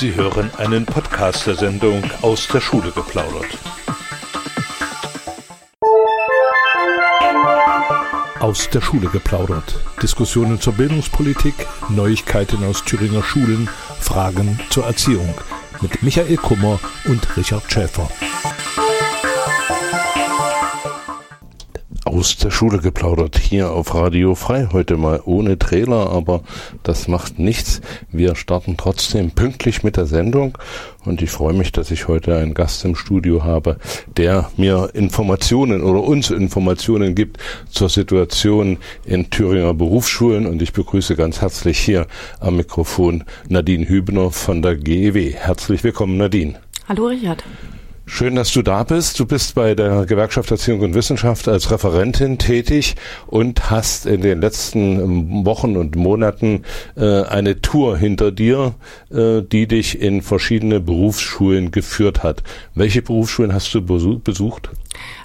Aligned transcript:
Sie 0.00 0.14
hören 0.14 0.50
einen 0.56 0.86
Podcast 0.86 1.46
der 1.46 1.56
Sendung 1.56 2.02
aus 2.22 2.48
der 2.48 2.62
Schule 2.62 2.90
geplaudert. 2.90 3.58
Aus 8.38 8.70
der 8.70 8.80
Schule 8.80 9.08
geplaudert. 9.08 9.78
Diskussionen 10.02 10.58
zur 10.58 10.72
Bildungspolitik, 10.72 11.52
Neuigkeiten 11.90 12.64
aus 12.64 12.82
Thüringer 12.82 13.22
Schulen, 13.22 13.68
Fragen 14.00 14.58
zur 14.70 14.86
Erziehung 14.86 15.34
mit 15.82 16.02
Michael 16.02 16.38
Kummer 16.38 16.80
und 17.04 17.36
Richard 17.36 17.70
Schäfer. 17.70 18.08
Aus 22.10 22.36
der 22.36 22.50
Schule 22.50 22.78
geplaudert 22.78 23.38
hier 23.38 23.70
auf 23.70 23.94
Radio 23.94 24.34
Frei. 24.34 24.68
Heute 24.72 24.96
mal 24.96 25.22
ohne 25.24 25.58
Trailer, 25.60 26.10
aber 26.10 26.42
das 26.82 27.06
macht 27.06 27.38
nichts. 27.38 27.80
Wir 28.10 28.34
starten 28.34 28.76
trotzdem 28.76 29.30
pünktlich 29.30 29.84
mit 29.84 29.96
der 29.96 30.06
Sendung 30.06 30.58
und 31.04 31.22
ich 31.22 31.30
freue 31.30 31.52
mich, 31.52 31.70
dass 31.70 31.92
ich 31.92 32.08
heute 32.08 32.36
einen 32.36 32.52
Gast 32.52 32.84
im 32.84 32.96
Studio 32.96 33.44
habe, 33.44 33.76
der 34.16 34.50
mir 34.56 34.90
Informationen 34.92 35.82
oder 35.82 36.02
uns 36.02 36.30
Informationen 36.30 37.14
gibt 37.14 37.38
zur 37.70 37.88
Situation 37.88 38.78
in 39.04 39.30
Thüringer 39.30 39.72
Berufsschulen 39.72 40.46
und 40.46 40.60
ich 40.62 40.72
begrüße 40.72 41.14
ganz 41.14 41.40
herzlich 41.40 41.78
hier 41.78 42.08
am 42.40 42.56
Mikrofon 42.56 43.22
Nadine 43.48 43.88
Hübner 43.88 44.32
von 44.32 44.62
der 44.62 44.74
GEW. 44.74 45.32
Herzlich 45.32 45.84
willkommen, 45.84 46.16
Nadine. 46.16 46.56
Hallo, 46.88 47.06
Richard. 47.06 47.44
Schön, 48.12 48.34
dass 48.34 48.52
du 48.52 48.62
da 48.62 48.82
bist. 48.82 49.20
Du 49.20 49.24
bist 49.24 49.54
bei 49.54 49.76
der 49.76 50.04
Gewerkschaft 50.04 50.50
Erziehung 50.50 50.80
und 50.80 50.94
Wissenschaft 50.94 51.46
als 51.46 51.70
Referentin 51.70 52.38
tätig 52.38 52.96
und 53.28 53.70
hast 53.70 54.04
in 54.04 54.20
den 54.20 54.40
letzten 54.40 55.00
ähm, 55.00 55.46
Wochen 55.46 55.76
und 55.76 55.94
Monaten 55.94 56.64
äh, 56.96 57.22
eine 57.22 57.62
Tour 57.62 57.96
hinter 57.96 58.32
dir, 58.32 58.74
äh, 59.10 59.42
die 59.42 59.68
dich 59.68 60.02
in 60.02 60.22
verschiedene 60.22 60.80
Berufsschulen 60.80 61.70
geführt 61.70 62.24
hat. 62.24 62.42
Welche 62.74 63.00
Berufsschulen 63.00 63.54
hast 63.54 63.72
du 63.74 63.80
besucht? 63.80 64.70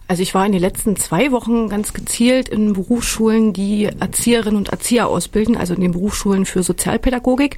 Also 0.07 0.21
ich 0.21 0.35
war 0.35 0.45
in 0.45 0.51
den 0.51 0.61
letzten 0.61 0.95
zwei 0.95 1.31
Wochen 1.31 1.67
ganz 1.67 1.91
gezielt 1.91 2.47
in 2.47 2.73
Berufsschulen, 2.73 3.51
die 3.51 3.85
Erzieherinnen 3.85 4.57
und 4.57 4.69
Erzieher 4.69 5.07
ausbilden, 5.07 5.57
also 5.57 5.73
in 5.73 5.81
den 5.81 5.91
Berufsschulen 5.91 6.45
für 6.45 6.61
Sozialpädagogik 6.61 7.57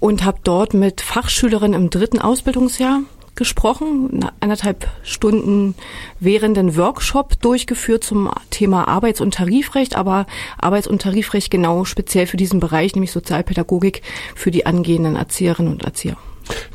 und 0.00 0.24
habe 0.24 0.40
dort 0.42 0.74
mit 0.74 1.00
Fachschülerinnen 1.00 1.80
im 1.80 1.90
dritten 1.90 2.18
Ausbildungsjahr 2.18 3.02
gesprochen, 3.34 4.26
anderthalb 4.40 4.88
Stunden 5.02 5.74
währenden 6.20 6.76
Workshop 6.76 7.40
durchgeführt 7.40 8.04
zum 8.04 8.30
Thema 8.50 8.88
Arbeits- 8.88 9.20
und 9.20 9.34
Tarifrecht, 9.34 9.96
aber 9.96 10.26
Arbeits- 10.58 10.86
und 10.86 11.02
Tarifrecht 11.02 11.50
genau 11.50 11.84
speziell 11.84 12.26
für 12.26 12.36
diesen 12.36 12.60
Bereich, 12.60 12.94
nämlich 12.94 13.12
Sozialpädagogik 13.12 14.02
für 14.34 14.50
die 14.50 14.66
angehenden 14.66 15.16
Erzieherinnen 15.16 15.72
und 15.72 15.84
Erzieher. 15.84 16.16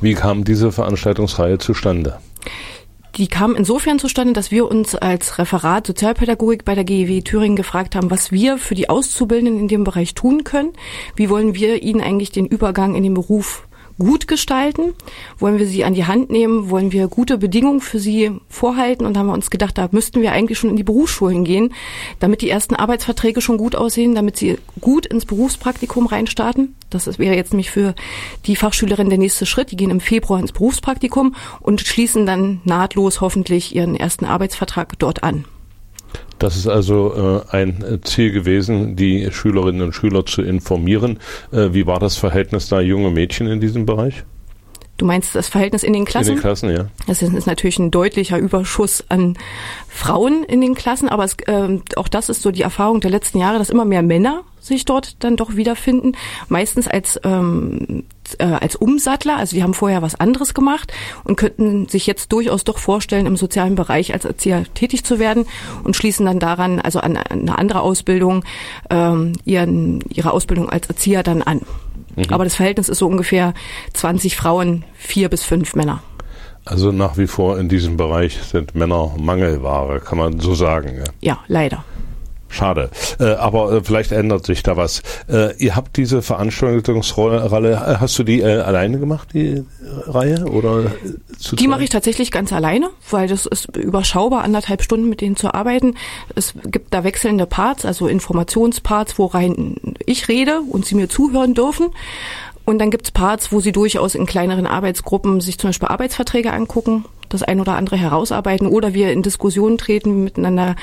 Wie 0.02 0.14
kam 0.14 0.44
diese 0.44 0.72
Veranstaltungsreihe 0.72 1.58
zustande? 1.58 2.20
Die 3.18 3.28
kam 3.28 3.56
insofern 3.56 3.98
zustande, 3.98 4.34
dass 4.34 4.52
wir 4.52 4.70
uns 4.70 4.94
als 4.94 5.40
Referat 5.40 5.88
Sozialpädagogik 5.88 6.64
bei 6.66 6.76
der 6.76 6.84
GEW 6.84 7.22
Thüringen 7.22 7.56
gefragt 7.56 7.96
haben, 7.96 8.12
was 8.12 8.32
wir 8.32 8.60
für 8.60 8.76
die 8.76 8.90
Auszubildenden 8.90 9.60
in 9.60 9.68
dem 9.68 9.84
Bereich 9.84 10.14
tun 10.14 10.44
können. 10.44 10.74
Wie 11.16 11.30
wollen 11.30 11.56
wir 11.56 11.82
ihnen 11.82 12.02
eigentlich 12.02 12.32
den 12.32 12.46
Übergang 12.46 12.94
in 12.94 13.02
den 13.02 13.16
Beruf 13.16 13.67
gut 13.98 14.28
gestalten? 14.28 14.94
Wollen 15.40 15.60
wir 15.60 15.68
sie 15.68 15.84
an 15.84 15.94
die 15.94 16.06
Hand 16.06 16.30
nehmen? 16.30 16.70
Wollen 16.70 16.92
wir 16.92 17.08
gute 17.08 17.38
Bedingungen 17.38 17.82
für 17.82 18.00
sie 18.00 18.32
vorhalten? 18.50 19.06
Und 19.06 19.18
haben 19.18 19.28
wir 19.28 19.34
uns 19.34 19.50
gedacht, 19.50 19.78
da 19.78 19.90
müssten 19.92 20.22
wir 20.22 20.32
eigentlich 20.32 20.58
schon 20.60 20.70
in 20.70 20.76
die 20.76 20.84
Berufsschulen 20.84 21.44
gehen, 21.44 21.74
damit 22.20 22.42
die 22.42 22.50
ersten 22.50 22.76
Arbeitsverträge 22.76 23.42
schon 23.42 23.58
gut 23.58 23.76
aussehen, 23.76 24.16
damit 24.16 24.38
sie 24.38 24.58
gut 24.82 25.06
ins 25.06 25.26
Berufspraktikum 25.26 26.08
reinstarten. 26.08 26.76
Das 26.90 27.20
wäre 27.20 27.36
jetzt 27.36 27.52
nämlich 27.52 27.72
für 27.72 27.96
die 28.46 28.56
Fachschülerin 28.56 29.10
der 29.10 29.18
nächste 29.18 29.46
Schritt. 29.46 29.72
Die 29.72 29.78
gehen 29.78 29.92
im 29.92 30.00
Februar 30.00 30.40
ins 30.40 30.52
Berufspraktikum 30.52 31.36
und 31.60 31.82
schließen 31.82 32.26
dann 32.26 32.62
nahtlos 32.64 33.22
hoffentlich 33.22 33.76
ihren 33.76 33.96
ersten 33.96 34.26
Arbeitsvertrag 34.26 34.98
dort 35.00 35.24
an. 35.24 35.46
Das 36.40 36.56
ist 36.56 36.68
also 36.68 37.44
äh, 37.52 37.56
ein 37.56 38.00
Ziel 38.04 38.32
gewesen, 38.32 38.96
die 38.96 39.32
Schülerinnen 39.32 39.82
und 39.82 39.94
Schüler 39.94 40.26
zu 40.26 40.42
informieren. 40.42 41.20
Äh, 41.52 41.70
wie 41.74 41.88
war 41.88 42.00
das 42.00 42.18
Verhältnis 42.18 42.70
da 42.70 42.80
junge 42.80 43.10
Mädchen 43.10 43.48
in 43.48 43.60
diesem 43.60 43.86
Bereich? 43.86 44.24
Du 44.98 45.06
meinst 45.06 45.36
das 45.36 45.48
Verhältnis 45.48 45.84
in 45.84 45.94
den 45.94 46.06
Klassen? 46.06 46.30
In 46.30 46.36
den 46.36 46.42
Klassen, 46.42 46.70
ja. 46.72 46.88
Das 47.06 47.22
ist, 47.22 47.34
ist 47.34 47.46
natürlich 47.46 47.78
ein 47.78 47.92
deutlicher 47.92 48.40
Überschuss 48.40 49.04
an 49.10 49.38
Frauen 49.88 50.44
in 50.44 50.60
den 50.60 50.74
Klassen, 50.74 51.08
aber 51.08 51.24
es, 51.24 51.36
äh, 51.46 51.80
auch 51.96 52.08
das 52.08 52.30
ist 52.30 52.42
so 52.42 52.52
die 52.52 52.64
Erfahrung 52.64 53.00
der 53.00 53.12
letzten 53.12 53.38
Jahre, 53.38 53.60
dass 53.60 53.70
immer 53.70 53.86
mehr 53.86 54.02
Männer 54.02 54.44
sich 54.68 54.86
dort 54.86 55.24
dann 55.24 55.36
doch 55.36 55.56
wiederfinden, 55.56 56.14
meistens 56.50 56.88
als 56.88 57.20
ähm, 57.24 58.04
äh, 58.40 58.44
als 58.44 58.76
Umsattler, 58.76 59.38
also 59.38 59.56
die 59.56 59.64
haben 59.64 59.74
vorher 59.74 60.02
was 60.02 60.16
anderes 60.16 60.54
gemacht 60.54 60.92
und 61.24 61.38
könnten 61.38 61.88
sich 61.88 62.08
jetzt 62.08 62.32
durchaus 62.32 62.64
doch 62.64 62.78
vorstellen, 62.78 63.26
im 63.26 63.38
sozialen 63.38 63.76
Bereich 63.76 64.14
als 64.14 64.26
Erzieher 64.26 64.64
tätig 64.74 65.04
zu 65.04 65.20
werden 65.20 65.46
und 65.84 65.96
schließen 65.96 66.26
dann 66.26 66.40
daran, 66.40 66.80
also 66.80 67.00
an 67.00 67.18
eine 67.18 67.58
andere 67.58 67.82
Ausbildung, 67.82 68.44
ähm, 68.90 69.34
ihren, 69.46 70.02
ihre 70.10 70.32
Ausbildung 70.32 70.70
als 70.70 70.88
Erzieher 70.88 71.24
dann 71.24 71.42
an. 71.42 71.62
Mhm. 72.16 72.26
Aber 72.30 72.44
das 72.44 72.56
Verhältnis 72.56 72.90
ist 72.90 73.00
so 73.00 73.08
ungefähr 73.08 73.54
20 73.94 74.36
Frauen, 74.36 74.84
vier 74.96 75.30
bis 75.30 75.44
fünf 75.44 75.76
Männer. 75.76 76.02
Also 76.66 76.92
nach 76.92 77.18
wie 77.18 77.28
vor 77.28 77.58
in 77.58 77.70
diesem 77.70 77.96
Bereich 77.96 78.38
sind 78.44 78.76
Männer 78.76 79.14
Mangelware, 79.18 80.02
kann 80.02 80.18
man 80.18 80.40
so 80.40 80.54
sagen. 80.54 80.98
Ja, 80.98 81.04
ja 81.22 81.40
leider. 81.48 81.86
Schade. 82.50 82.90
Äh, 83.20 83.26
aber 83.26 83.72
äh, 83.72 83.82
vielleicht 83.84 84.12
ändert 84.12 84.46
sich 84.46 84.64
da 84.64 84.78
was. 84.78 85.02
Äh, 85.30 85.56
ihr 85.58 85.76
habt 85.76 85.98
diese 85.98 86.22
Veranstaltungsrolle, 86.22 87.72
äh, 87.72 87.98
hast 88.00 88.18
du 88.18 88.24
die 88.24 88.42
äh, 88.42 88.60
alleine 88.60 89.00
gemacht, 89.00 89.30
die 89.34 89.64
Reihe? 90.06 90.46
Oder 90.46 90.86
äh, 90.86 91.56
die 91.56 91.68
mache 91.68 91.84
ich 91.84 91.90
tatsächlich 91.90 92.32
ganz 92.32 92.54
alleine, 92.54 92.90
weil 93.10 93.28
das 93.28 93.46
ist 93.46 93.76
überschaubar, 93.76 94.44
anderthalb 94.44 94.82
Stunden 94.82 95.10
mit 95.10 95.22
denen 95.22 95.36
zu 95.36 95.54
arbeiten. 95.54 95.96
Es 96.36 96.54
gibt 96.66 96.94
da 96.94 97.04
wechselnde 97.04 97.46
Parts, 97.46 97.86
also 97.86 98.08
Informationsparts, 98.08 99.20
wo 99.20 99.26
rein 99.26 99.76
ich 100.06 100.28
rede 100.28 100.62
und 100.62 100.86
sie 100.86 100.96
mir 100.96 101.10
zuhören 101.10 101.54
dürfen. 101.54 101.88
Und 102.68 102.80
dann 102.80 102.92
gibt's 102.92 103.12
Parts, 103.12 103.54
wo 103.54 103.62
sie 103.62 103.72
durchaus 103.72 104.14
in 104.14 104.26
kleineren 104.26 104.68
Arbeitsgruppen 104.68 105.40
sich 105.40 105.58
zum 105.58 105.70
Beispiel 105.70 105.88
Arbeitsverträge 105.88 106.52
angucken, 106.52 107.06
das 107.30 107.42
ein 107.42 107.62
oder 107.62 107.78
andere 107.78 107.96
herausarbeiten 107.96 108.68
oder 108.68 108.94
wir 108.94 109.14
in 109.14 109.24
Diskussionen 109.24 109.78
treten, 109.78 110.26
miteinander 110.26 110.76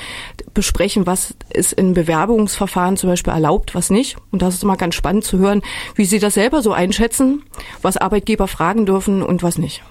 besprechen, 0.55 1.05
was 1.05 1.35
ist 1.53 1.73
in 1.73 1.93
Bewerbungsverfahren 1.93 2.97
zum 2.97 3.11
Beispiel 3.11 3.33
erlaubt, 3.33 3.75
was 3.75 3.91
nicht. 3.91 4.17
Und 4.31 4.41
das 4.41 4.55
ist 4.55 4.63
immer 4.63 4.77
ganz 4.77 4.95
spannend 4.95 5.25
zu 5.25 5.37
hören, 5.37 5.61
wie 5.93 6.05
Sie 6.05 6.17
das 6.17 6.33
selber 6.33 6.63
so 6.63 6.73
einschätzen, 6.73 7.43
was 7.83 7.97
Arbeitgeber 7.97 8.47
fragen 8.47 8.87
dürfen 8.87 9.21
und 9.21 9.43
was 9.43 9.59
nicht. 9.59 9.83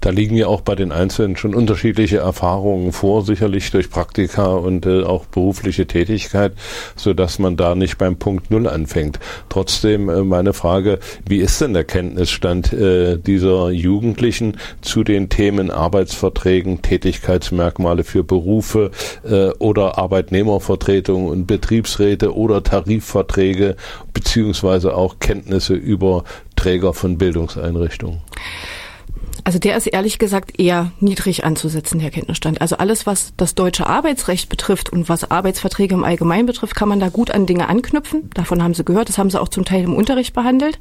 Da 0.00 0.10
liegen 0.10 0.36
ja 0.36 0.46
auch 0.46 0.60
bei 0.60 0.74
den 0.74 0.92
Einzelnen 0.92 1.36
schon 1.36 1.54
unterschiedliche 1.54 2.18
Erfahrungen 2.18 2.92
vor, 2.92 3.24
sicherlich 3.24 3.70
durch 3.70 3.90
Praktika 3.90 4.54
und 4.54 4.86
äh, 4.86 5.02
auch 5.02 5.26
berufliche 5.26 5.86
Tätigkeit, 5.86 6.52
so 6.96 7.14
dass 7.14 7.38
man 7.38 7.56
da 7.56 7.74
nicht 7.74 7.98
beim 7.98 8.16
Punkt 8.16 8.50
Null 8.50 8.68
anfängt. 8.68 9.18
Trotzdem 9.48 10.08
äh, 10.08 10.22
meine 10.22 10.52
Frage, 10.52 10.98
wie 11.26 11.38
ist 11.38 11.60
denn 11.60 11.74
der 11.74 11.84
Kenntnisstand 11.84 12.72
äh, 12.72 13.18
dieser 13.18 13.70
Jugendlichen 13.70 14.58
zu 14.80 15.04
den 15.04 15.28
Themen 15.28 15.70
Arbeitsverträgen, 15.70 16.82
Tätigkeitsmerkmale 16.82 18.04
für 18.04 18.24
Berufe 18.24 18.90
äh, 19.24 19.48
oder 19.58 19.98
Arbeitnehmervertretung 19.98 21.26
und 21.26 21.46
Betriebsräte 21.46 22.34
oder 22.34 22.62
Tarifverträge 22.62 23.76
beziehungsweise 24.12 24.94
auch 24.94 25.18
Kenntnisse 25.18 25.74
über 25.74 26.24
Träger 26.56 26.94
von 26.94 27.18
Bildungseinrichtungen? 27.18 28.20
Also 29.46 29.60
der 29.60 29.76
ist 29.76 29.86
ehrlich 29.86 30.18
gesagt 30.18 30.58
eher 30.58 30.90
niedrig 30.98 31.44
anzusetzen, 31.44 32.00
der 32.00 32.10
Kenntnisstand. 32.10 32.60
Also 32.60 32.78
alles, 32.78 33.06
was 33.06 33.32
das 33.36 33.54
deutsche 33.54 33.86
Arbeitsrecht 33.86 34.48
betrifft 34.48 34.90
und 34.90 35.08
was 35.08 35.30
Arbeitsverträge 35.30 35.94
im 35.94 36.02
Allgemeinen 36.02 36.46
betrifft, 36.46 36.74
kann 36.74 36.88
man 36.88 36.98
da 36.98 37.10
gut 37.10 37.30
an 37.30 37.46
Dinge 37.46 37.68
anknüpfen. 37.68 38.28
Davon 38.34 38.60
haben 38.60 38.74
Sie 38.74 38.84
gehört, 38.84 39.08
das 39.08 39.18
haben 39.18 39.30
Sie 39.30 39.40
auch 39.40 39.46
zum 39.46 39.64
Teil 39.64 39.84
im 39.84 39.94
Unterricht 39.94 40.34
behandelt. 40.34 40.80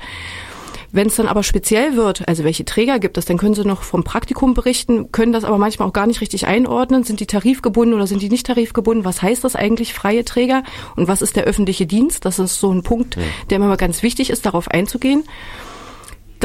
Wenn 0.91 1.05
es 1.09 1.15
dann 1.15 1.27
aber 1.27 1.43
speziell 1.43 1.95
wird, 1.95 2.27
also 2.27 2.43
welche 2.43 2.65
Träger 2.65 2.97
gibt 2.97 3.19
es, 3.19 3.25
dann 3.25 3.37
können 3.37 3.53
Sie 3.53 3.65
noch 3.65 3.83
vom 3.83 4.03
Praktikum 4.03 4.55
berichten, 4.55 5.11
können 5.11 5.31
das 5.31 5.43
aber 5.43 5.59
manchmal 5.59 5.87
auch 5.87 5.93
gar 5.93 6.07
nicht 6.07 6.21
richtig 6.21 6.47
einordnen. 6.47 7.03
Sind 7.03 7.19
die 7.19 7.27
tarifgebunden 7.27 7.93
oder 7.93 8.07
sind 8.07 8.23
die 8.23 8.29
nicht 8.29 8.47
tarifgebunden? 8.47 9.05
Was 9.05 9.21
heißt 9.21 9.43
das 9.43 9.55
eigentlich, 9.55 9.93
freie 9.93 10.25
Träger? 10.25 10.63
Und 10.95 11.07
was 11.07 11.21
ist 11.21 11.35
der 11.35 11.43
öffentliche 11.43 11.85
Dienst? 11.85 12.25
Das 12.25 12.39
ist 12.39 12.59
so 12.59 12.71
ein 12.71 12.81
Punkt, 12.81 13.15
der 13.51 13.59
mir 13.59 13.67
mal 13.67 13.77
ganz 13.77 14.01
wichtig 14.01 14.31
ist, 14.31 14.47
darauf 14.47 14.69
einzugehen 14.69 15.23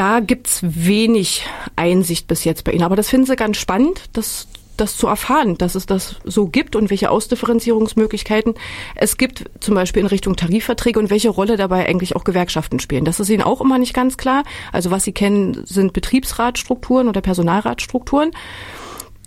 da 0.00 0.20
gibt's 0.20 0.60
wenig 0.62 1.44
Einsicht 1.76 2.26
bis 2.26 2.44
jetzt 2.44 2.64
bei 2.64 2.72
Ihnen. 2.72 2.84
Aber 2.84 2.96
das 2.96 3.10
finden 3.10 3.26
Sie 3.26 3.36
ganz 3.36 3.58
spannend, 3.58 4.00
das, 4.14 4.48
das 4.78 4.96
zu 4.96 5.06
erfahren, 5.06 5.58
dass 5.58 5.74
es 5.74 5.84
das 5.84 6.16
so 6.24 6.46
gibt 6.46 6.74
und 6.74 6.88
welche 6.88 7.10
Ausdifferenzierungsmöglichkeiten 7.10 8.54
es 8.94 9.18
gibt, 9.18 9.44
zum 9.60 9.74
Beispiel 9.74 10.00
in 10.00 10.06
Richtung 10.06 10.36
Tarifverträge 10.36 10.98
und 10.98 11.10
welche 11.10 11.28
Rolle 11.28 11.58
dabei 11.58 11.86
eigentlich 11.86 12.16
auch 12.16 12.24
Gewerkschaften 12.24 12.80
spielen. 12.80 13.04
Das 13.04 13.20
ist 13.20 13.28
Ihnen 13.28 13.42
auch 13.42 13.60
immer 13.60 13.76
nicht 13.76 13.92
ganz 13.92 14.16
klar. 14.16 14.44
Also 14.72 14.90
was 14.90 15.04
Sie 15.04 15.12
kennen, 15.12 15.66
sind 15.66 15.92
Betriebsratstrukturen 15.92 17.06
oder 17.06 17.20
Personalratstrukturen. 17.20 18.30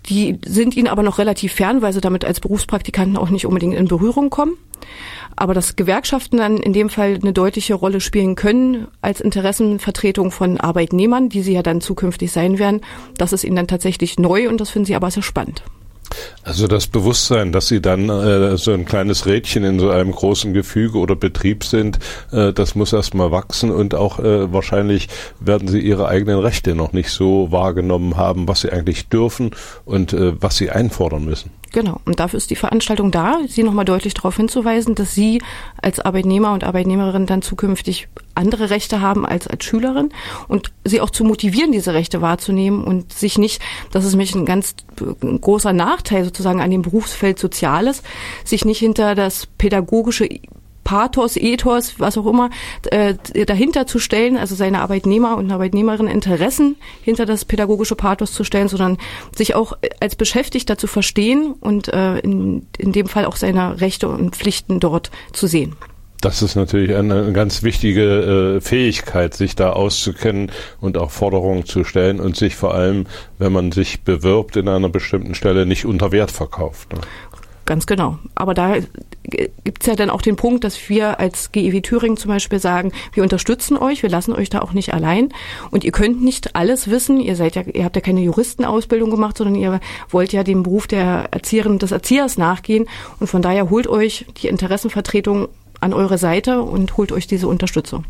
Die 0.08 0.38
sind 0.44 0.76
ihnen 0.76 0.88
aber 0.88 1.02
noch 1.02 1.18
relativ 1.18 1.54
fern, 1.54 1.80
weil 1.80 1.92
sie 1.92 2.00
damit 2.00 2.24
als 2.24 2.40
Berufspraktikanten 2.40 3.16
auch 3.16 3.30
nicht 3.30 3.46
unbedingt 3.46 3.74
in 3.74 3.88
Berührung 3.88 4.30
kommen. 4.30 4.56
Aber 5.36 5.54
dass 5.54 5.76
Gewerkschaften 5.76 6.36
dann 6.36 6.58
in 6.58 6.72
dem 6.72 6.90
Fall 6.90 7.18
eine 7.20 7.32
deutliche 7.32 7.74
Rolle 7.74 8.00
spielen 8.00 8.34
können 8.34 8.86
als 9.00 9.20
Interessenvertretung 9.20 10.30
von 10.30 10.60
Arbeitnehmern, 10.60 11.28
die 11.28 11.42
sie 11.42 11.54
ja 11.54 11.62
dann 11.62 11.80
zukünftig 11.80 12.30
sein 12.30 12.58
werden, 12.58 12.82
das 13.16 13.32
ist 13.32 13.44
ihnen 13.44 13.56
dann 13.56 13.66
tatsächlich 13.66 14.18
neu 14.18 14.48
und 14.48 14.60
das 14.60 14.70
finden 14.70 14.86
sie 14.86 14.94
aber 14.94 15.10
sehr 15.10 15.22
spannend. 15.22 15.62
Also 16.42 16.66
das 16.66 16.86
Bewusstsein, 16.86 17.52
dass 17.52 17.68
Sie 17.68 17.80
dann 17.80 18.08
äh, 18.08 18.56
so 18.56 18.72
ein 18.72 18.84
kleines 18.84 19.26
Rädchen 19.26 19.64
in 19.64 19.78
so 19.78 19.90
einem 19.90 20.12
großen 20.12 20.52
Gefüge 20.52 20.98
oder 20.98 21.16
Betrieb 21.16 21.64
sind, 21.64 21.98
äh, 22.32 22.52
das 22.52 22.74
muss 22.74 22.92
erstmal 22.92 23.30
wachsen 23.30 23.70
und 23.70 23.94
auch 23.94 24.18
äh, 24.18 24.52
wahrscheinlich 24.52 25.08
werden 25.40 25.68
Sie 25.68 25.80
Ihre 25.80 26.08
eigenen 26.08 26.38
Rechte 26.38 26.74
noch 26.74 26.92
nicht 26.92 27.10
so 27.10 27.50
wahrgenommen 27.50 28.16
haben, 28.16 28.48
was 28.48 28.60
Sie 28.60 28.70
eigentlich 28.70 29.08
dürfen 29.08 29.52
und 29.84 30.12
äh, 30.12 30.40
was 30.40 30.56
Sie 30.56 30.70
einfordern 30.70 31.24
müssen. 31.24 31.50
Genau. 31.74 32.00
Und 32.04 32.20
dafür 32.20 32.36
ist 32.36 32.50
die 32.50 32.56
Veranstaltung 32.56 33.10
da, 33.10 33.40
Sie 33.48 33.64
nochmal 33.64 33.84
deutlich 33.84 34.14
darauf 34.14 34.36
hinzuweisen, 34.36 34.94
dass 34.94 35.12
Sie 35.12 35.42
als 35.82 35.98
Arbeitnehmer 35.98 36.52
und 36.52 36.62
Arbeitnehmerin 36.62 37.26
dann 37.26 37.42
zukünftig 37.42 38.06
andere 38.36 38.70
Rechte 38.70 39.00
haben 39.00 39.26
als 39.26 39.48
als 39.48 39.64
Schülerin 39.64 40.10
und 40.46 40.72
Sie 40.84 41.00
auch 41.00 41.10
zu 41.10 41.24
motivieren, 41.24 41.72
diese 41.72 41.92
Rechte 41.92 42.22
wahrzunehmen 42.22 42.84
und 42.84 43.12
sich 43.12 43.38
nicht, 43.38 43.60
das 43.90 44.04
ist 44.04 44.14
mich 44.14 44.36
ein 44.36 44.46
ganz 44.46 44.76
großer 45.40 45.72
Nachteil 45.72 46.24
sozusagen 46.24 46.60
an 46.60 46.70
dem 46.70 46.82
Berufsfeld 46.82 47.40
Soziales, 47.40 48.04
sich 48.44 48.64
nicht 48.64 48.78
hinter 48.78 49.16
das 49.16 49.46
pädagogische 49.58 50.28
Pathos, 50.84 51.36
Ethos, 51.36 51.94
was 51.98 52.16
auch 52.16 52.26
immer, 52.26 52.50
äh, 52.90 53.14
dahinter 53.46 53.86
zu 53.86 53.98
stellen, 53.98 54.36
also 54.36 54.54
seine 54.54 54.80
Arbeitnehmer 54.80 55.36
und 55.36 55.50
Arbeitnehmerinnen 55.50 56.12
Interessen 56.12 56.76
hinter 57.02 57.26
das 57.26 57.44
pädagogische 57.44 57.96
Pathos 57.96 58.32
zu 58.32 58.44
stellen, 58.44 58.68
sondern 58.68 58.98
sich 59.36 59.54
auch 59.54 59.72
als 60.00 60.16
Beschäftigter 60.16 60.78
zu 60.78 60.86
verstehen 60.86 61.54
und 61.60 61.88
äh, 61.88 62.18
in, 62.18 62.66
in 62.78 62.92
dem 62.92 63.06
Fall 63.06 63.24
auch 63.24 63.36
seine 63.36 63.80
Rechte 63.80 64.08
und 64.08 64.36
Pflichten 64.36 64.80
dort 64.80 65.10
zu 65.32 65.46
sehen. 65.46 65.74
Das 66.24 66.40
ist 66.40 66.54
natürlich 66.54 66.96
eine 66.96 67.32
ganz 67.32 67.62
wichtige 67.62 68.56
äh, 68.56 68.60
Fähigkeit, 68.62 69.34
sich 69.34 69.56
da 69.56 69.74
auszukennen 69.74 70.50
und 70.80 70.96
auch 70.96 71.10
Forderungen 71.10 71.66
zu 71.66 71.84
stellen 71.84 72.18
und 72.18 72.34
sich 72.34 72.56
vor 72.56 72.72
allem, 72.74 73.04
wenn 73.38 73.52
man 73.52 73.72
sich 73.72 74.04
bewirbt 74.04 74.56
in 74.56 74.68
einer 74.68 74.88
bestimmten 74.88 75.34
Stelle, 75.34 75.66
nicht 75.66 75.84
unter 75.84 76.12
Wert 76.12 76.30
verkauft. 76.30 76.94
Ne? 76.94 77.00
Ganz 77.66 77.84
genau. 77.84 78.18
Aber 78.34 78.54
da 78.54 78.76
gibt's 79.24 79.86
ja 79.86 79.94
dann 79.94 80.10
auch 80.10 80.22
den 80.22 80.36
Punkt, 80.36 80.64
dass 80.64 80.88
wir 80.88 81.18
als 81.18 81.50
GEW 81.52 81.80
Thüringen 81.80 82.16
zum 82.16 82.30
Beispiel 82.30 82.58
sagen, 82.58 82.92
wir 83.12 83.22
unterstützen 83.22 83.76
euch, 83.76 84.02
wir 84.02 84.10
lassen 84.10 84.32
euch 84.32 84.50
da 84.50 84.60
auch 84.60 84.72
nicht 84.72 84.92
allein 84.92 85.30
und 85.70 85.84
ihr 85.84 85.92
könnt 85.92 86.22
nicht 86.22 86.54
alles 86.54 86.90
wissen. 86.90 87.20
Ihr 87.20 87.36
seid 87.36 87.56
ja, 87.56 87.62
ihr 87.62 87.84
habt 87.84 87.96
ja 87.96 88.02
keine 88.02 88.20
Juristenausbildung 88.20 89.10
gemacht, 89.10 89.38
sondern 89.38 89.56
ihr 89.56 89.80
wollt 90.10 90.32
ja 90.32 90.44
dem 90.44 90.62
Beruf 90.62 90.86
der 90.86 91.28
Erzieherin 91.30 91.78
des 91.78 91.92
Erziehers 91.92 92.36
nachgehen 92.38 92.86
und 93.20 93.26
von 93.26 93.42
daher 93.42 93.70
holt 93.70 93.86
euch 93.86 94.26
die 94.42 94.48
Interessenvertretung 94.48 95.48
an 95.80 95.92
eure 95.92 96.18
Seite 96.18 96.62
und 96.62 96.96
holt 96.96 97.12
euch 97.12 97.26
diese 97.26 97.46
Unterstützung. 97.46 98.04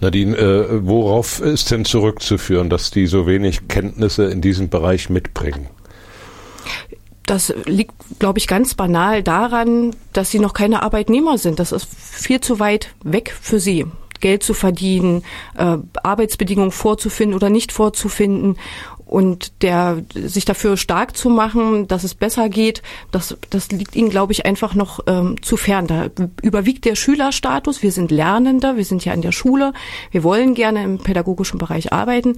Nadine, 0.00 0.36
äh, 0.36 0.86
worauf 0.86 1.40
ist 1.40 1.70
denn 1.70 1.84
zurückzuführen, 1.84 2.70
dass 2.70 2.90
die 2.90 3.06
so 3.06 3.26
wenig 3.26 3.68
Kenntnisse 3.68 4.24
in 4.24 4.40
diesem 4.40 4.68
Bereich 4.68 5.10
mitbringen? 5.10 5.68
Das 7.26 7.54
liegt, 7.66 7.94
glaube 8.18 8.38
ich, 8.38 8.46
ganz 8.46 8.74
banal 8.74 9.22
daran, 9.22 9.94
dass 10.12 10.30
sie 10.30 10.38
noch 10.38 10.52
keine 10.52 10.82
Arbeitnehmer 10.82 11.38
sind. 11.38 11.58
Das 11.58 11.72
ist 11.72 11.86
viel 11.86 12.40
zu 12.40 12.60
weit 12.60 12.94
weg 13.02 13.34
für 13.40 13.60
sie. 13.60 13.86
Geld 14.20 14.42
zu 14.42 14.54
verdienen, 14.54 15.22
äh, 15.56 15.76
Arbeitsbedingungen 16.02 16.70
vorzufinden 16.70 17.34
oder 17.34 17.50
nicht 17.50 17.72
vorzufinden 17.72 18.56
und 19.06 19.62
der 19.62 20.02
sich 20.14 20.44
dafür 20.44 20.76
stark 20.76 21.16
zu 21.16 21.28
machen, 21.28 21.88
dass 21.88 22.04
es 22.04 22.14
besser 22.14 22.48
geht, 22.48 22.82
das, 23.10 23.36
das 23.50 23.70
liegt 23.70 23.96
ihnen, 23.96 24.08
glaube 24.08 24.32
ich, 24.32 24.46
einfach 24.46 24.74
noch 24.74 25.00
ähm, 25.06 25.42
zu 25.42 25.56
fern. 25.56 25.86
Da 25.86 26.08
überwiegt 26.42 26.84
der 26.84 26.94
Schülerstatus. 26.94 27.82
Wir 27.82 27.92
sind 27.92 28.10
Lernender, 28.10 28.76
wir 28.76 28.84
sind 28.84 29.04
ja 29.04 29.12
in 29.12 29.22
der 29.22 29.32
Schule, 29.32 29.72
wir 30.10 30.24
wollen 30.24 30.54
gerne 30.54 30.82
im 30.82 30.98
pädagogischen 30.98 31.58
Bereich 31.58 31.92
arbeiten 31.92 32.36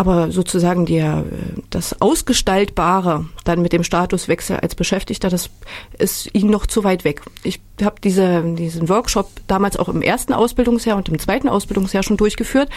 aber 0.00 0.32
sozusagen 0.32 0.86
der, 0.86 1.26
das 1.68 2.00
Ausgestaltbare 2.00 3.26
dann 3.44 3.60
mit 3.60 3.74
dem 3.74 3.84
Statuswechsel 3.84 4.56
als 4.56 4.74
Beschäftigter, 4.74 5.28
das 5.28 5.50
ist 5.98 6.34
ihnen 6.34 6.48
noch 6.48 6.64
zu 6.64 6.84
weit 6.84 7.04
weg. 7.04 7.20
Ich 7.42 7.60
habe 7.82 7.96
diese, 8.02 8.42
diesen 8.54 8.88
Workshop 8.88 9.28
damals 9.46 9.76
auch 9.76 9.90
im 9.90 10.00
ersten 10.00 10.32
Ausbildungsjahr 10.32 10.96
und 10.96 11.10
im 11.10 11.18
zweiten 11.18 11.50
Ausbildungsjahr 11.50 12.02
schon 12.02 12.16
durchgeführt. 12.16 12.70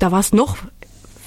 Da 0.00 0.10
war 0.10 0.18
es 0.18 0.32
noch 0.32 0.56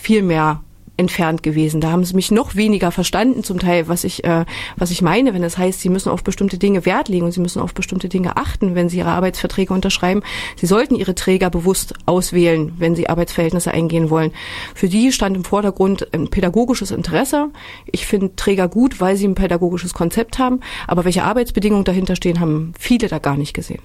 viel 0.01 0.23
mehr 0.23 0.61
entfernt 0.99 1.43
gewesen. 1.43 1.81
Da 1.81 1.91
haben 1.91 2.03
sie 2.03 2.15
mich 2.15 2.31
noch 2.31 2.55
weniger 2.55 2.91
verstanden, 2.91 3.43
zum 3.43 3.59
Teil, 3.59 3.87
was 3.87 4.03
ich, 4.03 4.23
äh, 4.23 4.45
was 4.77 4.91
ich 4.91 5.01
meine, 5.01 5.33
wenn 5.33 5.43
es 5.43 5.49
das 5.49 5.57
heißt, 5.57 5.81
sie 5.81 5.89
müssen 5.89 6.09
auf 6.09 6.23
bestimmte 6.23 6.59
Dinge 6.59 6.85
Wert 6.85 7.09
legen 7.09 7.25
und 7.25 7.31
sie 7.31 7.39
müssen 7.39 7.59
auf 7.59 7.73
bestimmte 7.73 8.07
Dinge 8.07 8.37
achten, 8.37 8.75
wenn 8.75 8.87
sie 8.87 8.99
ihre 8.99 9.09
Arbeitsverträge 9.09 9.73
unterschreiben. 9.73 10.21
Sie 10.57 10.67
sollten 10.67 10.93
ihre 10.93 11.15
Träger 11.15 11.49
bewusst 11.49 11.95
auswählen, 12.05 12.73
wenn 12.77 12.95
sie 12.95 13.09
Arbeitsverhältnisse 13.09 13.71
eingehen 13.71 14.11
wollen. 14.11 14.31
Für 14.75 14.89
die 14.89 15.11
stand 15.11 15.35
im 15.35 15.43
Vordergrund 15.43 16.13
ein 16.13 16.29
pädagogisches 16.29 16.91
Interesse. 16.91 17.49
Ich 17.91 18.05
finde 18.05 18.35
Träger 18.35 18.67
gut, 18.67 19.01
weil 19.01 19.15
sie 19.15 19.27
ein 19.27 19.33
pädagogisches 19.33 19.95
Konzept 19.95 20.37
haben, 20.37 20.59
aber 20.85 21.03
welche 21.03 21.23
Arbeitsbedingungen 21.23 21.83
dahinter 21.83 22.15
stehen, 22.15 22.39
haben 22.39 22.73
viele 22.77 23.07
da 23.07 23.17
gar 23.17 23.37
nicht 23.37 23.55
gesehen. 23.55 23.81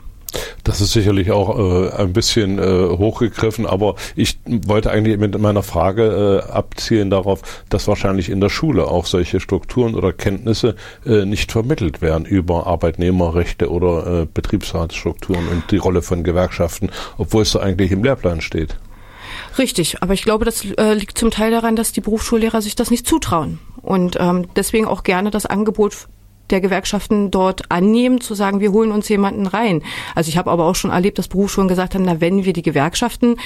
Das 0.65 0.81
ist 0.81 0.93
sicherlich 0.93 1.31
auch 1.31 1.59
äh, 1.59 1.91
ein 1.91 2.13
bisschen 2.13 2.59
äh, 2.59 2.89
hochgegriffen, 2.97 3.67
aber 3.67 3.97
ich 4.17 4.39
wollte 4.47 4.91
eigentlich 4.91 5.19
mit 5.19 5.39
meiner 5.39 5.63
Frage 5.63 6.43
äh, 6.49 6.51
abzielen 6.51 7.11
darauf, 7.11 7.43
dass 7.69 7.89
wahrscheinlich 7.89 8.31
in 8.31 8.41
der 8.41 8.49
Schule 8.49 8.87
auch 8.87 9.07
solche 9.07 9.41
Strukturen 9.41 9.95
oder 9.95 10.13
Kenntnisse 10.13 10.77
äh, 11.07 11.25
nicht 11.25 11.53
vermittelt 11.53 12.03
werden 12.03 12.25
über 12.25 12.67
Arbeitnehmerrechte 12.67 13.71
oder 13.71 14.23
äh, 14.23 14.27
Betriebsratsstrukturen 14.33 15.49
und 15.49 15.71
die 15.71 15.77
Rolle 15.77 16.03
von 16.03 16.25
Gewerkschaften, 16.25 16.91
obwohl 17.19 17.43
es 17.43 17.53
da 17.53 17.61
eigentlich 17.61 17.93
im 17.93 18.03
Lehrplan 18.03 18.41
steht. 18.41 18.77
Richtig, 19.59 20.03
aber 20.03 20.15
ich 20.15 20.23
glaube, 20.23 20.45
das 20.45 20.65
äh, 20.65 20.95
liegt 20.95 21.19
zum 21.19 21.31
Teil 21.31 21.51
daran, 21.51 21.77
dass 21.77 21.93
die 21.93 22.01
Berufsschullehrer 22.01 22.61
sich 22.63 22.75
das 22.75 22.91
nicht 22.91 23.07
zutrauen 23.07 23.59
und 23.83 24.17
ähm, 24.19 24.49
deswegen 24.57 24.87
auch 24.87 25.03
gerne 25.03 25.31
das 25.31 25.47
Angebot 25.47 26.09
der 26.51 26.61
Gewerkschaften 26.61 27.31
dort 27.31 27.71
annehmen, 27.71 28.21
zu 28.21 28.35
sagen, 28.35 28.61
wir 28.61 28.73
holen 28.73 28.93
uns 28.93 29.09
jemanden 29.09 29.47
rein. 29.47 29.83
Also 30.15 30.29
ich 30.29 30.37
habe 30.37 30.51
aber 30.51 30.65
auch 30.65 30.75
schon 30.75 30.91
erlebt, 30.91 31.19
dass 31.19 31.29
Berufsschulen 31.29 31.69
gesagt 31.69 31.95
haben, 31.95 32.05
na 32.05 32.21
wenn 32.21 32.45
wir 32.45 32.53
die 32.53 32.63
Gewerkschaften 32.63 33.37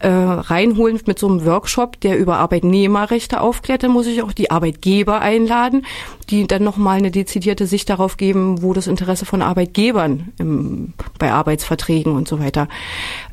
äh, 0.00 0.08
reinholen 0.08 1.00
mit 1.06 1.18
so 1.18 1.28
einem 1.28 1.44
Workshop, 1.44 2.00
der 2.00 2.18
über 2.18 2.36
Arbeitnehmerrechte 2.36 3.40
aufklärt, 3.40 3.82
dann 3.82 3.90
muss 3.90 4.06
ich 4.06 4.22
auch 4.22 4.32
die 4.32 4.50
Arbeitgeber 4.50 5.20
einladen, 5.20 5.84
die 6.30 6.46
dann 6.46 6.62
nochmal 6.62 6.98
eine 6.98 7.10
dezidierte 7.10 7.66
Sicht 7.66 7.90
darauf 7.90 8.16
geben, 8.16 8.62
wo 8.62 8.72
das 8.72 8.86
Interesse 8.86 9.26
von 9.26 9.42
Arbeitgebern 9.42 10.32
im, 10.38 10.94
bei 11.18 11.32
Arbeitsverträgen 11.32 12.12
und 12.12 12.28
so 12.28 12.38
weiter 12.38 12.68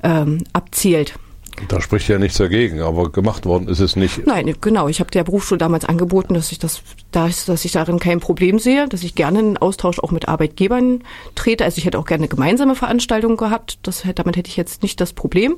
ähm, 0.04 0.40
abzielt. 0.54 1.14
Da 1.68 1.82
spricht 1.82 2.08
ja 2.08 2.18
nichts 2.18 2.38
dagegen, 2.38 2.82
aber 2.82 3.12
gemacht 3.12 3.46
worden 3.46 3.68
ist 3.68 3.80
es 3.80 3.96
nicht. 3.96 4.26
Nein, 4.26 4.56
genau. 4.62 4.88
Ich 4.88 5.00
habe 5.00 5.12
der 5.12 5.24
Berufsschule 5.24 5.58
damals 5.58 5.86
angeboten, 5.86 6.34
dass 6.34 6.52
ich 6.52 6.60
das, 6.60 6.82
dass, 7.12 7.66
ich 7.66 7.72
darin 7.72 8.00
kein 8.00 8.20
Problem 8.20 8.60
sehe, 8.60 8.88
dass 8.88 9.04
ich 9.04 9.16
gerne 9.16 9.40
einen 9.40 9.58
Austausch 9.58 10.00
auch 10.00 10.12
mit 10.12 10.28
Arbeitgebern 10.28 11.04
trete. 11.36 11.64
Also 11.64 11.78
ich 11.78 11.86
hätte 11.86 12.00
auch 12.00 12.06
gerne 12.06 12.28
gemeinsame 12.28 12.76
Veranstaltung 12.76 13.38
gehabt. 13.38 13.80
Das, 13.84 14.04
damit 14.16 14.38
hätte 14.38 14.50
ich 14.50 14.58
jetzt 14.58 14.84
nicht 14.84 15.00
das 15.02 15.14
Problem. 15.14 15.58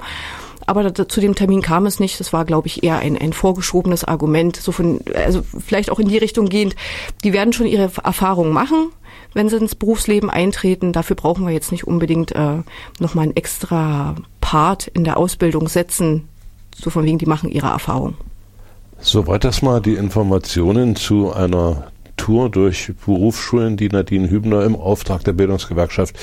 Aber 0.65 0.93
zu 0.93 1.19
dem 1.19 1.35
Termin 1.35 1.61
kam 1.61 1.85
es 1.85 1.99
nicht. 1.99 2.19
Das 2.19 2.31
war, 2.33 2.45
glaube 2.45 2.67
ich, 2.67 2.83
eher 2.83 2.99
ein, 2.99 3.17
ein 3.17 3.33
vorgeschobenes 3.33 4.03
Argument. 4.03 4.55
So 4.55 4.71
von, 4.71 5.01
also 5.13 5.43
vielleicht 5.43 5.91
auch 5.91 5.99
in 5.99 6.07
die 6.07 6.17
Richtung 6.17 6.47
gehend. 6.47 6.75
Die 7.23 7.33
werden 7.33 7.53
schon 7.53 7.67
ihre 7.67 7.91
Erfahrungen 8.03 8.53
machen 8.53 8.91
wenn 9.33 9.49
sie 9.49 9.57
ins 9.57 9.75
Berufsleben 9.75 10.29
eintreten. 10.29 10.93
Dafür 10.93 11.15
brauchen 11.15 11.45
wir 11.45 11.53
jetzt 11.53 11.71
nicht 11.71 11.85
unbedingt 11.85 12.33
äh, 12.33 12.57
nochmal 12.99 13.27
ein 13.27 13.35
extra 13.35 14.15
Part 14.41 14.87
in 14.87 15.03
der 15.03 15.17
Ausbildung 15.17 15.67
setzen, 15.67 16.27
so 16.75 16.89
von 16.89 17.05
wegen, 17.05 17.17
die 17.17 17.25
machen 17.25 17.49
ihre 17.49 17.67
Erfahrung. 17.67 18.15
Soweit 18.99 19.43
das 19.43 19.61
mal 19.61 19.81
die 19.81 19.95
Informationen 19.95 20.95
zu 20.95 21.33
einer 21.33 21.91
Tour 22.17 22.49
durch 22.49 22.93
Berufsschulen, 23.05 23.77
die 23.77 23.89
Nadine 23.89 24.29
Hübner 24.29 24.63
im 24.63 24.75
Auftrag 24.75 25.23
der 25.23 25.33
Bildungsgewerkschaft 25.33 26.15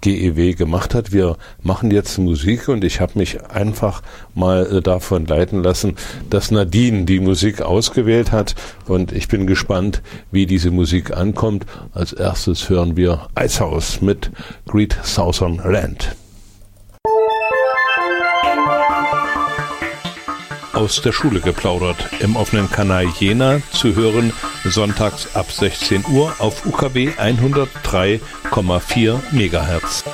GEW 0.00 0.54
gemacht 0.54 0.94
hat. 0.94 1.12
Wir 1.12 1.36
machen 1.62 1.90
jetzt 1.90 2.18
Musik 2.18 2.68
und 2.68 2.84
ich 2.84 3.00
habe 3.00 3.18
mich 3.18 3.44
einfach 3.44 4.02
mal 4.34 4.66
äh, 4.66 4.82
davon 4.82 5.26
leiten 5.26 5.62
lassen, 5.62 5.96
dass 6.30 6.50
Nadine 6.50 7.04
die 7.04 7.20
Musik 7.20 7.62
ausgewählt 7.62 8.32
hat 8.32 8.54
und 8.86 9.12
ich 9.12 9.28
bin 9.28 9.46
gespannt, 9.46 10.02
wie 10.30 10.46
diese 10.46 10.70
Musik 10.70 11.16
ankommt. 11.16 11.66
Als 11.92 12.12
erstes 12.12 12.68
hören 12.68 12.96
wir 12.96 13.28
Eishaus 13.34 14.00
mit 14.00 14.30
Great 14.66 14.96
Southern 15.02 15.56
Land. 15.64 16.16
Aus 20.76 21.00
der 21.00 21.12
Schule 21.12 21.40
geplaudert. 21.40 21.96
Im 22.20 22.36
offenen 22.36 22.70
Kanal 22.70 23.06
Jena 23.18 23.60
zu 23.72 23.96
hören, 23.96 24.32
sonntags 24.64 25.34
ab 25.34 25.50
16 25.50 26.04
Uhr 26.12 26.34
auf 26.38 26.66
UKW 26.66 27.08
103,4 27.18 29.18
MHz. 29.32 30.04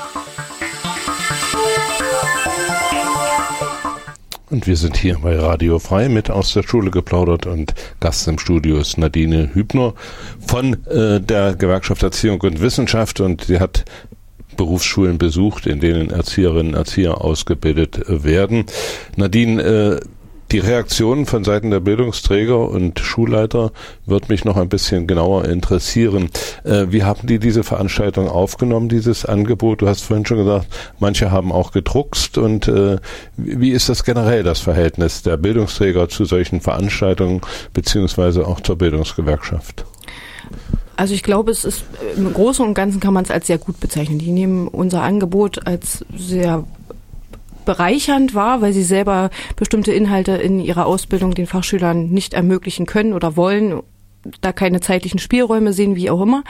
Und 4.50 4.66
wir 4.66 4.76
sind 4.76 4.96
hier 4.96 5.18
bei 5.18 5.38
Radio 5.38 5.78
Frei 5.78 6.08
mit 6.08 6.30
aus 6.30 6.52
der 6.52 6.62
Schule 6.62 6.90
geplaudert 6.90 7.46
und 7.46 7.74
Gast 8.00 8.28
im 8.28 8.38
Studio 8.38 8.78
ist 8.78 8.98
Nadine 8.98 9.50
Hübner 9.54 9.94
von 10.46 10.84
äh, 10.86 11.20
der 11.20 11.54
Gewerkschaft 11.54 12.02
Erziehung 12.02 12.40
und 12.42 12.60
Wissenschaft 12.60 13.20
und 13.20 13.44
sie 13.44 13.58
hat 13.58 13.86
Berufsschulen 14.56 15.18
besucht, 15.18 15.66
in 15.66 15.80
denen 15.80 16.10
Erzieherinnen 16.10 16.74
und 16.74 16.78
Erzieher 16.78 17.22
ausgebildet 17.22 18.02
werden. 18.06 18.66
Nadine, 19.16 19.62
äh, 19.62 20.00
die 20.52 20.58
Reaktion 20.58 21.24
von 21.24 21.44
Seiten 21.44 21.70
der 21.70 21.80
Bildungsträger 21.80 22.68
und 22.68 23.00
Schulleiter 23.00 23.72
wird 24.04 24.28
mich 24.28 24.44
noch 24.44 24.58
ein 24.58 24.68
bisschen 24.68 25.06
genauer 25.06 25.46
interessieren. 25.46 26.28
Äh, 26.64 26.86
wie 26.90 27.04
haben 27.04 27.26
die 27.26 27.38
diese 27.38 27.64
Veranstaltung 27.64 28.28
aufgenommen, 28.28 28.90
dieses 28.90 29.24
Angebot? 29.24 29.80
Du 29.80 29.88
hast 29.88 30.02
vorhin 30.02 30.26
schon 30.26 30.36
gesagt, 30.36 30.66
manche 30.98 31.30
haben 31.30 31.52
auch 31.52 31.72
gedruckst. 31.72 32.36
Und 32.36 32.68
äh, 32.68 32.98
wie 33.36 33.70
ist 33.70 33.88
das 33.88 34.04
generell 34.04 34.42
das 34.42 34.60
Verhältnis 34.60 35.22
der 35.22 35.38
Bildungsträger 35.38 36.10
zu 36.10 36.26
solchen 36.26 36.60
Veranstaltungen 36.60 37.40
beziehungsweise 37.72 38.46
auch 38.46 38.60
zur 38.60 38.76
Bildungsgewerkschaft? 38.76 39.86
Also 40.96 41.14
ich 41.14 41.22
glaube, 41.22 41.50
es 41.50 41.64
ist 41.64 41.84
im 42.16 42.32
Großen 42.32 42.64
und 42.64 42.74
Ganzen 42.74 43.00
kann 43.00 43.14
man 43.14 43.24
es 43.24 43.30
als 43.30 43.46
sehr 43.46 43.58
gut 43.58 43.80
bezeichnen. 43.80 44.18
Die 44.18 44.30
nehmen 44.30 44.68
unser 44.68 45.02
Angebot 45.02 45.66
als 45.66 46.04
sehr 46.14 46.64
bereichernd 47.64 48.34
war, 48.34 48.60
weil 48.60 48.72
sie 48.72 48.82
selber 48.82 49.30
bestimmte 49.56 49.92
Inhalte 49.92 50.32
in 50.32 50.60
ihrer 50.60 50.86
Ausbildung 50.86 51.34
den 51.34 51.46
Fachschülern 51.46 52.10
nicht 52.10 52.34
ermöglichen 52.34 52.86
können 52.86 53.12
oder 53.12 53.36
wollen 53.36 53.82
da 54.40 54.52
keine 54.52 54.80
zeitlichen 54.80 55.18
Spielräume 55.18 55.72
sehen, 55.72 55.96
wie 55.96 56.10
auch 56.10 56.20
immer. 56.20 56.44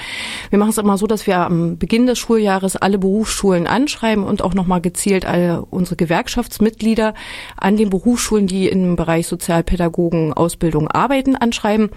Wir 0.50 0.58
machen 0.58 0.70
es 0.70 0.78
immer 0.78 0.98
so, 0.98 1.06
dass 1.06 1.26
wir 1.26 1.38
am 1.38 1.78
Beginn 1.78 2.06
des 2.06 2.18
Schuljahres 2.18 2.76
alle 2.76 2.98
Berufsschulen 2.98 3.66
anschreiben 3.66 4.24
und 4.24 4.42
auch 4.42 4.54
nochmal 4.54 4.80
gezielt 4.80 5.24
alle 5.24 5.64
unsere 5.64 5.96
Gewerkschaftsmitglieder 5.96 7.14
an 7.56 7.76
den 7.76 7.90
Berufsschulen, 7.90 8.46
die 8.46 8.68
im 8.68 8.96
Bereich 8.96 9.26
Sozialpädagogen 9.26 10.32
Ausbildung 10.32 10.88
arbeiten, 10.88 11.36
anschreiben 11.36 11.90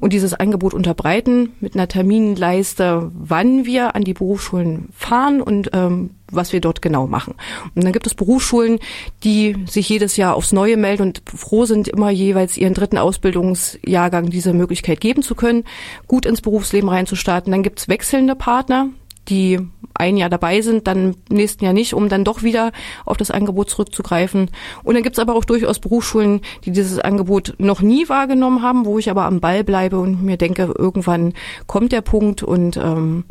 und 0.00 0.12
dieses 0.12 0.34
Angebot 0.34 0.74
unterbreiten 0.74 1.52
mit 1.60 1.74
einer 1.74 1.88
Terminleiste, 1.88 3.10
wann 3.14 3.64
wir 3.64 3.94
an 3.94 4.02
die 4.02 4.14
Berufsschulen 4.14 4.88
fahren 4.92 5.40
und 5.40 5.70
ähm, 5.72 6.10
was 6.30 6.52
wir 6.52 6.60
dort 6.60 6.82
genau 6.82 7.06
machen. 7.06 7.34
Und 7.74 7.84
dann 7.84 7.92
gibt 7.92 8.06
es 8.06 8.14
Berufsschulen, 8.14 8.78
die 9.24 9.56
sich 9.66 9.88
jedes 9.88 10.16
Jahr 10.16 10.34
aufs 10.34 10.52
Neue 10.52 10.76
melden 10.76 11.02
und 11.02 11.22
froh 11.24 11.64
sind, 11.64 11.88
immer 11.88 12.10
jeweils 12.10 12.56
ihren 12.56 12.74
dritten 12.74 12.98
Ausbildungsjahrgang 12.98 14.30
diese 14.30 14.52
Möglichkeit 14.52 15.00
geben 15.00 15.22
zu 15.22 15.34
können, 15.34 15.64
gut 16.06 16.26
ins 16.26 16.40
Berufsleben 16.40 16.88
reinzustarten. 16.88 17.50
Dann 17.50 17.62
gibt 17.62 17.80
es 17.80 17.88
wechselnde 17.88 18.34
Partner, 18.34 18.90
die 19.28 19.58
ein 19.94 20.16
Jahr 20.16 20.30
dabei 20.30 20.62
sind, 20.62 20.86
dann 20.86 21.14
im 21.28 21.36
nächsten 21.36 21.64
Jahr 21.64 21.72
nicht, 21.72 21.94
um 21.94 22.08
dann 22.08 22.24
doch 22.24 22.42
wieder 22.42 22.72
auf 23.04 23.16
das 23.16 23.30
Angebot 23.30 23.70
zurückzugreifen. 23.70 24.50
Und 24.82 24.94
dann 24.94 25.02
gibt 25.02 25.16
es 25.16 25.20
aber 25.20 25.34
auch 25.34 25.44
durchaus 25.44 25.78
Berufsschulen, 25.78 26.40
die 26.64 26.72
dieses 26.72 26.98
Angebot 26.98 27.54
noch 27.58 27.82
nie 27.82 28.08
wahrgenommen 28.08 28.62
haben, 28.62 28.86
wo 28.86 28.98
ich 28.98 29.10
aber 29.10 29.24
am 29.24 29.40
Ball 29.40 29.62
bleibe 29.62 29.98
und 29.98 30.22
mir 30.22 30.36
denke, 30.36 30.72
irgendwann 30.76 31.34
kommt 31.66 31.92
der 31.92 32.00
Punkt 32.00 32.42
und 32.42 32.76
ähm, 32.76 33.24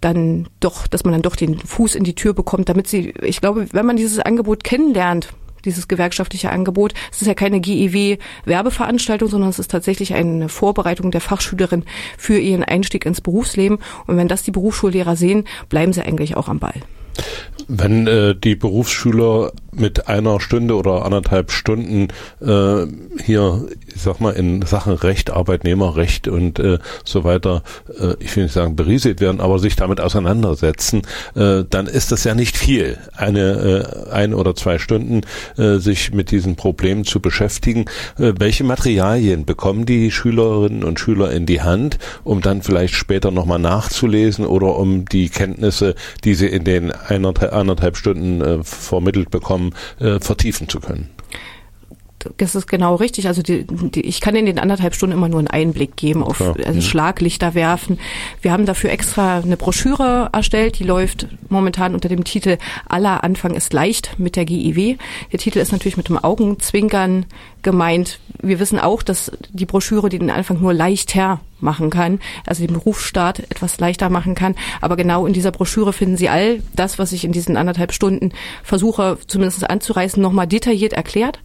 dann 0.00 0.48
doch, 0.60 0.86
dass 0.86 1.04
man 1.04 1.12
dann 1.12 1.22
doch 1.22 1.36
den 1.36 1.58
Fuß 1.58 1.94
in 1.94 2.04
die 2.04 2.14
Tür 2.14 2.34
bekommt, 2.34 2.68
damit 2.68 2.88
sie, 2.88 3.14
ich 3.22 3.40
glaube, 3.40 3.66
wenn 3.72 3.86
man 3.86 3.96
dieses 3.96 4.18
Angebot 4.18 4.64
kennenlernt, 4.64 5.32
dieses 5.64 5.88
gewerkschaftliche 5.88 6.50
Angebot. 6.50 6.94
Es 7.10 7.22
ist 7.22 7.28
ja 7.28 7.34
keine 7.34 7.60
GEW-Werbeveranstaltung, 7.60 9.28
sondern 9.28 9.50
es 9.50 9.58
ist 9.58 9.70
tatsächlich 9.70 10.14
eine 10.14 10.48
Vorbereitung 10.48 11.10
der 11.10 11.20
Fachschülerin 11.20 11.84
für 12.18 12.38
ihren 12.38 12.64
Einstieg 12.64 13.06
ins 13.06 13.20
Berufsleben. 13.20 13.78
Und 14.06 14.16
wenn 14.16 14.28
das 14.28 14.42
die 14.42 14.50
Berufsschullehrer 14.50 15.16
sehen, 15.16 15.44
bleiben 15.68 15.92
sie 15.92 16.02
eigentlich 16.02 16.36
auch 16.36 16.48
am 16.48 16.58
Ball. 16.58 16.80
Wenn 17.68 18.06
äh, 18.06 18.34
die 18.34 18.56
Berufsschüler 18.56 19.52
mit 19.72 20.06
einer 20.06 20.38
Stunde 20.40 20.76
oder 20.76 21.04
anderthalb 21.04 21.50
Stunden 21.50 22.08
äh, 22.40 22.86
hier, 23.24 23.66
ich 23.86 24.02
sag 24.02 24.20
mal, 24.20 24.32
in 24.32 24.62
Sachen 24.62 24.92
Recht, 24.92 25.30
Arbeitnehmerrecht 25.30 26.28
und 26.28 26.58
äh, 26.58 26.78
so 27.04 27.24
weiter, 27.24 27.62
äh, 27.98 28.14
ich 28.18 28.36
will 28.36 28.44
nicht 28.44 28.52
sagen 28.52 28.76
berieselt 28.76 29.20
werden, 29.20 29.40
aber 29.40 29.58
sich 29.58 29.74
damit 29.74 30.00
auseinandersetzen, 30.00 31.02
äh, 31.34 31.64
dann 31.68 31.86
ist 31.86 32.12
das 32.12 32.24
ja 32.24 32.34
nicht 32.34 32.58
viel, 32.58 32.98
eine 33.16 34.06
äh, 34.10 34.10
ein 34.10 34.34
oder 34.34 34.54
zwei 34.54 34.78
Stunden 34.78 35.22
äh, 35.56 35.78
sich 35.78 36.12
mit 36.12 36.30
diesen 36.30 36.56
Problemen 36.56 37.04
zu 37.04 37.20
beschäftigen. 37.20 37.86
Äh, 38.18 38.34
welche 38.38 38.64
Materialien 38.64 39.46
bekommen 39.46 39.86
die 39.86 40.10
Schülerinnen 40.10 40.84
und 40.84 41.00
Schüler 41.00 41.32
in 41.32 41.46
die 41.46 41.62
Hand, 41.62 41.98
um 42.24 42.42
dann 42.42 42.60
vielleicht 42.60 42.94
später 42.94 43.30
nochmal 43.30 43.58
nachzulesen 43.58 44.44
oder 44.44 44.76
um 44.76 45.06
die 45.06 45.30
Kenntnisse, 45.30 45.94
die 46.24 46.34
sie 46.34 46.48
in 46.48 46.64
den 46.64 46.92
eineinhalb, 47.08 47.52
anderthalb 47.52 47.96
Stunden 47.96 48.40
äh, 48.40 48.64
vermittelt 48.64 49.30
bekommen, 49.30 49.74
äh, 49.98 50.20
vertiefen 50.20 50.68
zu 50.68 50.80
können. 50.80 51.10
Das 52.36 52.54
ist 52.54 52.66
genau 52.66 52.94
richtig. 52.96 53.26
Also 53.26 53.42
die, 53.42 53.66
die, 53.66 54.02
ich 54.02 54.20
kann 54.20 54.36
in 54.36 54.46
den 54.46 54.58
anderthalb 54.58 54.94
Stunden 54.94 55.16
immer 55.16 55.28
nur 55.28 55.40
einen 55.40 55.48
Einblick 55.48 55.96
geben, 55.96 56.22
auf 56.22 56.40
ja. 56.40 56.52
also 56.64 56.74
mhm. 56.74 56.82
Schlaglichter 56.82 57.54
werfen. 57.54 57.98
Wir 58.40 58.52
haben 58.52 58.66
dafür 58.66 58.90
extra 58.90 59.38
eine 59.38 59.56
Broschüre 59.56 60.30
erstellt, 60.32 60.78
die 60.78 60.84
läuft 60.84 61.26
momentan 61.48 61.94
unter 61.94 62.08
dem 62.08 62.24
Titel 62.24 62.58
Aller 62.88 63.24
Anfang 63.24 63.54
ist 63.54 63.72
leicht 63.72 64.18
mit 64.18 64.36
der 64.36 64.44
GIW. 64.44 64.96
Der 65.32 65.38
Titel 65.38 65.58
ist 65.58 65.72
natürlich 65.72 65.96
mit 65.96 66.08
dem 66.08 66.18
Augenzwinkern 66.18 67.26
gemeint. 67.62 68.18
Wir 68.40 68.58
wissen 68.58 68.78
auch, 68.78 69.02
dass 69.02 69.30
die 69.50 69.66
Broschüre 69.66 70.08
den 70.08 70.30
Anfang 70.30 70.60
nur 70.60 70.74
leichter 70.74 71.40
machen 71.60 71.90
kann, 71.90 72.18
also 72.44 72.66
den 72.66 72.74
Berufsstart 72.74 73.38
etwas 73.50 73.78
leichter 73.78 74.10
machen 74.10 74.34
kann. 74.34 74.56
Aber 74.80 74.96
genau 74.96 75.26
in 75.26 75.32
dieser 75.32 75.52
Broschüre 75.52 75.92
finden 75.92 76.16
Sie 76.16 76.28
all 76.28 76.60
das, 76.74 76.98
was 76.98 77.12
ich 77.12 77.24
in 77.24 77.32
diesen 77.32 77.56
anderthalb 77.56 77.92
Stunden 77.92 78.32
versuche, 78.62 79.18
zumindest 79.26 79.68
anzureißen, 79.68 80.20
nochmal 80.20 80.46
detailliert 80.46 80.92
erklärt. 80.92 81.38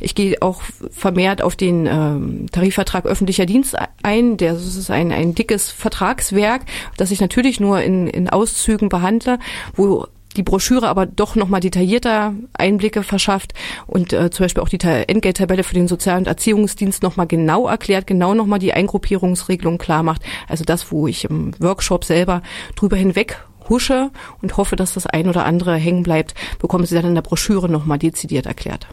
Ich 0.00 0.14
gehe 0.14 0.40
auch 0.42 0.62
vermehrt 0.90 1.42
auf 1.42 1.56
den 1.56 1.86
ähm, 1.86 2.46
Tarifvertrag 2.52 3.04
öffentlicher 3.04 3.46
Dienst 3.46 3.76
ein. 4.02 4.36
Der, 4.36 4.54
das 4.54 4.76
ist 4.76 4.90
ein, 4.90 5.12
ein 5.12 5.34
dickes 5.34 5.70
Vertragswerk, 5.70 6.62
das 6.96 7.10
ich 7.10 7.20
natürlich 7.20 7.60
nur 7.60 7.82
in, 7.82 8.06
in 8.06 8.30
Auszügen 8.30 8.88
behandle, 8.88 9.38
wo 9.74 10.06
die 10.38 10.42
Broschüre 10.44 10.88
aber 10.88 11.04
doch 11.04 11.34
nochmal 11.34 11.60
detaillierter 11.60 12.32
Einblicke 12.54 13.02
verschafft 13.02 13.52
und 13.86 14.12
äh, 14.12 14.30
zum 14.30 14.44
Beispiel 14.44 14.62
auch 14.62 14.68
die 14.68 14.78
Entgelttabelle 14.80 15.64
für 15.64 15.74
den 15.74 15.88
Sozial- 15.88 16.18
und 16.18 16.28
Erziehungsdienst 16.28 17.02
nochmal 17.02 17.26
genau 17.26 17.66
erklärt, 17.66 18.06
genau 18.06 18.34
nochmal 18.34 18.60
die 18.60 18.72
Eingruppierungsregelung 18.72 19.78
klar 19.78 20.02
macht. 20.02 20.22
Also 20.46 20.64
das, 20.64 20.90
wo 20.92 21.08
ich 21.08 21.24
im 21.24 21.52
Workshop 21.60 22.04
selber 22.04 22.42
drüber 22.76 22.96
hinweg 22.96 23.44
husche 23.68 24.10
und 24.40 24.56
hoffe, 24.56 24.76
dass 24.76 24.94
das 24.94 25.06
ein 25.06 25.28
oder 25.28 25.44
andere 25.44 25.74
hängen 25.74 26.04
bleibt, 26.04 26.34
bekommen 26.58 26.86
Sie 26.86 26.94
dann 26.94 27.04
in 27.04 27.14
der 27.14 27.22
Broschüre 27.22 27.68
nochmal 27.68 27.98
dezidiert 27.98 28.46
erklärt. 28.46 28.86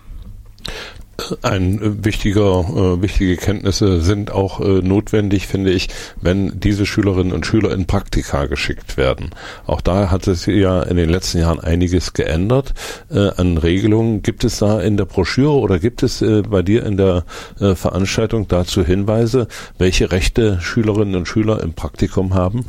Ein 1.42 1.82
äh, 1.82 2.06
wichtiger, 2.06 2.60
äh, 2.60 3.02
wichtige 3.02 3.38
Kenntnisse 3.38 4.02
sind 4.02 4.32
auch 4.32 4.60
äh, 4.60 4.82
notwendig, 4.82 5.48
finde 5.48 5.72
ich, 5.72 5.88
wenn 6.20 6.60
diese 6.60 6.86
Schülerinnen 6.86 7.32
und 7.32 7.46
Schüler 7.46 7.72
in 7.72 7.86
Praktika 7.86 8.46
geschickt 8.46 8.98
werden. 8.98 9.30
Auch 9.66 9.80
da 9.80 10.12
hat 10.12 10.28
es 10.28 10.46
ja 10.46 10.84
in 10.84 10.98
den 10.98 11.10
letzten 11.10 11.40
Jahren 11.40 11.62
einiges 11.62 12.14
geändert 12.14 12.74
äh, 13.10 13.30
an 13.38 13.58
Regelungen. 13.58 14.24
Gibt 14.24 14.44
es 14.44 14.60
da 14.60 14.82
in 14.82 14.98
der 14.98 15.06
Broschüre 15.06 15.54
oder 15.54 15.80
gibt 15.80 16.04
es 16.04 16.22
äh, 16.22 16.42
bei 16.42 16.62
dir 16.62 16.86
in 16.86 16.98
der 16.98 17.24
äh, 17.62 17.76
Veranstaltung 17.76 18.50
dazu 18.50 18.84
Hinweise, 18.84 19.48
welche 19.78 20.12
Rechte 20.12 20.60
Schülerinnen 20.60 21.16
und 21.16 21.28
Schüler 21.28 21.64
im 21.64 21.74
Praktikum 21.74 22.34
haben? 22.34 22.66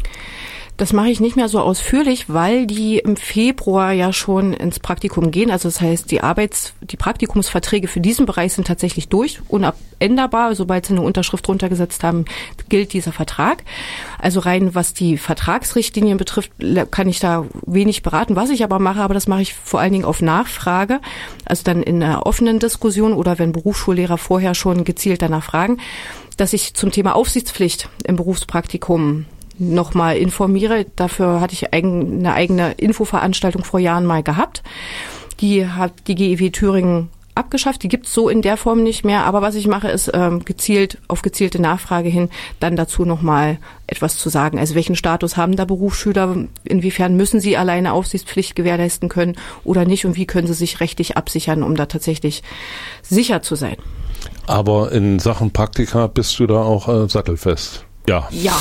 Das 0.76 0.92
mache 0.92 1.09
ich 1.09 1.21
nicht 1.21 1.37
mehr 1.37 1.49
so 1.49 1.61
ausführlich, 1.61 2.28
weil 2.28 2.66
die 2.66 2.99
im 2.99 3.16
Februar 3.16 3.92
ja 3.92 4.12
schon 4.12 4.52
ins 4.52 4.78
Praktikum 4.78 5.30
gehen. 5.30 5.50
Also 5.50 5.68
das 5.68 5.80
heißt, 5.80 6.11
die 6.11 6.21
Arbeits-, 6.21 6.75
die 6.83 6.99
Praktikumsverträge 6.99 7.88
für 7.88 8.00
diesen 8.00 8.26
Bereich 8.26 8.52
sind 8.52 8.66
tatsächlich 8.66 9.09
durch, 9.09 9.40
unabänderbar. 9.49 10.54
Sobald 10.54 10.85
sie 10.85 10.92
eine 10.92 11.00
Unterschrift 11.00 11.49
runtergesetzt 11.49 12.04
haben, 12.04 12.26
gilt 12.68 12.92
dieser 12.92 13.12
Vertrag. 13.12 13.64
Also 14.18 14.40
rein 14.40 14.75
was 14.75 14.92
die 14.92 15.16
Vertragsrichtlinien 15.16 16.18
betrifft, 16.18 16.52
kann 16.90 17.09
ich 17.09 17.21
da 17.21 17.47
wenig 17.64 18.02
beraten. 18.02 18.37
Was 18.37 18.50
ich 18.50 18.62
aber 18.62 18.78
mache, 18.78 19.00
aber 19.00 19.14
das 19.14 19.28
mache 19.28 19.42
ich 19.42 19.54
vor 19.54 19.80
allen 19.80 19.92
Dingen 19.92 20.04
auf 20.04 20.21
Nachfrage. 20.21 21.00
Also 21.47 21.62
dann 21.64 21.83
in 21.83 22.02
einer 22.02 22.26
offenen 22.26 22.59
Diskussion 22.59 23.14
oder 23.14 23.38
wenn 23.38 23.52
Berufsschullehrer 23.52 24.18
vorher 24.18 24.54
schon 24.54 24.85
gezielt 24.85 25.23
danach 25.23 25.45
fragen, 25.45 25.78
dass 26.37 26.52
ich 26.52 26.75
zum 26.75 26.92
Thema 26.92 27.16
Aufsichtspflicht 27.16 27.88
im 28.04 28.16
Berufspraktikum 28.16 29.25
nochmal 29.58 30.16
informiere. 30.16 30.86
Dafür 30.96 31.40
hatte 31.40 31.54
ich 31.54 31.72
eine 31.72 32.32
eigene 32.32 32.72
Infoveranstaltung 32.72 33.64
vor 33.64 33.80
Jahren 33.80 34.06
mal 34.06 34.22
gehabt. 34.22 34.62
Die 35.40 35.66
hat 35.66 35.92
die 36.06 36.14
GEW 36.14 36.50
Thüringen 36.50 37.10
abgeschafft. 37.36 37.82
Die 37.82 37.88
gibt's 37.88 38.12
so 38.12 38.28
in 38.28 38.42
der 38.42 38.56
Form 38.56 38.82
nicht 38.82 39.04
mehr. 39.04 39.25
Aber 39.25 39.42
was 39.42 39.54
ich 39.54 39.66
mache, 39.66 39.88
ist 39.88 40.10
ähm, 40.12 40.44
gezielt 40.44 40.98
auf 41.08 41.22
gezielte 41.22 41.60
Nachfrage 41.60 42.08
hin 42.08 42.30
dann 42.60 42.76
dazu 42.76 43.04
nochmal 43.04 43.58
etwas 43.86 44.16
zu 44.16 44.28
sagen. 44.28 44.58
Also 44.58 44.75
welchen 44.75 44.96
Status 44.96 45.36
haben 45.36 45.56
da 45.56 45.64
Berufsschüler? 45.64 46.46
Inwiefern 46.64 47.16
müssen 47.16 47.40
sie 47.40 47.56
alleine 47.56 47.92
Aufsichtspflicht 47.92 48.56
gewährleisten 48.56 49.08
können 49.08 49.36
oder 49.64 49.84
nicht? 49.84 50.06
Und 50.06 50.16
wie 50.16 50.26
können 50.26 50.46
sie 50.46 50.54
sich 50.54 50.80
rechtlich 50.80 51.16
absichern, 51.16 51.62
um 51.62 51.76
da 51.76 51.86
tatsächlich 51.86 52.42
sicher 53.02 53.42
zu 53.42 53.54
sein? 53.54 53.76
Aber 54.46 54.92
in 54.92 55.18
Sachen 55.18 55.50
Praktika 55.50 56.06
bist 56.06 56.38
du 56.38 56.46
da 56.46 56.62
auch 56.62 56.88
äh, 56.88 57.08
sattelfest. 57.08 57.86
Ja. 58.08 58.28
Ja. 58.30 58.56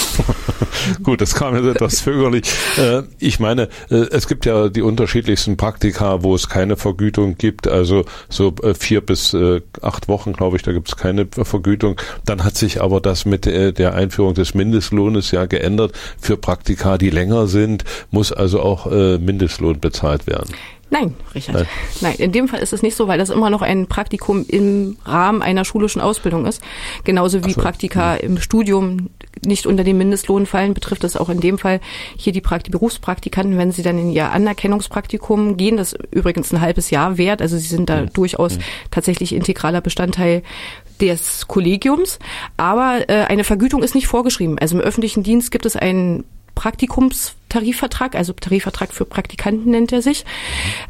Gut, 1.04 1.22
das 1.22 1.36
kam 1.36 1.56
jetzt 1.56 1.76
etwas 1.76 1.98
zögerlich. 1.98 2.44
Äh, 2.78 3.04
ich 3.20 3.40
meine, 3.40 3.70
äh, 3.90 4.08
es 4.12 4.28
gibt 4.28 4.46
ja 4.46 4.70
die 4.70 4.82
unterschiedlichsten 4.82 5.58
Praktika, 5.58 6.24
wo 6.24 6.36
es 6.36 6.50
keine 6.50 6.78
Vergütung 6.78 7.38
gibt. 7.38 7.68
Also 7.68 8.06
so 8.30 8.54
äh, 8.64 8.74
vier 8.74 9.02
bis 9.02 9.36
acht 9.82 10.08
Wochen, 10.08 10.34
glaube 10.34 10.58
ich, 10.58 10.64
da 10.64 10.72
gibt 10.72 10.88
es 10.88 10.96
keine 10.96 11.28
Vergütung. 11.32 12.00
Dann 12.26 12.44
hat 12.44 12.56
sich 12.56 12.82
aber 12.82 13.02
das 13.02 13.26
mit 13.26 13.46
der 13.46 13.94
Einführung 13.94 14.34
des 14.34 14.54
Mindestlohnes 14.54 15.32
ja 15.32 15.46
geändert. 15.46 15.94
Für 16.20 16.38
Praktika, 16.38 16.98
die 16.98 17.10
länger 17.10 17.48
sind, 17.48 17.84
muss 18.12 18.32
also 18.32 18.62
auch 18.62 18.86
Mindestlohn 18.86 19.80
bezahlt 19.80 20.28
werden. 20.28 20.54
Nein, 20.92 21.16
Richard. 21.34 21.56
Nein. 21.56 21.68
Nein. 22.02 22.16
in 22.20 22.32
dem 22.32 22.48
Fall 22.48 22.60
ist 22.60 22.72
es 22.72 22.84
nicht 22.84 22.96
so, 22.96 23.08
weil 23.08 23.18
das 23.18 23.30
immer 23.30 23.50
noch 23.50 23.62
ein 23.62 23.88
Praktikum 23.88 24.46
im 24.48 24.98
Rahmen 25.04 25.42
einer 25.42 25.66
schulischen 25.66 26.00
Ausbildung 26.00 26.46
ist. 26.46 26.62
Genauso 27.04 27.44
wie 27.44 27.54
so. 27.54 27.62
Praktika 27.62 28.16
hm. 28.16 28.20
im 28.22 28.38
Studium 28.38 29.10
nicht 29.46 29.66
unter 29.66 29.84
den 29.84 29.98
Mindestlohn 29.98 30.46
fallen, 30.46 30.74
betrifft 30.74 31.04
das 31.04 31.18
auch 31.18 31.30
in 31.30 31.40
dem 31.40 31.58
Fall 31.58 31.80
hier 32.18 32.34
die 32.34 32.42
Praktik 32.42 32.72
Berufspraktikanten, 32.72 33.58
wenn 33.58 33.72
sie 33.72 33.84
dann 33.84 33.98
in 33.98 34.12
ihr 34.12 34.32
Anerkennungspraktikum 34.32 35.58
gehen, 35.58 35.78
das 35.78 35.96
übrigens 36.12 36.54
ein 36.54 36.62
halbes 36.62 36.90
Jahr 36.90 37.18
wert, 37.18 37.42
also 37.42 37.58
sie 37.58 37.68
sind 37.68 37.90
da 37.90 38.02
mhm. 38.02 38.14
durchaus 38.14 38.58
mhm. 38.58 38.62
tatsächlich 38.92 39.34
integraler 39.34 39.82
Bestandteil 39.82 40.44
des 41.02 41.48
Kollegiums, 41.48 42.20
aber 42.58 43.10
äh, 43.10 43.26
eine 43.26 43.44
Vergütung 43.44 43.84
ist 43.84 43.96
nicht 43.96 44.08
vorgeschrieben. 44.08 44.58
Also 44.60 44.78
im 44.78 44.82
öffentlichen 44.82 45.24
Dienst 45.24 45.52
gibt 45.52 45.66
es 45.66 45.76
einen 45.76 46.24
Praktikumstarifvertrag, 46.56 48.16
also 48.16 48.34
Tarifvertrag 48.34 48.94
für 48.94 49.06
Praktikanten 49.06 49.70
nennt 49.72 49.92
er 49.92 50.02
sich. 50.02 50.26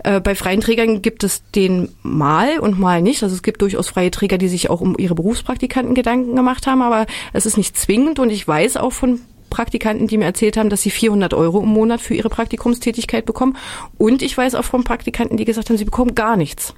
Äh, 0.03 0.21
bei 0.21 0.35
freien 0.35 0.61
Trägern 0.61 1.01
gibt 1.01 1.23
es 1.23 1.43
den 1.51 1.89
mal 2.03 2.59
und 2.59 2.79
mal 2.79 3.01
nicht. 3.01 3.23
Also 3.23 3.35
es 3.35 3.43
gibt 3.43 3.61
durchaus 3.61 3.89
freie 3.89 4.11
Träger, 4.11 4.37
die 4.37 4.47
sich 4.47 4.69
auch 4.69 4.81
um 4.81 4.95
ihre 4.97 5.15
Berufspraktikanten 5.15 5.95
Gedanken 5.95 6.35
gemacht 6.35 6.67
haben, 6.67 6.81
aber 6.81 7.07
es 7.33 7.45
ist 7.45 7.57
nicht 7.57 7.77
zwingend 7.77 8.19
und 8.19 8.29
ich 8.29 8.47
weiß 8.47 8.77
auch 8.77 8.93
von 8.93 9.19
Praktikanten, 9.49 10.07
die 10.07 10.17
mir 10.17 10.25
erzählt 10.25 10.57
haben, 10.57 10.69
dass 10.69 10.81
sie 10.81 10.89
400 10.89 11.33
Euro 11.33 11.61
im 11.61 11.69
Monat 11.69 12.01
für 12.01 12.13
ihre 12.13 12.29
Praktikumstätigkeit 12.29 13.25
bekommen. 13.25 13.55
Und 13.97 14.21
ich 14.21 14.37
weiß 14.37 14.55
auch 14.55 14.65
von 14.65 14.83
Praktikanten, 14.83 15.37
die 15.37 15.45
gesagt 15.45 15.69
haben, 15.69 15.77
sie 15.77 15.85
bekommen 15.85 16.13
gar 16.13 16.35
nichts. 16.35 16.73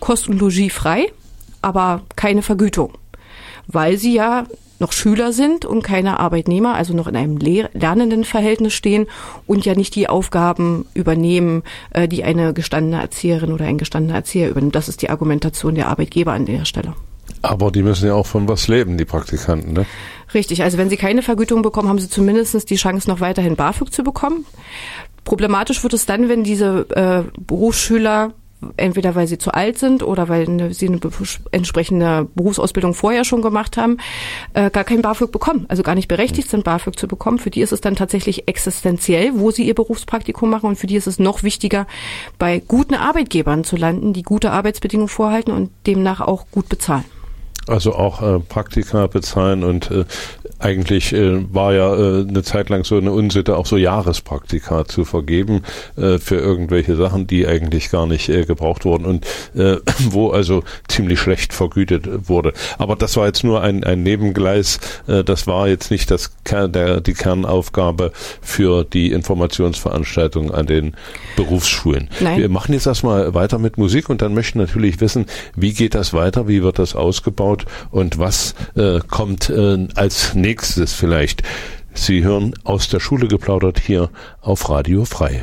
Kost 0.00 0.28
und 0.28 0.38
Logis 0.38 0.72
frei, 0.72 1.12
aber 1.62 2.02
keine 2.16 2.42
Vergütung. 2.42 2.92
Weil 3.66 3.98
sie 3.98 4.14
ja 4.14 4.46
noch 4.78 4.92
Schüler 4.92 5.32
sind 5.32 5.64
und 5.64 5.82
keine 5.82 6.20
Arbeitnehmer, 6.20 6.74
also 6.74 6.94
noch 6.94 7.06
in 7.06 7.16
einem 7.16 7.38
lernenden 7.38 8.24
Verhältnis 8.24 8.74
stehen 8.74 9.06
und 9.46 9.64
ja 9.64 9.74
nicht 9.74 9.94
die 9.94 10.08
Aufgaben 10.08 10.86
übernehmen, 10.94 11.62
äh, 11.90 12.08
die 12.08 12.24
eine 12.24 12.52
gestandene 12.52 13.00
Erzieherin 13.00 13.52
oder 13.52 13.64
ein 13.64 13.78
gestandener 13.78 14.16
Erzieher 14.16 14.50
übernimmt. 14.50 14.74
Das 14.74 14.88
ist 14.88 15.02
die 15.02 15.10
Argumentation 15.10 15.74
der 15.74 15.88
Arbeitgeber 15.88 16.32
an 16.32 16.46
der 16.46 16.64
Stelle. 16.64 16.94
Aber 17.42 17.70
die 17.70 17.82
müssen 17.82 18.06
ja 18.06 18.14
auch 18.14 18.26
von 18.26 18.48
was 18.48 18.68
leben, 18.68 18.98
die 18.98 19.04
Praktikanten, 19.04 19.72
ne? 19.72 19.86
Richtig, 20.34 20.62
also 20.62 20.78
wenn 20.78 20.90
sie 20.90 20.96
keine 20.96 21.22
Vergütung 21.22 21.62
bekommen, 21.62 21.88
haben 21.88 21.98
sie 21.98 22.08
zumindest 22.08 22.68
die 22.70 22.76
Chance, 22.76 23.08
noch 23.08 23.20
weiterhin 23.20 23.56
BAföG 23.56 23.92
zu 23.92 24.02
bekommen. 24.02 24.44
Problematisch 25.24 25.82
wird 25.82 25.94
es 25.94 26.06
dann, 26.06 26.28
wenn 26.28 26.44
diese 26.44 26.86
äh, 26.90 27.40
Berufsschüler 27.40 28.32
entweder 28.76 29.14
weil 29.14 29.26
sie 29.26 29.38
zu 29.38 29.52
alt 29.52 29.78
sind 29.78 30.02
oder 30.02 30.28
weil 30.28 30.48
eine, 30.48 30.74
sie 30.74 30.88
eine 30.88 31.00
entsprechende 31.52 32.26
Berufsausbildung 32.34 32.94
vorher 32.94 33.24
schon 33.24 33.42
gemacht 33.42 33.76
haben, 33.76 33.98
äh, 34.54 34.70
gar 34.70 34.84
kein 34.84 35.02
BAföG 35.02 35.30
bekommen, 35.30 35.66
also 35.68 35.82
gar 35.82 35.94
nicht 35.94 36.08
berechtigt 36.08 36.50
sind, 36.50 36.64
BAföG 36.64 36.98
zu 36.98 37.06
bekommen. 37.06 37.38
Für 37.38 37.50
die 37.50 37.60
ist 37.60 37.72
es 37.72 37.80
dann 37.80 37.96
tatsächlich 37.96 38.48
existenziell, 38.48 39.32
wo 39.34 39.50
sie 39.50 39.66
ihr 39.66 39.74
Berufspraktikum 39.74 40.50
machen 40.50 40.68
und 40.68 40.76
für 40.76 40.86
die 40.86 40.96
ist 40.96 41.06
es 41.06 41.18
noch 41.18 41.42
wichtiger, 41.42 41.86
bei 42.38 42.62
guten 42.66 42.94
Arbeitgebern 42.94 43.64
zu 43.64 43.76
landen, 43.76 44.12
die 44.12 44.22
gute 44.22 44.50
Arbeitsbedingungen 44.52 45.08
vorhalten 45.08 45.52
und 45.52 45.70
demnach 45.86 46.20
auch 46.20 46.46
gut 46.50 46.68
bezahlen. 46.68 47.04
Also 47.68 47.94
auch 47.94 48.22
äh, 48.22 48.38
Praktika 48.38 49.08
bezahlen 49.08 49.64
und 49.64 49.90
äh, 49.90 50.04
eigentlich 50.58 51.12
äh, 51.12 51.52
war 51.52 51.74
ja 51.74 51.94
äh, 51.94 52.26
eine 52.28 52.42
Zeit 52.42 52.68
lang 52.68 52.84
so 52.84 52.96
eine 52.96 53.12
Unsitte, 53.12 53.56
auch 53.56 53.66
so 53.66 53.76
Jahrespraktika 53.76 54.86
zu 54.86 55.04
vergeben 55.04 55.62
äh, 55.96 56.18
für 56.18 56.36
irgendwelche 56.36 56.96
Sachen, 56.96 57.26
die 57.26 57.46
eigentlich 57.46 57.90
gar 57.90 58.06
nicht 58.06 58.28
äh, 58.28 58.44
gebraucht 58.44 58.84
wurden 58.84 59.04
und 59.04 59.26
äh, 59.54 59.76
wo 60.10 60.30
also 60.30 60.62
ziemlich 60.88 61.20
schlecht 61.20 61.52
vergütet 61.52 62.28
wurde. 62.28 62.52
Aber 62.78 62.96
das 62.96 63.16
war 63.16 63.26
jetzt 63.26 63.44
nur 63.44 63.62
ein, 63.62 63.84
ein 63.84 64.02
Nebengleis. 64.02 64.80
Äh, 65.06 65.24
das 65.24 65.46
war 65.46 65.68
jetzt 65.68 65.90
nicht 65.90 66.10
das 66.10 66.32
der, 66.50 67.00
die 67.00 67.14
Kernaufgabe 67.14 68.12
für 68.40 68.84
die 68.84 69.12
Informationsveranstaltung 69.12 70.52
an 70.52 70.66
den 70.66 70.94
Berufsschulen. 71.36 72.08
Nein. 72.20 72.38
Wir 72.38 72.48
machen 72.48 72.72
jetzt 72.72 72.86
erstmal 72.86 73.34
weiter 73.34 73.58
mit 73.58 73.76
Musik 73.76 74.08
und 74.08 74.22
dann 74.22 74.32
möchten 74.32 74.58
natürlich 74.58 75.00
wissen, 75.00 75.26
wie 75.54 75.74
geht 75.74 75.94
das 75.94 76.14
weiter, 76.14 76.48
wie 76.48 76.62
wird 76.62 76.78
das 76.78 76.94
ausgebaut 76.94 77.66
und 77.90 78.18
was 78.18 78.54
äh, 78.74 79.00
kommt 79.08 79.50
äh, 79.50 79.86
als 79.94 80.34
nächstes 80.34 80.45
vielleicht. 80.94 81.42
Sie 81.92 82.22
hören 82.22 82.54
aus 82.62 82.88
der 82.88 83.00
Schule 83.00 83.26
geplaudert 83.26 83.80
hier 83.80 84.10
auf 84.40 84.70
Radio 84.70 85.04
Frei. 85.04 85.42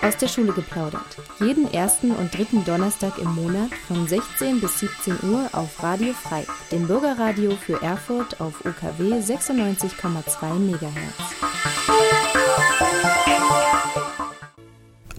Aus 0.00 0.16
der 0.16 0.28
Schule 0.28 0.52
geplaudert. 0.52 1.16
Jeden 1.40 1.72
ersten 1.72 2.12
und 2.12 2.32
dritten 2.36 2.64
Donnerstag 2.64 3.18
im 3.18 3.34
Monat 3.34 3.70
von 3.88 4.06
16 4.06 4.60
bis 4.60 4.78
17 4.78 5.30
Uhr 5.30 5.48
auf 5.52 5.82
Radio 5.82 6.12
Frei, 6.12 6.44
dem 6.70 6.86
Bürgerradio 6.86 7.56
für 7.56 7.82
Erfurt 7.82 8.40
auf 8.40 8.64
UKW 8.64 9.14
96,2 9.14 10.58
MHz 10.58 11.40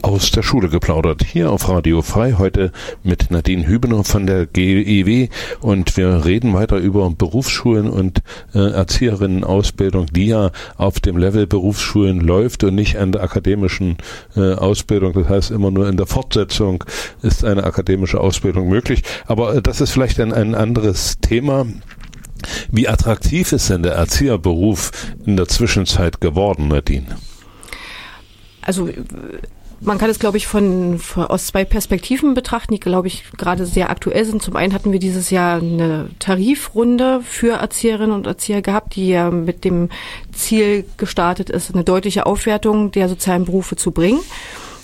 aus 0.03 0.31
der 0.31 0.41
Schule 0.41 0.69
geplaudert. 0.69 1.23
Hier 1.23 1.51
auf 1.51 1.69
Radio 1.69 2.01
Frei 2.01 2.35
heute 2.37 2.71
mit 3.03 3.29
Nadine 3.31 3.67
Hübener 3.67 4.03
von 4.03 4.25
der 4.25 4.45
GEW 4.45 5.27
und 5.59 5.95
wir 5.97 6.25
reden 6.25 6.53
weiter 6.53 6.77
über 6.77 7.09
Berufsschulen 7.09 7.89
und 7.89 8.21
äh, 8.53 8.71
Erzieherinnenausbildung, 8.71 10.07
die 10.07 10.27
ja 10.27 10.51
auf 10.77 10.99
dem 10.99 11.17
Level 11.17 11.45
Berufsschulen 11.47 12.19
läuft 12.19 12.63
und 12.63 12.75
nicht 12.75 12.97
an 12.97 13.11
der 13.11 13.23
akademischen 13.23 13.97
äh, 14.35 14.53
Ausbildung. 14.53 15.13
Das 15.13 15.29
heißt, 15.29 15.51
immer 15.51 15.71
nur 15.71 15.87
in 15.87 15.97
der 15.97 16.07
Fortsetzung 16.07 16.83
ist 17.21 17.45
eine 17.45 17.63
akademische 17.63 18.19
Ausbildung 18.19 18.69
möglich. 18.69 19.03
Aber 19.27 19.55
äh, 19.55 19.61
das 19.61 19.81
ist 19.81 19.91
vielleicht 19.91 20.19
ein, 20.19 20.33
ein 20.33 20.55
anderes 20.55 21.19
Thema. 21.21 21.65
Wie 22.71 22.87
attraktiv 22.87 23.51
ist 23.51 23.69
denn 23.69 23.83
der 23.83 23.93
Erzieherberuf 23.93 24.91
in 25.25 25.37
der 25.37 25.47
Zwischenzeit 25.47 26.21
geworden, 26.21 26.69
Nadine? 26.69 27.17
Also 28.63 28.89
man 29.83 29.97
kann 29.97 30.09
es, 30.09 30.19
glaube 30.19 30.37
ich, 30.37 30.47
von, 30.47 30.99
von, 30.99 31.25
aus 31.25 31.47
zwei 31.47 31.65
Perspektiven 31.65 32.33
betrachten, 32.33 32.73
die, 32.73 32.79
glaube 32.79 33.07
ich, 33.07 33.23
gerade 33.37 33.65
sehr 33.65 33.89
aktuell 33.89 34.25
sind. 34.25 34.41
Zum 34.41 34.55
einen 34.55 34.73
hatten 34.73 34.91
wir 34.91 34.99
dieses 34.99 35.31
Jahr 35.31 35.57
eine 35.57 36.09
Tarifrunde 36.19 37.21
für 37.23 37.53
Erzieherinnen 37.53 38.15
und 38.15 38.27
Erzieher 38.27 38.61
gehabt, 38.61 38.95
die 38.95 39.09
ja 39.09 39.31
mit 39.31 39.65
dem 39.65 39.89
Ziel 40.31 40.85
gestartet 40.97 41.49
ist, 41.49 41.73
eine 41.73 41.83
deutliche 41.83 42.27
Aufwertung 42.27 42.91
der 42.91 43.09
sozialen 43.09 43.45
Berufe 43.45 43.75
zu 43.75 43.91
bringen. 43.91 44.19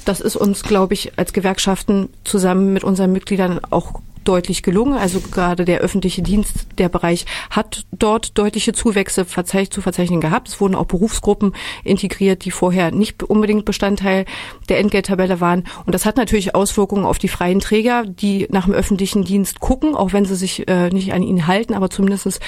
Das 0.04 0.20
ist 0.20 0.36
uns, 0.36 0.64
glaube 0.64 0.96
ich, 0.96 1.20
als 1.20 1.32
Gewerkschaften 1.32 2.10
zusammen 2.24 2.74
mit 2.74 2.84
unseren 2.84 3.12
Mitgliedern 3.12 3.60
auch 3.70 4.02
deutlich 4.28 4.64
gelungen. 4.64 4.98
Also 4.98 5.20
gerade 5.20 5.66
der 5.66 5.80
öffentliche 5.80 6.22
Dienst, 6.22 6.68
der 6.78 6.90
Bereich 6.90 7.26
hat 7.50 7.86
dort 7.92 8.38
deutliche 8.38 8.74
Zuwächse 8.74 9.26
zu 9.26 9.82
verzeichnen 9.82 10.22
gehabt. 10.22 10.48
Es 10.50 10.60
wurden 10.60 10.76
auch 10.76 10.86
Berufsgruppen 10.86 11.54
integriert, 11.84 12.46
die 12.46 12.52
vorher 12.52 12.92
nicht 12.92 13.24
unbedingt 13.24 13.66
Bestandteil 13.66 14.26
der 14.70 14.80
Entgelttabelle 14.80 15.40
waren. 15.40 15.64
Und 15.86 15.94
das 15.94 16.06
hat 16.06 16.18
natürlich 16.18 16.56
Auswirkungen 16.56 17.06
auf 17.06 17.18
die 17.18 17.28
freien 17.28 17.60
Träger, 17.60 18.06
die 18.06 18.48
nach 18.50 18.66
dem 18.66 18.74
öffentlichen 18.74 19.24
Dienst 19.24 19.60
gucken, 19.60 19.96
auch 19.96 20.14
wenn 20.14 20.26
sie 20.26 20.36
sich 20.36 20.68
äh, 20.68 20.90
nicht 20.90 21.14
an 21.14 21.24
ihn 21.24 21.48
halten, 21.48 21.74
aber 21.74 21.90
zumindest 21.90 22.40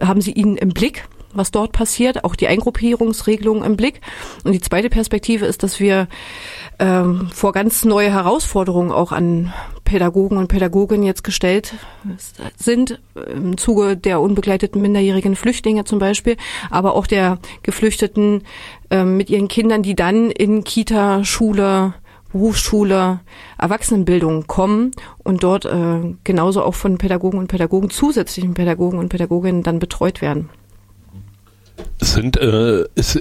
haben 0.00 0.20
sie 0.20 0.32
ihn 0.32 0.56
im 0.56 0.70
Blick 0.70 1.04
was 1.32 1.50
dort 1.50 1.72
passiert, 1.72 2.24
auch 2.24 2.34
die 2.34 2.48
Eingruppierungsregelungen 2.48 3.64
im 3.64 3.76
Blick. 3.76 4.00
Und 4.44 4.52
die 4.52 4.60
zweite 4.60 4.90
Perspektive 4.90 5.46
ist, 5.46 5.62
dass 5.62 5.80
wir 5.80 6.08
ähm, 6.78 7.28
vor 7.32 7.52
ganz 7.52 7.84
neue 7.84 8.12
Herausforderungen 8.12 8.92
auch 8.92 9.12
an 9.12 9.52
Pädagogen 9.84 10.36
und 10.36 10.48
Pädagoginnen 10.48 11.06
jetzt 11.06 11.24
gestellt 11.24 11.74
sind, 12.56 13.00
im 13.14 13.56
Zuge 13.56 13.96
der 13.96 14.20
unbegleiteten 14.20 14.80
minderjährigen 14.80 15.34
Flüchtlinge 15.34 15.84
zum 15.84 15.98
Beispiel, 15.98 16.36
aber 16.70 16.94
auch 16.94 17.06
der 17.06 17.38
Geflüchteten 17.62 18.44
äh, 18.90 19.04
mit 19.04 19.30
ihren 19.30 19.48
Kindern, 19.48 19.82
die 19.82 19.96
dann 19.96 20.30
in 20.30 20.62
Kita, 20.62 21.24
Schule, 21.24 21.94
Berufsschule, 22.32 23.20
Erwachsenenbildung 23.56 24.46
kommen 24.46 24.90
und 25.24 25.42
dort 25.42 25.64
äh, 25.64 26.14
genauso 26.24 26.62
auch 26.62 26.74
von 26.74 26.98
Pädagogen 26.98 27.38
und 27.38 27.48
Pädagogen, 27.48 27.88
zusätzlichen 27.90 28.54
Pädagogen 28.54 28.98
und 28.98 29.08
Pädagoginnen 29.08 29.62
dann 29.62 29.78
betreut 29.78 30.20
werden. 30.20 30.50
Sind, 32.00 32.36
äh, 32.36 32.84
ist 32.94 33.20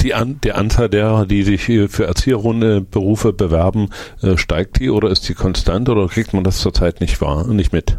die 0.00 0.14
An 0.14 0.40
der 0.42 0.56
Anzahl 0.56 0.88
derer, 0.88 1.26
die 1.26 1.42
sich 1.42 1.64
für 1.64 2.06
Erzieherberufe 2.06 3.32
bewerben, 3.32 3.90
äh, 4.22 4.36
steigt 4.36 4.78
die 4.78 4.90
oder 4.90 5.10
ist 5.10 5.28
die 5.28 5.34
konstant 5.34 5.88
oder 5.88 6.06
kriegt 6.06 6.34
man 6.34 6.44
das 6.44 6.58
zurzeit 6.58 7.00
nicht 7.00 7.20
wahr, 7.20 7.46
nicht 7.48 7.72
mit? 7.72 7.98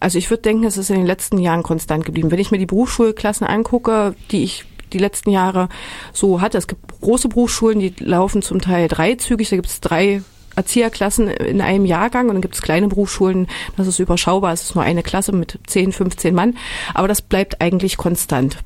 Also 0.00 0.18
ich 0.18 0.30
würde 0.30 0.42
denken, 0.42 0.64
es 0.64 0.76
ist 0.76 0.90
in 0.90 0.96
den 0.96 1.06
letzten 1.06 1.38
Jahren 1.38 1.62
konstant 1.62 2.04
geblieben. 2.04 2.30
Wenn 2.30 2.38
ich 2.38 2.50
mir 2.50 2.58
die 2.58 2.66
Berufsschulklassen 2.66 3.46
angucke, 3.46 4.14
die 4.30 4.44
ich 4.44 4.64
die 4.92 4.98
letzten 4.98 5.30
Jahre 5.30 5.68
so 6.12 6.40
hatte, 6.40 6.58
es 6.58 6.66
gibt 6.66 7.00
große 7.00 7.28
Berufsschulen, 7.28 7.80
die 7.80 7.94
laufen 7.98 8.42
zum 8.42 8.60
Teil 8.60 8.88
dreizügig, 8.88 9.48
da 9.48 9.56
gibt 9.56 9.68
es 9.68 9.80
drei 9.80 10.22
Erzieherklassen 10.54 11.28
in 11.28 11.62
einem 11.62 11.86
Jahrgang 11.86 12.28
und 12.28 12.34
dann 12.34 12.42
gibt 12.42 12.54
es 12.54 12.62
kleine 12.62 12.88
Berufsschulen, 12.88 13.48
das 13.76 13.86
ist 13.86 13.98
überschaubar, 14.00 14.52
es 14.52 14.62
ist 14.62 14.74
nur 14.74 14.84
eine 14.84 15.02
Klasse 15.02 15.32
mit 15.32 15.58
10, 15.66 15.92
15 15.92 16.34
Mann, 16.34 16.58
aber 16.92 17.08
das 17.08 17.22
bleibt 17.22 17.62
eigentlich 17.62 17.96
konstant. 17.96 18.58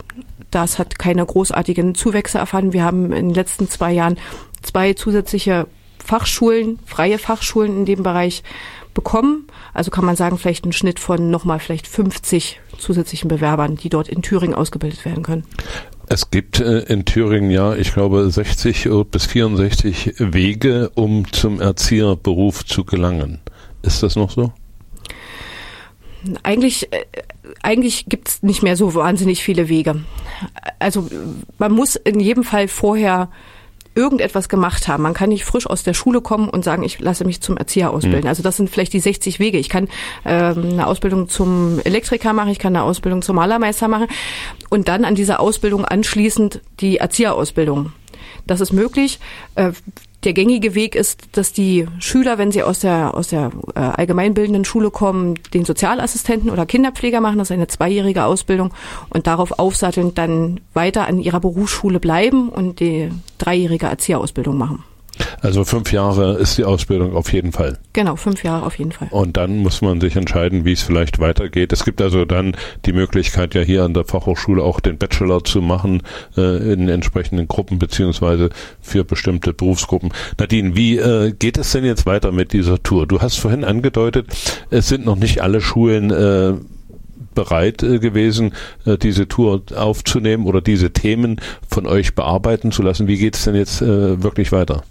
Das 0.51 0.79
hat 0.79 0.99
keine 0.99 1.25
großartigen 1.25 1.95
Zuwächse 1.95 2.39
erfahren. 2.39 2.73
Wir 2.73 2.85
haben 2.85 3.13
in 3.13 3.29
den 3.29 3.35
letzten 3.35 3.69
zwei 3.69 3.93
Jahren 3.93 4.17
zwei 4.63 4.95
zusätzliche 4.95 5.67
Fachschulen, 5.99 6.79
freie 6.87 7.19
Fachschulen 7.19 7.79
in 7.79 7.85
dem 7.85 8.03
Bereich 8.03 8.43
bekommen. 8.95 9.47
Also 9.75 9.91
kann 9.91 10.05
man 10.05 10.17
sagen, 10.17 10.39
vielleicht 10.39 10.65
ein 10.65 10.73
Schnitt 10.73 10.99
von 10.99 11.31
nochmal 11.31 11.61
vielleicht 11.61 11.87
50 11.87 12.61
zusätzlichen 12.79 13.29
Bewerbern, 13.29 13.77
die 13.77 13.89
dort 13.89 14.09
in 14.09 14.23
Thüringen 14.23 14.55
ausgebildet 14.55 15.05
werden 15.05 15.23
können. 15.23 15.45
Es 16.09 16.31
gibt 16.31 16.61
äh, 16.61 16.81
in 16.81 17.05
Thüringen 17.05 17.51
ja, 17.51 17.75
ich 17.75 17.93
glaube, 17.93 18.29
60 18.31 18.89
bis 19.11 19.27
64 19.27 20.15
Wege, 20.19 20.91
um 20.95 21.31
zum 21.33 21.61
Erzieherberuf 21.61 22.65
zu 22.65 22.85
gelangen. 22.85 23.41
Ist 23.83 24.03
das 24.03 24.17
noch 24.17 24.31
so? 24.31 24.53
Eigentlich, 26.43 26.93
äh, 26.93 27.05
eigentlich 27.63 28.07
gibt 28.09 28.29
es 28.29 28.43
nicht 28.43 28.63
mehr 28.63 28.77
so 28.77 28.95
wahnsinnig 28.95 29.43
viele 29.43 29.69
Wege. 29.69 30.05
Also 30.79 31.09
man 31.59 31.73
muss 31.73 31.97
in 31.97 32.21
jedem 32.21 32.45
Fall 32.45 32.69
vorher 32.69 33.29
irgendetwas 33.97 34.49
gemacht 34.49 34.89
haben. 34.89 35.03
Man 35.03 35.15
kann 35.15 35.31
nicht 35.31 35.45
frisch 35.45 35.67
aus 35.67 35.83
der 35.83 35.95
Schule 35.95 36.21
kommen 36.21 36.49
und 36.49 36.65
sagen, 36.65 36.83
ich 36.83 37.01
lasse 37.01 37.25
mich 37.25 37.41
zum 37.41 37.57
Erzieher 37.57 37.91
ausbilden. 37.91 38.25
Mhm. 38.25 38.29
Also 38.29 38.43
das 38.43 38.57
sind 38.57 38.69
vielleicht 38.69 38.93
die 38.93 39.01
60 39.01 39.41
Wege. 39.41 39.59
Ich 39.59 39.71
kann 39.71 39.89
ähm, 40.25 40.69
eine 40.73 40.87
Ausbildung 40.87 41.29
zum 41.29 41.81
Elektriker 41.83 42.33
machen, 42.35 42.51
ich 42.51 42.59
kann 42.59 42.77
eine 42.77 42.85
Ausbildung 42.85 43.23
zum 43.23 43.37
Malermeister 43.37 43.89
machen 43.89 44.09
und 44.69 44.89
dann 44.89 45.05
an 45.05 45.15
dieser 45.15 45.41
Ausbildung 45.41 45.85
anschließend 45.85 46.61
die 46.81 46.99
Erzieherausbildung. 46.99 47.93
Das 48.47 48.61
ist 48.61 48.73
möglich. 48.73 49.19
Der 50.25 50.33
gängige 50.33 50.75
Weg 50.75 50.95
ist, 50.95 51.29
dass 51.33 51.53
die 51.53 51.87
Schüler, 51.99 52.39
wenn 52.39 52.51
sie 52.51 52.63
aus 52.63 52.81
der, 52.81 53.15
aus 53.15 53.29
der 53.29 53.53
äh, 53.75 53.79
allgemeinbildenden 53.81 54.65
Schule 54.65 54.91
kommen, 54.91 55.35
den 55.55 55.65
Sozialassistenten 55.65 56.51
oder 56.51 56.67
Kinderpfleger 56.67 57.21
machen, 57.21 57.39
das 57.39 57.49
ist 57.49 57.55
eine 57.55 57.69
zweijährige 57.69 58.25
Ausbildung 58.25 58.73
und 59.11 59.27
darauf 59.27 59.59
aufsatteln, 59.59 60.15
dann 60.15 60.61
weiter 60.75 61.07
an 61.07 61.19
ihrer 61.19 61.41
Berufsschule 61.41 62.01
bleiben 62.01 62.49
und 62.49 62.81
die 62.81 63.11
dreijährige 63.39 63.87
Erzieherausbildung 63.87 64.57
machen. 64.57 64.83
Also 65.41 65.65
fünf 65.65 65.93
Jahre 65.93 66.35
ist 66.35 66.59
die 66.59 66.65
Ausbildung 66.65 67.15
auf 67.15 67.33
jeden 67.33 67.53
Fall. 67.53 67.79
Genau, 67.93 68.17
fünf 68.17 68.43
Jahre 68.43 68.67
auf 68.67 68.79
jeden 68.79 68.93
Fall. 68.93 69.09
Und 69.11 69.37
dann 69.37 69.59
muss 69.59 69.83
man 69.83 70.01
sich 70.01 70.17
entscheiden, 70.17 70.65
wie 70.65 70.73
es 70.73 70.83
vielleicht 70.83 71.19
weitergeht. 71.19 71.73
Es 71.73 71.85
gibt 71.85 72.01
also 72.03 72.25
dann 72.25 72.57
die 72.85 72.93
Möglichkeit, 72.93 73.55
ja 73.55 73.63
hier 73.63 73.85
an 73.85 73.95
der 73.95 74.05
Fachhochschule 74.05 74.63
auch 74.63 74.81
den 74.81 74.99
Bachelor 74.99 75.45
zu 75.45 75.63
machen 75.63 76.03
äh, 76.37 76.73
in 76.73 76.89
entsprechenden 76.89 77.49
Gruppen 77.49 77.79
beziehungsweise 77.79 78.51
für 78.81 79.05
bestimmte 79.05 79.53
Berufsgruppen. 79.53 80.13
Nadine, 80.39 80.77
wie 80.77 80.97
äh, 80.97 81.33
geht 81.33 81.59
es 81.59 81.73
denn 81.73 81.85
jetzt 81.85 82.07
weiter 82.07 82.33
mit 82.33 82.53
dieser 82.53 82.83
Tour? 82.83 83.07
Du 83.07 83.21
hast 83.21 83.39
vorhin 83.39 83.65
angedeutet, 83.65 84.27
es 84.71 84.89
sind 84.89 85.05
noch 85.05 85.17
nicht 85.17 85.41
alle 85.41 85.61
Schulen 85.61 86.11
äh, 86.11 86.55
bereit 87.37 87.85
äh, 87.85 88.01
gewesen, 88.01 88.53
äh, 88.85 88.99
diese 88.99 89.29
Tour 89.29 89.63
aufzunehmen 89.77 90.47
oder 90.47 90.61
diese 90.61 90.93
Themen 90.93 91.41
von 91.69 91.87
euch 91.87 92.17
bearbeiten 92.17 92.73
zu 92.73 92.83
lassen. 92.83 93.07
Wie 93.07 93.19
geht 93.19 93.37
es 93.37 93.45
denn 93.45 93.55
jetzt 93.55 93.81
äh, 93.81 94.21
wirklich 94.23 94.51
weiter? 94.51 94.83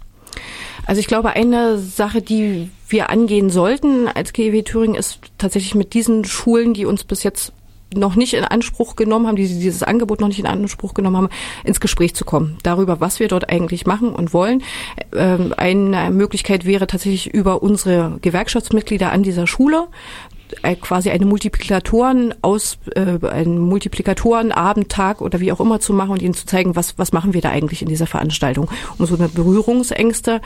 Also 0.86 1.00
ich 1.00 1.08
glaube, 1.08 1.30
eine 1.30 1.78
Sache, 1.78 2.22
die 2.22 2.70
wir 2.88 3.10
angehen 3.10 3.50
sollten 3.50 4.08
als 4.08 4.32
GEW 4.32 4.62
Thüringen, 4.62 4.94
ist 4.94 5.18
tatsächlich 5.36 5.74
mit 5.74 5.94
diesen 5.94 6.24
Schulen, 6.24 6.74
die 6.74 6.86
uns 6.86 7.02
bis 7.04 7.24
jetzt 7.24 7.52
noch 7.94 8.16
nicht 8.16 8.34
in 8.34 8.44
Anspruch 8.44 8.96
genommen 8.96 9.26
haben, 9.26 9.36
die 9.36 9.46
dieses 9.46 9.82
Angebot 9.82 10.20
noch 10.20 10.28
nicht 10.28 10.38
in 10.38 10.46
Anspruch 10.46 10.94
genommen 10.94 11.16
haben, 11.16 11.28
ins 11.64 11.80
Gespräch 11.80 12.14
zu 12.14 12.24
kommen. 12.24 12.58
Darüber, 12.62 13.00
was 13.00 13.20
wir 13.20 13.28
dort 13.28 13.48
eigentlich 13.48 13.86
machen 13.86 14.10
und 14.10 14.32
wollen. 14.32 14.62
Ähm, 15.14 15.54
eine 15.56 16.10
Möglichkeit 16.10 16.64
wäre 16.64 16.86
tatsächlich 16.86 17.32
über 17.32 17.62
unsere 17.62 18.18
Gewerkschaftsmitglieder 18.22 19.12
an 19.12 19.22
dieser 19.22 19.46
Schule 19.46 19.86
quasi 20.80 21.10
eine 21.10 21.26
Multiplikatoren 21.26 22.34
aus 22.42 22.78
äh, 22.94 23.26
einen 23.26 23.58
Multiplikatoren 23.58 24.52
Abendtag 24.52 25.20
oder 25.20 25.40
wie 25.40 25.52
auch 25.52 25.60
immer 25.60 25.80
zu 25.80 25.92
machen 25.92 26.10
und 26.10 26.22
ihnen 26.22 26.34
zu 26.34 26.46
zeigen, 26.46 26.76
was 26.76 26.98
was 26.98 27.12
machen 27.12 27.34
wir 27.34 27.40
da 27.40 27.50
eigentlich 27.50 27.82
in 27.82 27.88
dieser 27.88 28.06
Veranstaltung, 28.06 28.70
um 28.98 29.06
so 29.06 29.16
eine 29.16 29.28
Berührungsängste 29.28 30.40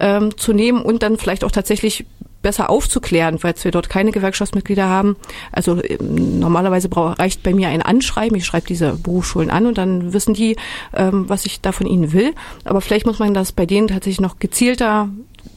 ähm, 0.00 0.36
zu 0.36 0.52
nehmen 0.52 0.82
und 0.82 1.02
dann 1.02 1.16
vielleicht 1.16 1.44
auch 1.44 1.50
tatsächlich 1.50 2.04
besser 2.42 2.68
aufzuklären, 2.68 3.42
weil 3.42 3.54
wir 3.62 3.70
dort 3.70 3.88
keine 3.88 4.10
Gewerkschaftsmitglieder 4.10 4.88
haben. 4.88 5.16
Also 5.52 5.82
ähm, 5.82 6.40
normalerweise 6.40 6.88
reicht 6.92 7.42
bei 7.42 7.54
mir 7.54 7.68
ein 7.68 7.82
Anschreiben. 7.82 8.36
Ich 8.36 8.44
schreibe 8.44 8.66
diese 8.66 8.94
Berufsschulen 8.94 9.50
an 9.50 9.66
und 9.66 9.78
dann 9.78 10.12
wissen 10.12 10.34
die, 10.34 10.56
ähm, 10.92 11.28
was 11.28 11.46
ich 11.46 11.60
da 11.60 11.72
von 11.72 11.86
ihnen 11.86 12.12
will. 12.12 12.34
Aber 12.64 12.80
vielleicht 12.80 13.06
muss 13.06 13.20
man 13.20 13.32
das 13.32 13.52
bei 13.52 13.64
denen 13.64 13.88
tatsächlich 13.88 14.20
noch 14.20 14.38
gezielter 14.38 15.08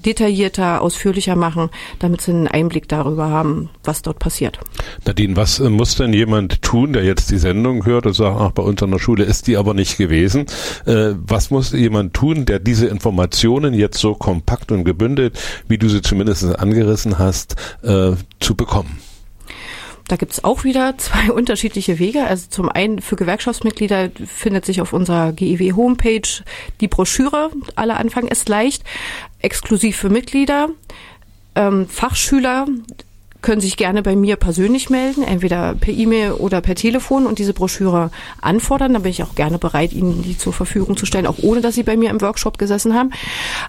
detaillierter, 0.05 0.81
ausführlicher 0.81 1.35
machen, 1.35 1.69
damit 1.99 2.21
sie 2.21 2.31
einen 2.31 2.47
Einblick 2.47 2.87
darüber 2.87 3.29
haben, 3.29 3.69
was 3.83 4.01
dort 4.01 4.19
passiert. 4.19 4.59
Nadine, 5.05 5.35
was 5.35 5.59
äh, 5.59 5.69
muss 5.69 5.95
denn 5.95 6.13
jemand 6.13 6.61
tun, 6.61 6.93
der 6.93 7.03
jetzt 7.03 7.31
die 7.31 7.37
Sendung 7.37 7.85
hört 7.85 8.05
und 8.05 8.13
sagt, 8.13 8.39
ach, 8.39 8.51
bei 8.51 8.63
uns 8.63 8.81
an 8.83 8.91
der 8.91 8.99
Schule 8.99 9.23
ist 9.23 9.47
die 9.47 9.57
aber 9.57 9.73
nicht 9.73 9.97
gewesen? 9.97 10.45
Äh, 10.85 11.13
was 11.15 11.49
muss 11.49 11.71
jemand 11.71 12.13
tun, 12.13 12.45
der 12.45 12.59
diese 12.59 12.87
Informationen 12.87 13.73
jetzt 13.73 13.99
so 13.99 14.13
kompakt 14.13 14.71
und 14.71 14.83
gebündelt, 14.83 15.39
wie 15.67 15.77
du 15.77 15.89
sie 15.89 16.01
zumindest 16.01 16.43
angerissen 16.59 17.17
hast, 17.17 17.55
äh, 17.83 18.11
zu 18.39 18.55
bekommen? 18.55 18.99
Da 20.07 20.15
gibt's 20.15 20.43
auch 20.43 20.63
wieder 20.63 20.97
zwei 20.97 21.31
unterschiedliche 21.31 21.99
Wege. 21.99 22.25
Also 22.25 22.47
zum 22.49 22.69
einen 22.69 23.01
für 23.01 23.15
Gewerkschaftsmitglieder 23.15 24.09
findet 24.25 24.65
sich 24.65 24.81
auf 24.81 24.93
unserer 24.93 25.31
GEW-Homepage 25.33 26.43
die 26.81 26.87
Broschüre. 26.87 27.51
Alle 27.75 27.97
Anfang 27.97 28.27
ist 28.27 28.49
leicht, 28.49 28.83
exklusiv 29.39 29.97
für 29.97 30.09
Mitglieder. 30.09 30.69
Ähm, 31.55 31.87
Fachschüler 31.87 32.67
können 33.45 33.61
sich 33.61 33.77
gerne 33.77 34.01
bei 34.01 34.15
mir 34.15 34.37
persönlich 34.37 34.89
melden, 34.89 35.21
entweder 35.21 35.75
per 35.75 35.93
E-Mail 35.93 36.31
oder 36.31 36.61
per 36.61 36.73
Telefon 36.73 37.27
und 37.27 37.37
diese 37.37 37.53
Broschüre 37.53 38.09
anfordern. 38.41 38.93
Da 38.93 38.99
bin 38.99 39.11
ich 39.11 39.21
auch 39.21 39.35
gerne 39.35 39.59
bereit, 39.59 39.93
Ihnen 39.93 40.23
die 40.23 40.35
zur 40.35 40.51
Verfügung 40.51 40.97
zu 40.97 41.05
stellen, 41.05 41.27
auch 41.27 41.37
ohne 41.43 41.61
dass 41.61 41.75
Sie 41.75 41.83
bei 41.83 41.95
mir 41.95 42.09
im 42.09 42.21
Workshop 42.21 42.57
gesessen 42.57 42.95
haben. 42.95 43.11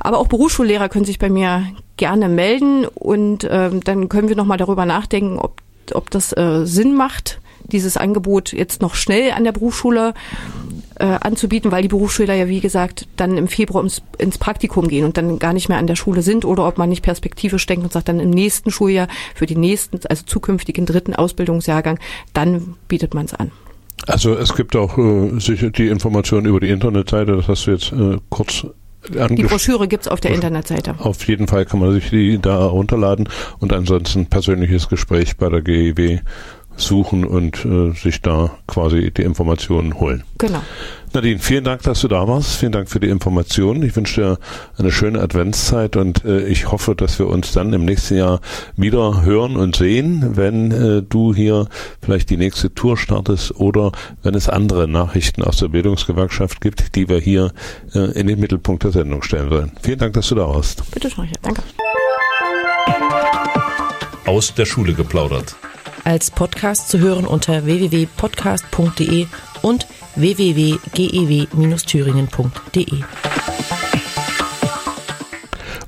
Aber 0.01 0.17
auch 0.19 0.29
Berufsschullehrer 0.29 0.89
können 0.89 1.05
sich 1.05 1.19
bei 1.19 1.29
mir 1.29 1.67
gerne 1.99 2.31
melden 2.31 2.87
und 2.87 3.47
ähm, 3.51 3.85
dann 3.85 4.09
können 4.09 4.31
wir 4.31 4.37
nochmal 4.37 4.59
darüber 4.59 4.87
nachdenken, 4.87 5.39
ob 5.39 5.61
ob 5.95 6.11
das 6.11 6.37
äh, 6.37 6.65
Sinn 6.65 6.95
macht, 6.95 7.41
dieses 7.65 7.97
Angebot 7.97 8.53
jetzt 8.53 8.81
noch 8.83 8.95
schnell 8.95 9.33
an 9.33 9.45
der 9.45 9.53
Berufsschule 9.53 10.15
äh, 10.99 11.05
anzubieten, 11.05 11.73
weil 11.73 11.83
die 11.83 11.89
Berufsschüler 11.89 12.35
ja, 12.35 12.49
wie 12.49 12.61
gesagt, 12.61 13.07
dann 13.17 13.37
im 13.37 13.49
Februar 13.49 13.83
ins, 13.83 14.03
ins, 14.19 14.39
Praktikum 14.39 14.89
gehen 14.89 15.05
und 15.05 15.17
dann 15.17 15.39
gar 15.39 15.53
nicht 15.53 15.69
mehr 15.69 15.79
an 15.79 15.87
der 15.87 15.97
Schule 15.97 16.23
sind 16.23 16.45
oder 16.45 16.67
ob 16.67 16.79
man 16.79 16.89
nicht 16.89 17.03
perspektivisch 17.03 17.67
denkt 17.67 17.85
und 17.85 17.93
sagt, 17.93 18.09
dann 18.09 18.21
im 18.21 18.31
nächsten 18.31 18.71
Schuljahr 18.71 19.09
für 19.35 19.47
die 19.47 19.57
nächsten, 19.57 19.99
also 20.09 20.25
zukünftigen 20.25 20.87
dritten 20.87 21.15
Ausbildungsjahrgang, 21.15 21.99
dann 22.33 22.77
bietet 22.89 23.15
man 23.15 23.27
es 23.27 23.35
an. 23.35 23.51
Also 24.07 24.35
es 24.35 24.55
gibt 24.55 24.77
auch 24.77 24.99
äh, 24.99 25.39
sicher 25.41 25.71
die 25.71 25.89
Informationen 25.89 26.47
über 26.47 26.61
die 26.61 26.69
Internetseite, 26.69 27.37
das 27.37 27.49
hast 27.49 27.67
du 27.67 27.71
jetzt 27.73 27.93
äh, 27.93 28.19
kurz 28.31 28.67
die 29.09 29.43
Broschüre 29.43 29.89
gibt's 29.89 30.09
auf 30.09 30.21
der 30.21 30.33
Internetseite. 30.33 30.95
Auf 30.99 31.27
jeden 31.27 31.47
Fall 31.47 31.65
kann 31.65 31.81
man 31.81 31.93
sich 31.93 32.11
die 32.11 32.39
da 32.41 32.67
runterladen 32.67 33.29
und 33.59 33.73
ansonsten 33.73 34.27
persönliches 34.27 34.89
Gespräch 34.89 35.37
bei 35.37 35.49
der 35.49 35.63
GEW 35.63 36.21
suchen 36.77 37.25
und 37.25 37.65
äh, 37.65 37.93
sich 37.93 38.23
da 38.23 38.51
quasi 38.67 39.11
die 39.11 39.23
Informationen 39.23 39.99
holen. 39.99 40.25
Genau. 40.39 40.63
Nadine, 41.13 41.39
vielen 41.39 41.65
Dank, 41.65 41.83
dass 41.83 42.03
du 42.03 42.09
da 42.09 42.29
warst. 42.29 42.57
Vielen 42.57 42.73
Dank 42.73 42.91
für 42.91 43.01
die 43.01 43.09
Informationen. 43.09 43.83
Ich 43.83 43.97
wünsche 43.97 44.21
dir 44.21 44.39
eine 44.77 44.93
schöne 44.93 45.21
Adventszeit 45.21 45.97
und 45.97 46.25
äh, 46.25 46.47
ich 46.47 46.71
hoffe, 46.71 46.95
dass 46.95 47.19
wir 47.19 47.29
uns 47.29 47.53
dann 47.53 47.73
im 47.73 47.87
nächsten 47.87 48.19
Jahr 48.19 48.41
wieder 48.77 49.23
hören 49.23 49.57
und 49.57 49.77
sehen, 49.77 50.37
wenn 50.37 50.73
äh, 50.73 51.03
du 51.03 51.35
hier 51.35 51.69
vielleicht 52.03 52.29
die 52.29 52.37
nächste 52.37 52.75
Tour 52.75 52.99
startest 52.99 53.57
oder 53.57 53.93
wenn 54.23 54.35
es 54.35 54.49
andere 54.49 54.89
Nachrichten 54.89 55.43
aus 55.43 55.57
der 55.57 55.69
Bildungsgewerkschaft 55.69 56.61
gibt, 56.61 56.95
die 56.97 57.09
wir 57.09 57.19
hier 57.19 57.53
äh, 57.95 58.11
in 58.19 58.27
den 58.27 58.39
Mittelpunkt 58.39 58.85
der 58.85 58.91
Sendung 58.91 59.23
stellen 59.23 59.49
sollen. 59.49 59.73
Vielen 59.81 59.99
Dank, 59.99 60.13
dass 60.13 60.29
du 60.29 60.35
da 60.35 60.47
warst. 60.47 60.83
Bitte 60.91 61.09
schön, 61.09 61.29
danke. 61.41 61.63
Aus 64.27 64.53
der 64.53 64.67
Schule 64.67 64.93
geplaudert. 64.93 65.57
Als 66.07 66.31
Podcast 66.31 66.89
zu 66.89 67.01
hören 67.01 67.27
unter 67.27 67.67
www.podcast.de 67.67 69.27
und 69.63 69.89
www.gew-thüringen.de. 70.15 73.03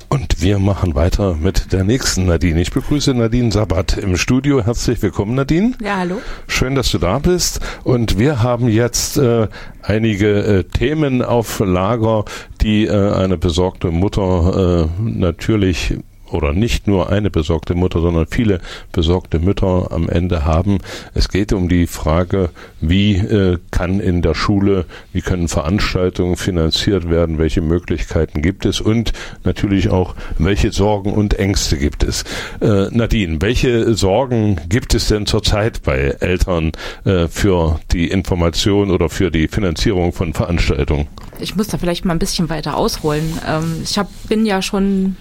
Und 0.09 0.43
wir 0.43 0.59
machen 0.59 0.97
weiter 0.97 1.37
mit 1.37 1.73
der 1.73 1.85
nächsten 1.85 2.27
Nadine. 2.27 2.61
Ich 2.61 2.73
begrüße 2.73 3.15
Nadine 3.15 3.53
Sabat 3.53 3.97
im 3.97 4.17
Studio. 4.17 4.65
Herzlich 4.65 5.01
willkommen, 5.03 5.37
Nadine. 5.37 5.75
Ja, 5.81 5.99
hallo. 5.99 6.21
Schön, 6.49 6.75
dass 6.75 6.91
du 6.91 6.99
da 6.99 7.21
bist. 7.21 7.61
Und 7.85 8.19
wir 8.19 8.43
haben 8.43 8.67
jetzt 8.67 9.19
äh, 9.19 9.47
einige 9.83 10.43
äh, 10.43 10.65
Themen 10.65 11.23
auf 11.23 11.61
Lager, 11.61 12.25
die 12.61 12.87
äh, 12.87 13.13
eine 13.13 13.39
besorgte 13.39 13.93
Mutter 13.93 14.89
äh, 14.89 15.01
natürlich 15.01 15.95
oder 16.33 16.53
nicht 16.53 16.87
nur 16.87 17.11
eine 17.11 17.31
besorgte 17.31 17.75
Mutter, 17.75 18.01
sondern 18.01 18.27
viele 18.27 18.61
besorgte 18.93 19.39
Mütter 19.39 19.89
am 19.91 20.09
Ende 20.09 20.45
haben. 20.45 20.79
Es 21.15 21.29
geht 21.29 21.53
um 21.53 21.69
die 21.69 21.87
Frage, 21.87 22.51
wie 22.81 23.17
äh, 23.17 23.59
kann 23.71 24.01
in 24.01 24.23
der 24.23 24.35
Schule, 24.35 24.85
wie 25.13 25.21
können 25.21 25.49
Veranstaltungen 25.49 26.37
finanziert 26.37 27.11
werden, 27.11 27.39
welche 27.39 27.61
Möglichkeiten 27.61 28.43
gibt 28.43 28.67
es 28.67 28.81
und 28.81 29.13
natürlich 29.45 29.91
auch, 29.91 30.15
welche 30.39 30.73
Sorgen 30.73 31.13
und 31.13 31.39
Ängste 31.39 31.79
gibt 31.79 32.03
es. 32.03 32.25
Äh, 32.61 32.89
Nadine, 32.91 33.41
welche 33.41 33.95
Sorgen 33.95 34.61
gibt 34.69 34.95
es 34.95 35.09
denn 35.09 35.27
zurzeit 35.27 35.83
bei 35.83 36.17
Eltern 36.21 36.73
äh, 37.05 37.29
für 37.29 37.81
die 37.93 38.09
Information 38.09 38.91
oder 38.91 39.09
für 39.09 39.31
die 39.31 39.49
Finanzierung 39.49 40.13
von 40.13 40.35
Veranstaltungen? 40.35 41.09
Ich 41.41 41.57
muss 41.57 41.69
da 41.69 41.79
vielleicht 41.79 42.05
mal 42.05 42.13
ein 42.13 42.19
bisschen 42.19 42.49
weiter 42.49 42.77
ausholen. 42.77 43.39
Ähm, 43.47 43.81
ich 43.83 43.99
hab, 43.99 44.09
bin 44.29 44.47
ja 44.47 44.63
schon, 44.63 45.17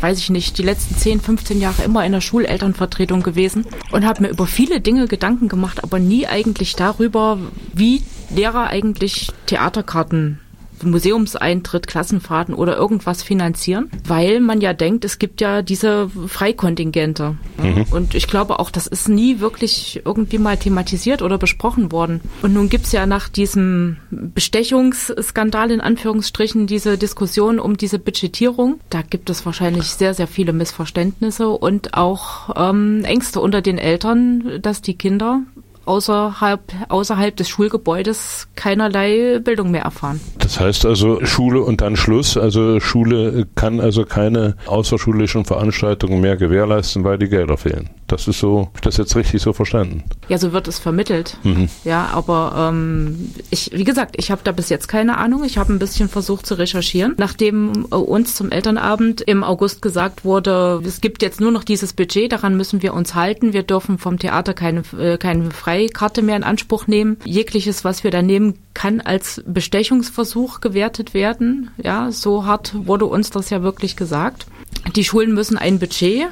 weiß 0.00 0.18
ich 0.18 0.30
nicht, 0.30 0.58
die 0.58 0.62
letzten 0.62 0.96
10, 0.96 1.20
15 1.20 1.60
Jahre 1.60 1.82
immer 1.82 2.04
in 2.04 2.12
der 2.12 2.20
Schulelternvertretung 2.20 3.22
gewesen 3.22 3.66
und 3.92 4.04
habe 4.04 4.22
mir 4.22 4.28
über 4.28 4.46
viele 4.46 4.80
Dinge 4.80 5.06
Gedanken 5.06 5.48
gemacht, 5.48 5.82
aber 5.82 5.98
nie 5.98 6.26
eigentlich 6.26 6.76
darüber, 6.76 7.38
wie 7.72 8.02
Lehrer 8.30 8.68
eigentlich 8.68 9.30
Theaterkarten 9.46 10.40
Museumseintritt, 10.82 11.86
Klassenfahrten 11.86 12.54
oder 12.54 12.76
irgendwas 12.76 13.22
finanzieren, 13.22 13.90
weil 14.06 14.40
man 14.40 14.60
ja 14.60 14.72
denkt, 14.72 15.04
es 15.04 15.18
gibt 15.18 15.40
ja 15.40 15.62
diese 15.62 16.08
Freikontingente. 16.08 17.36
Mhm. 17.62 17.86
Und 17.90 18.14
ich 18.14 18.26
glaube 18.26 18.58
auch, 18.58 18.70
das 18.70 18.86
ist 18.86 19.08
nie 19.08 19.40
wirklich 19.40 20.02
irgendwie 20.04 20.38
mal 20.38 20.56
thematisiert 20.56 21.22
oder 21.22 21.38
besprochen 21.38 21.92
worden. 21.92 22.20
Und 22.42 22.52
nun 22.52 22.68
gibt's 22.68 22.92
ja 22.92 23.06
nach 23.06 23.28
diesem 23.28 23.96
Bestechungsskandal 24.10 25.70
in 25.70 25.80
Anführungsstrichen 25.80 26.66
diese 26.66 26.98
Diskussion 26.98 27.58
um 27.58 27.76
diese 27.76 27.98
Budgetierung. 27.98 28.80
Da 28.90 29.02
gibt 29.02 29.30
es 29.30 29.46
wahrscheinlich 29.46 29.86
sehr, 29.86 30.14
sehr 30.14 30.26
viele 30.26 30.52
Missverständnisse 30.52 31.48
und 31.48 31.94
auch 31.94 32.50
ähm, 32.56 33.04
Ängste 33.04 33.40
unter 33.40 33.62
den 33.62 33.78
Eltern, 33.78 34.60
dass 34.60 34.82
die 34.82 34.94
Kinder 34.94 35.42
außerhalb, 35.86 36.60
außerhalb 36.88 37.36
des 37.36 37.48
Schulgebäudes 37.48 38.48
keinerlei 38.54 39.38
Bildung 39.38 39.70
mehr 39.70 39.82
erfahren. 39.82 40.20
Das 40.38 40.60
heißt 40.60 40.84
also 40.86 41.24
Schule 41.24 41.62
und 41.62 41.80
dann 41.80 41.96
Schluss. 41.96 42.36
Also 42.36 42.80
Schule 42.80 43.46
kann 43.54 43.80
also 43.80 44.04
keine 44.04 44.56
außerschulischen 44.66 45.44
Veranstaltungen 45.44 46.20
mehr 46.20 46.36
gewährleisten, 46.36 47.04
weil 47.04 47.18
die 47.18 47.28
Gelder 47.28 47.56
fehlen. 47.56 47.90
Das 48.06 48.28
ist 48.28 48.38
so, 48.38 48.68
das 48.82 48.96
jetzt 48.98 49.16
richtig 49.16 49.42
so 49.42 49.52
verstanden. 49.52 50.04
Ja, 50.28 50.38
so 50.38 50.52
wird 50.52 50.68
es 50.68 50.78
vermittelt. 50.78 51.36
Mhm. 51.42 51.68
Ja, 51.84 52.10
aber 52.12 52.70
ähm, 52.70 53.32
ich, 53.50 53.70
wie 53.72 53.84
gesagt, 53.84 54.14
ich 54.18 54.30
habe 54.30 54.42
da 54.44 54.52
bis 54.52 54.68
jetzt 54.68 54.86
keine 54.86 55.18
Ahnung. 55.18 55.42
Ich 55.44 55.58
habe 55.58 55.72
ein 55.72 55.78
bisschen 55.78 56.08
versucht 56.08 56.46
zu 56.46 56.54
recherchieren. 56.54 57.14
Nachdem 57.18 57.86
äh, 57.90 57.96
uns 57.96 58.36
zum 58.36 58.52
Elternabend 58.52 59.22
im 59.22 59.42
August 59.42 59.82
gesagt 59.82 60.24
wurde, 60.24 60.80
es 60.84 61.00
gibt 61.00 61.22
jetzt 61.22 61.40
nur 61.40 61.50
noch 61.50 61.64
dieses 61.64 61.92
Budget, 61.92 62.30
daran 62.30 62.56
müssen 62.56 62.80
wir 62.82 62.94
uns 62.94 63.14
halten. 63.14 63.52
Wir 63.52 63.64
dürfen 63.64 63.98
vom 63.98 64.18
Theater 64.18 64.54
keine, 64.54 64.82
äh, 64.98 65.18
keine 65.18 65.50
Freikarte 65.50 66.22
mehr 66.22 66.36
in 66.36 66.44
Anspruch 66.44 66.86
nehmen. 66.86 67.16
Jegliches, 67.24 67.84
was 67.84 68.04
wir 68.04 68.12
da 68.12 68.22
nehmen, 68.22 68.54
kann 68.72 69.00
als 69.00 69.42
Bestechungsversuch 69.46 70.60
gewertet 70.60 71.12
werden. 71.12 71.70
Ja, 71.82 72.12
so 72.12 72.44
hart 72.44 72.72
wurde 72.86 73.06
uns 73.06 73.30
das 73.30 73.50
ja 73.50 73.62
wirklich 73.62 73.96
gesagt. 73.96 74.46
Die 74.94 75.04
Schulen 75.04 75.34
müssen 75.34 75.58
ein 75.58 75.78
Budget 75.80 76.28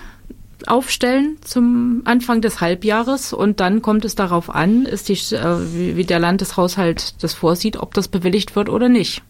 aufstellen 0.69 1.37
zum 1.43 2.03
Anfang 2.05 2.41
des 2.41 2.61
Halbjahres 2.61 3.33
und 3.33 3.61
dann 3.61 3.83
kommt 3.83 4.05
es 4.05 4.15
darauf 4.15 4.55
an, 4.55 4.87
ist 4.87 5.09
die, 5.09 5.35
äh, 5.35 5.75
wie, 5.75 5.97
wie 5.97 6.05
der 6.05 6.19
Landeshaushalt 6.19 7.23
das 7.23 7.35
vorsieht, 7.35 7.77
ob 7.77 7.95
das 7.95 8.09
bewilligt 8.09 8.57
wird 8.57 8.69
oder 8.69 8.89
nicht 8.89 9.23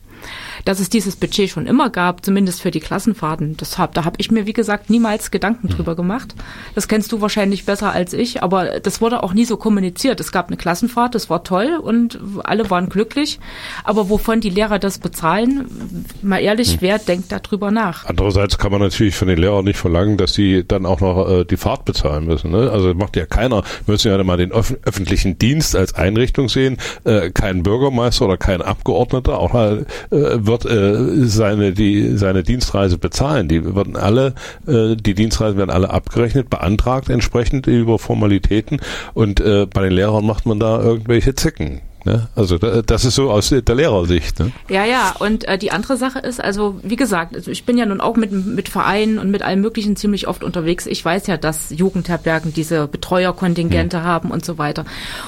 dass 0.65 0.81
es 0.81 0.89
dieses 0.89 1.17
Budget 1.17 1.51
schon 1.51 1.67
immer 1.67 1.91
gab, 1.91 2.25
zumindest 2.25 2.63
für 2.63 2.71
die 2.71 2.81
Klassenfahrten. 2.81 3.57
Das 3.57 3.79
hab, 3.79 3.95
da 3.95 4.05
habe 4.05 4.17
ich 4.19 4.31
mir, 4.31 4.47
wie 4.47 4.53
gesagt, 4.53 4.91
niemals 4.91 5.31
Gedanken 5.31 5.69
drüber 5.69 5.93
hm. 5.93 5.97
gemacht. 5.97 6.35
Das 6.75 6.89
kennst 6.89 7.13
du 7.13 7.21
wahrscheinlich 7.21 7.65
besser 7.65 7.93
als 7.93 8.13
ich, 8.13 8.43
aber 8.43 8.81
das 8.81 9.01
wurde 9.01 9.23
auch 9.23 9.35
nie 9.35 9.45
so 9.45 9.57
kommuniziert. 9.57 10.21
Es 10.21 10.33
gab 10.33 10.49
eine 10.49 10.57
Klassenfahrt, 10.57 11.15
das 11.15 11.31
war 11.31 11.45
toll 11.45 11.79
und 11.81 12.19
alle 12.45 12.71
waren 12.71 12.89
glücklich. 12.89 13.39
Aber 13.85 14.09
wovon 14.09 14.41
die 14.41 14.51
Lehrer 14.51 14.79
das 14.79 14.99
bezahlen, 14.99 16.07
mal 16.23 16.39
ehrlich, 16.39 16.73
hm. 16.73 16.79
wer 16.81 16.99
denkt 16.99 17.33
darüber 17.33 17.71
nach? 17.71 18.07
Andererseits 18.07 18.59
kann 18.59 18.73
man 18.73 18.81
natürlich 18.81 19.15
von 19.15 19.29
den 19.29 19.39
Lehrern 19.39 19.65
nicht 19.65 19.79
verlangen, 19.79 20.17
dass 20.17 20.35
sie 20.35 20.65
dann 20.67 20.87
auch 20.87 21.01
noch 21.01 21.29
äh, 21.29 21.45
die 21.45 21.57
Fahrt 21.57 21.85
bezahlen 21.85 22.27
müssen. 22.27 22.51
Ne? 22.51 22.71
Also 22.71 22.95
macht 22.95 23.17
ja 23.17 23.27
keiner. 23.27 23.63
Wir 23.85 23.93
müssen 23.93 24.11
ja 24.11 24.23
mal 24.25 24.37
den 24.37 24.53
öf 24.53 24.75
öffentlichen 24.85 25.39
Dienst 25.39 25.77
als 25.77 25.95
Einrichtung 25.95 26.49
sehen. 26.49 26.79
Äh, 27.05 27.31
kein 27.31 27.63
Bürgermeister 27.63 28.25
oder 28.25 28.37
kein 28.37 28.63
Abgeordneter 28.63 29.39
auch 29.39 29.53
mal, 29.53 29.87
äh, 30.11 30.17
wird 30.17 30.54
wird 30.55 30.67
äh, 30.67 31.27
seine 31.27 31.73
die 31.73 32.17
seine 32.17 32.43
Dienstreise 32.43 32.99
bezahlen. 32.99 33.49
Die 33.49 33.75
werden 33.75 33.97
alle 33.97 34.35
äh, 34.67 34.97
die 34.97 35.15
Dienstreisen 35.15 35.59
werden 35.59 35.71
alle 35.71 35.91
abgerechnet, 35.91 36.51
beantragt 36.51 37.11
entsprechend 37.11 37.67
über 37.67 37.99
Formalitäten 37.99 38.81
und 39.15 39.41
äh, 39.41 39.67
bei 39.67 39.83
den 39.83 39.93
Lehrern 39.93 40.27
macht 40.27 40.47
man 40.47 40.61
da 40.61 40.81
irgendwelche 40.81 41.35
Zicken. 41.35 41.81
Ne? 42.05 42.29
Also 42.37 42.59
das 42.59 43.07
ist 43.07 43.15
so 43.15 43.31
aus 43.31 43.49
der 43.49 43.75
Lehrersicht. 43.75 44.39
Ne? 44.39 44.53
Ja, 44.69 44.85
ja. 44.85 45.15
Und 45.19 45.49
äh, 45.49 45.57
die 45.57 45.71
andere 45.71 45.97
Sache 45.97 46.19
ist, 46.19 46.39
also 46.39 46.79
wie 46.83 46.97
gesagt, 46.97 47.35
also 47.35 47.51
ich 47.51 47.65
bin 47.65 47.79
ja 47.79 47.87
nun 47.87 48.03
auch 48.03 48.17
mit 48.17 48.31
mit 48.31 48.69
Vereinen 48.69 49.19
und 49.19 49.31
mit 49.31 49.43
allem 49.43 49.63
Möglichen 49.63 49.97
ziemlich 49.97 50.29
oft 50.29 50.45
unterwegs. 50.45 50.87
Ich 50.87 51.03
weiß 51.03 51.27
ja, 51.29 51.39
dass 51.39 51.71
Jugendherbergen 51.71 52.53
diese 52.53 52.89
Betreuerkontingente 52.89 53.99
hm. 53.99 54.05
haben 54.05 54.31
und 54.31 54.45
so 54.45 54.59
weiter. 54.59 54.85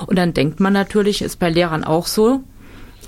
Und 0.06 0.18
dann 0.18 0.34
denkt 0.34 0.60
man 0.60 0.74
natürlich, 0.74 1.22
ist 1.22 1.38
bei 1.38 1.48
Lehrern 1.48 1.82
auch 1.82 2.06
so. 2.06 2.40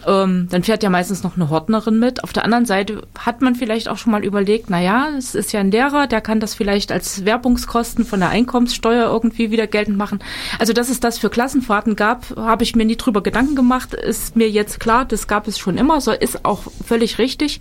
Ähm, 0.08 0.48
dann 0.50 0.62
fährt 0.62 0.82
ja 0.82 0.88
meistens 0.88 1.22
noch 1.22 1.36
eine 1.36 1.50
Hortnerin 1.50 1.98
mit. 1.98 2.24
Auf 2.24 2.32
der 2.32 2.44
anderen 2.44 2.64
Seite 2.64 3.02
hat 3.18 3.42
man 3.42 3.54
vielleicht 3.54 3.88
auch 3.88 3.98
schon 3.98 4.12
mal 4.12 4.24
überlegt, 4.24 4.70
na 4.70 4.80
ja, 4.80 5.10
es 5.18 5.34
ist 5.34 5.52
ja 5.52 5.60
ein 5.60 5.70
Lehrer, 5.70 6.06
der 6.06 6.22
kann 6.22 6.40
das 6.40 6.54
vielleicht 6.54 6.90
als 6.90 7.26
Werbungskosten 7.26 8.06
von 8.06 8.20
der 8.20 8.30
Einkommenssteuer 8.30 9.10
irgendwie 9.12 9.50
wieder 9.50 9.66
geltend 9.66 9.98
machen. 9.98 10.20
Also, 10.58 10.72
dass 10.72 10.88
es 10.88 11.00
das 11.00 11.18
für 11.18 11.28
Klassenfahrten 11.28 11.94
gab, 11.94 12.34
habe 12.36 12.64
ich 12.64 12.74
mir 12.74 12.86
nie 12.86 12.96
drüber 12.96 13.22
Gedanken 13.22 13.54
gemacht. 13.54 13.92
Ist 13.92 14.34
mir 14.34 14.48
jetzt 14.48 14.80
klar, 14.80 15.04
das 15.04 15.28
gab 15.28 15.46
es 15.46 15.58
schon 15.58 15.76
immer, 15.76 16.00
so 16.00 16.12
ist 16.12 16.46
auch 16.46 16.62
völlig 16.86 17.18
richtig. 17.18 17.60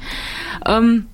Ähm, 0.65 1.07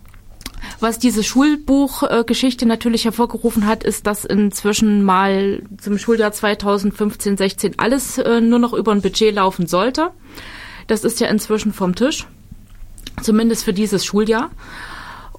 was 0.79 0.99
diese 0.99 1.23
Schulbuchgeschichte 1.23 2.65
natürlich 2.67 3.05
hervorgerufen 3.05 3.65
hat, 3.65 3.83
ist, 3.83 4.05
dass 4.05 4.23
inzwischen 4.23 5.03
mal 5.03 5.63
zum 5.81 5.97
Schuljahr 5.97 6.31
2015-16 6.31 7.73
alles 7.77 8.19
äh, 8.19 8.39
nur 8.39 8.59
noch 8.59 8.73
über 8.73 8.91
ein 8.91 9.01
Budget 9.01 9.33
laufen 9.33 9.65
sollte. 9.65 10.11
Das 10.87 11.03
ist 11.03 11.19
ja 11.19 11.27
inzwischen 11.27 11.73
vom 11.73 11.95
Tisch, 11.95 12.27
zumindest 13.21 13.63
für 13.63 13.73
dieses 13.73 14.05
Schuljahr. 14.05 14.51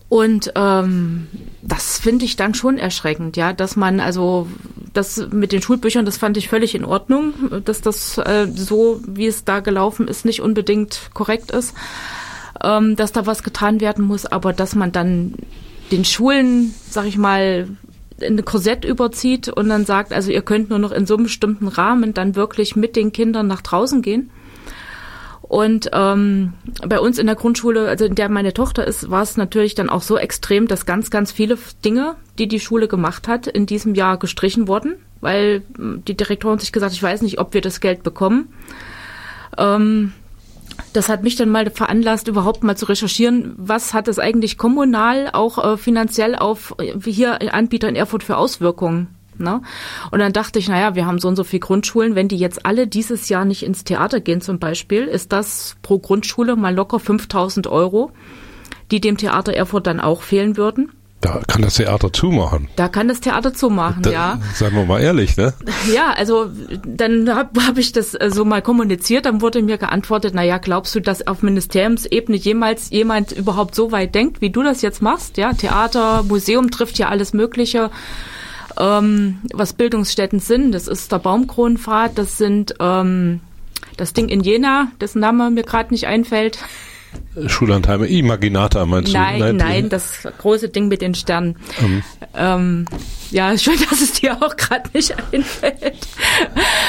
Und 0.09 0.53
ähm, 0.55 1.27
das 1.63 1.99
finde 1.99 2.25
ich 2.25 2.37
dann 2.37 2.55
schon 2.55 2.79
erschreckend, 2.79 3.37
ja, 3.37 3.53
dass 3.53 3.75
man 3.75 4.01
also 4.01 4.47
das 4.93 5.27
mit 5.33 5.51
den 5.51 5.63
Schulbüchern, 5.63 6.05
das 6.05 6.19
fand 6.19 6.37
ich 6.37 6.49
völlig 6.49 6.75
in 6.75 6.85
Ordnung, 6.85 7.35
dass 7.65 7.81
das 7.81 8.19
äh, 8.19 8.47
so, 8.55 9.01
wie 9.07 9.27
es 9.27 9.45
da 9.45 9.61
gelaufen 9.61 10.07
ist, 10.07 10.25
nicht 10.25 10.41
unbedingt 10.41 11.11
korrekt 11.15 11.51
ist, 11.51 11.75
ähm, 12.63 12.97
dass 12.97 13.13
da 13.13 13.27
was 13.27 13.43
getan 13.43 13.81
werden 13.81 14.05
muss, 14.05 14.27
aber 14.27 14.53
dass 14.53 14.75
man 14.75 14.93
dann 14.93 15.35
den 15.91 16.05
Schulen, 16.05 16.75
sag 16.89 17.07
ich 17.07 17.17
mal, 17.17 17.69
in 18.21 18.39
ein 18.39 18.45
Korsett 18.45 18.85
überzieht 18.85 19.49
und 19.49 19.69
dann 19.69 19.85
sagt, 19.85 20.13
also 20.13 20.31
ihr 20.31 20.43
könnt 20.43 20.71
nur 20.71 20.79
noch 20.79 20.93
in 20.93 21.07
so 21.07 21.15
einem 21.15 21.25
bestimmten 21.25 21.67
Rahmen 21.67 22.15
dann 22.15 22.37
wirklich 22.37 22.77
mit 22.77 22.95
den 22.95 23.11
Kindern 23.11 23.49
nach 23.49 23.63
draußen 23.63 24.01
gehen 24.03 24.31
und 25.55 25.91
ähm, 25.93 26.55
bei 26.85 26.99
uns 26.99 27.17
in 27.17 27.27
der 27.29 27.37
Grundschule, 27.37 27.87
also 27.87 28.07
in 28.07 28.17
der 28.17 28.29
meine 28.29 28.53
Tochter 28.53 28.85
ist, 28.89 29.09
war 29.09 29.23
es 29.23 29.37
natürlich 29.37 29.77
dann 29.77 29.89
auch 29.89 30.03
so 30.03 30.19
extrem, 30.19 30.67
dass 30.67 30.85
ganz, 30.85 31.11
ganz 31.11 31.31
viele 31.31 31.57
Dinge, 31.85 32.17
die 32.39 32.49
die 32.49 32.59
Schule 32.59 32.89
gemacht 32.89 33.29
hat, 33.29 33.47
in 33.47 33.65
diesem 33.65 33.95
Jahr 33.95 34.19
gestrichen 34.19 34.67
wurden, 34.67 34.97
weil 35.21 35.63
hm, 35.77 36.03
die 36.09 36.17
Direktorin 36.17 36.59
sich 36.59 36.73
gesagt, 36.73 36.93
ich 36.93 37.03
weiß 37.05 37.23
nicht, 37.23 37.39
ob 37.39 37.55
wir 37.55 37.61
das 37.61 37.79
Geld 37.79 38.03
bekommen. 38.03 38.49
Ähm, 39.57 40.13
das 40.93 41.09
hat 41.09 41.23
mich 41.23 41.37
dann 41.37 41.51
mal 41.51 41.71
veranlasst, 41.71 42.27
überhaupt 42.27 42.65
mal 42.65 42.77
zu 42.77 42.87
recherchieren, 42.87 43.55
was 43.57 43.95
hat 43.95 44.09
es 44.09 44.19
eigentlich 44.19 44.59
kommunal 44.59 45.31
auch 45.33 45.65
äh, 45.65 45.77
finanziell 45.77 46.35
auf 46.35 46.75
äh, 46.81 46.99
hier 47.09 47.55
Anbieter 47.55 47.89
in 47.89 47.95
Erfurt 47.95 48.25
für 48.25 48.39
Auswirkungen. 48.39 49.07
Ne? 49.39 49.63
Und 50.11 50.19
dann 50.19 50.33
dachte 50.33 50.59
ich, 50.59 50.69
naja, 50.69 50.95
wir 50.95 51.07
haben 51.07 51.19
so 51.19 51.29
und 51.29 51.37
so 51.37 51.45
viele 51.45 51.61
Grundschulen, 51.61 52.15
wenn 52.15 52.29
die 52.29 52.39
jetzt 52.39 52.67
alle 52.67 52.87
dieses 52.87 53.29
Jahr 53.29 53.45
nicht 53.45 53.63
ins 53.63 53.85
Theater 53.85 54.21
gehen 54.21 54.41
zum 54.41 54.59
Beispiel, 54.59 55.05
ist 55.05 55.33
das 55.33 55.77
pro 55.83 55.99
Grundschule 55.99 56.57
mal 56.57 56.75
locker 56.75 57.01
5000 57.01 57.67
Euro, 57.67 58.11
die 58.91 59.01
dem 59.01 59.17
Theater 59.17 59.55
Erfurt 59.55 59.87
dann 59.87 60.01
auch 60.01 60.23
fehlen 60.23 60.57
würden. 60.57 60.91
Da 61.25 61.41
kann 61.49 61.63
das 61.63 61.77
Theater 61.77 62.13
zumachen. 62.13 62.69
Da 62.77 62.89
kann 62.89 63.09
das 63.09 63.21
Theater 63.21 63.55
zumachen, 63.55 64.03
da, 64.03 64.11
ja. 64.11 64.39
Sagen 64.55 64.77
wir 64.77 64.85
mal 64.85 65.01
ehrlich, 65.01 65.39
ne? 65.39 65.55
Ja, 65.91 66.11
also 66.11 66.51
dann 66.87 67.35
habe 67.35 67.67
hab 67.67 67.79
ich 67.79 67.93
das 67.93 68.13
äh, 68.13 68.29
so 68.31 68.45
mal 68.45 68.61
kommuniziert, 68.61 69.25
dann 69.25 69.41
wurde 69.41 69.63
mir 69.63 69.79
geantwortet, 69.79 70.35
naja, 70.35 70.59
glaubst 70.59 70.95
du, 70.95 71.01
dass 71.01 71.27
auf 71.27 71.43
Ministeriumsebene 71.43 72.37
jemals 72.37 72.91
jemand 72.91 73.33
überhaupt 73.33 73.75
so 73.75 73.91
weit 73.91 74.15
denkt, 74.15 74.43
wie 74.43 74.51
du 74.51 74.63
das 74.63 74.83
jetzt 74.83 75.01
machst? 75.01 75.39
Ja, 75.39 75.55
Theater, 75.55 76.25
Museum 76.25 76.71
trifft 76.71 76.99
ja 76.99 77.09
alles 77.09 77.33
Mögliche 77.33 77.91
ähm, 78.79 79.39
was 79.53 79.73
Bildungsstätten 79.73 80.41
sind. 80.41 80.73
Das 80.73 80.89
ist 80.89 81.13
der 81.13 81.19
Baumkronenpfad, 81.19 82.19
das 82.19 82.39
sind 82.39 82.75
ähm, 82.81 83.41
das 83.97 84.13
Ding 84.13 84.29
in 84.29 84.41
Jena, 84.41 84.89
dessen 85.01 85.21
Name 85.21 85.51
mir 85.51 85.63
gerade 85.63 85.93
nicht 85.93 86.07
einfällt. 86.07 86.59
Schullandheime, 87.47 88.07
Imaginata 88.07 88.87
meinst 88.87 89.15
du? 89.15 89.19
Nein, 89.19 89.57
nein, 89.57 89.89
das 89.89 90.27
große 90.39 90.69
Ding 90.69 90.89
mit 90.89 91.01
den 91.01 91.15
Sternen. 91.15 91.57
Um. 91.81 92.03
Ähm, 92.37 92.85
ja, 93.31 93.57
schön, 93.59 93.79
dass 93.91 94.01
es 94.01 94.13
dir 94.13 94.37
auch 94.43 94.57
gerade 94.57 94.89
nicht 94.93 95.15
einfällt. 95.33 96.07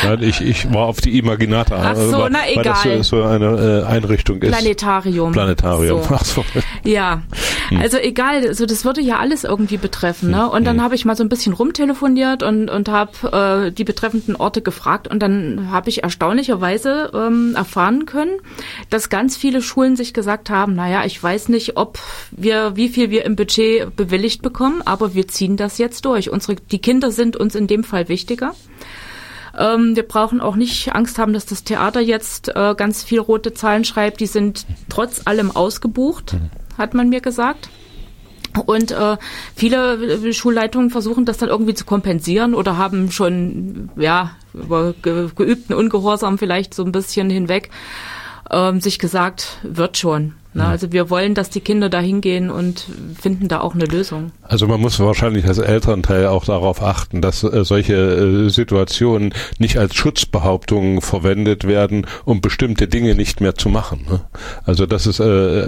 Nein, 0.03 0.23
ich, 0.23 0.41
ich 0.41 0.73
war 0.73 0.85
auf 0.85 1.01
die 1.01 1.17
Imaginata. 1.17 1.75
Ach 1.77 1.95
so, 1.95 2.19
weil, 2.19 2.29
na 2.29 2.49
egal. 2.49 2.75
Weil 2.83 2.97
das 2.97 3.07
so, 3.07 3.23
eine 3.23 3.83
äh, 3.85 3.91
Einrichtung 3.91 4.41
ist. 4.41 4.51
Planetarium. 4.51 5.31
Planetarium. 5.31 6.03
So. 6.03 6.09
Ach 6.13 6.25
so. 6.25 6.45
Ja, 6.83 7.23
hm. 7.69 7.79
also 7.79 7.97
egal, 7.97 8.45
also 8.47 8.65
das 8.65 8.85
würde 8.85 9.01
ja 9.01 9.17
alles 9.17 9.43
irgendwie 9.43 9.77
betreffen. 9.77 10.31
Ne? 10.31 10.49
Und 10.49 10.65
dann 10.65 10.77
hm. 10.77 10.83
habe 10.83 10.95
ich 10.95 11.05
mal 11.05 11.15
so 11.15 11.23
ein 11.23 11.29
bisschen 11.29 11.53
rumtelefoniert 11.53 12.43
und, 12.43 12.69
und 12.69 12.89
habe 12.89 13.67
äh, 13.67 13.71
die 13.71 13.83
betreffenden 13.83 14.35
Orte 14.35 14.61
gefragt 14.61 15.07
und 15.07 15.19
dann 15.19 15.69
habe 15.71 15.89
ich 15.89 16.03
erstaunlicherweise 16.03 17.11
ähm, 17.13 17.53
erfahren 17.55 18.05
können, 18.05 18.37
dass 18.89 19.09
ganz 19.09 19.35
viele 19.35 19.61
Schulen 19.61 19.95
sich 19.95 20.13
gesagt 20.13 20.49
haben, 20.49 20.75
naja, 20.75 21.03
ich 21.05 21.21
weiß 21.21 21.49
nicht, 21.49 21.77
ob 21.77 21.99
wir, 22.31 22.75
wie 22.75 22.89
viel 22.89 23.09
wir 23.09 23.25
im 23.25 23.35
Budget 23.35 23.95
bewilligt 23.95 24.41
bekommen, 24.41 24.81
aber 24.85 25.13
wir 25.13 25.27
ziehen 25.27 25.57
das 25.57 25.77
jetzt 25.77 26.05
durch. 26.05 26.24
Unsere, 26.29 26.55
die 26.55 26.79
Kinder 26.79 27.11
sind 27.11 27.35
uns 27.35 27.55
in 27.55 27.67
dem 27.67 27.83
Fall 27.83 28.09
wichtiger. 28.09 28.53
Ähm, 29.57 29.95
wir 29.95 30.03
brauchen 30.03 30.41
auch 30.41 30.55
nicht 30.55 30.93
Angst 30.93 31.17
haben, 31.17 31.33
dass 31.33 31.45
das 31.45 31.63
Theater 31.63 32.01
jetzt 32.01 32.49
äh, 32.49 32.75
ganz 32.75 33.03
viel 33.03 33.19
rote 33.19 33.53
Zahlen 33.53 33.85
schreibt. 33.85 34.19
Die 34.19 34.27
sind 34.27 34.65
trotz 34.89 35.21
allem 35.25 35.51
ausgebucht, 35.51 36.33
mhm. 36.33 36.49
hat 36.77 36.93
man 36.93 37.09
mir 37.09 37.21
gesagt. 37.21 37.69
Und 38.65 38.91
äh, 38.91 39.17
viele 39.55 40.33
Schulleitungen 40.33 40.89
versuchen 40.89 41.25
das 41.25 41.37
dann 41.37 41.49
irgendwie 41.49 41.73
zu 41.73 41.85
kompensieren 41.85 42.53
oder 42.53 42.77
haben 42.77 43.11
schon 43.11 43.89
ja 43.97 44.31
über 44.53 44.93
ge 45.01 45.29
geübten 45.35 45.73
Ungehorsam 45.73 46.37
vielleicht 46.37 46.73
so 46.73 46.85
ein 46.85 46.93
bisschen 46.93 47.29
hinweg 47.29 47.69
ähm, 48.49 48.79
sich 48.79 48.99
gesagt, 48.99 49.59
wird 49.63 49.97
schon. 49.97 50.33
Na, 50.57 50.69
also 50.69 50.93
wir 50.93 51.09
wollen, 51.09 51.33
dass 51.33 51.49
die 51.49 51.59
Kinder 51.59 51.89
da 51.89 51.99
hingehen 51.99 52.49
und 52.49 52.85
finden 53.19 53.49
da 53.49 53.59
auch 53.59 53.75
eine 53.75 53.83
Lösung. 53.83 54.31
Also 54.41 54.67
man 54.67 54.79
muss 54.79 54.97
wahrscheinlich 55.01 55.45
als 55.45 55.57
Elternteil 55.57 56.27
auch 56.27 56.45
darauf 56.45 56.81
achten, 56.81 57.19
dass 57.19 57.43
äh, 57.43 57.65
solche 57.65 57.93
äh, 57.93 58.49
Situationen 58.49 59.33
nicht 59.59 59.77
als 59.77 59.95
Schutzbehauptungen 59.95 61.01
verwendet 61.01 61.67
werden, 61.67 62.07
um 62.23 62.39
bestimmte 62.39 62.87
Dinge 62.87 63.15
nicht 63.15 63.41
mehr 63.41 63.55
zu 63.55 63.67
machen. 63.67 64.05
Ne? 64.09 64.21
Also 64.63 64.85
das 64.85 65.07
ist, 65.07 65.19
äh, 65.19 65.67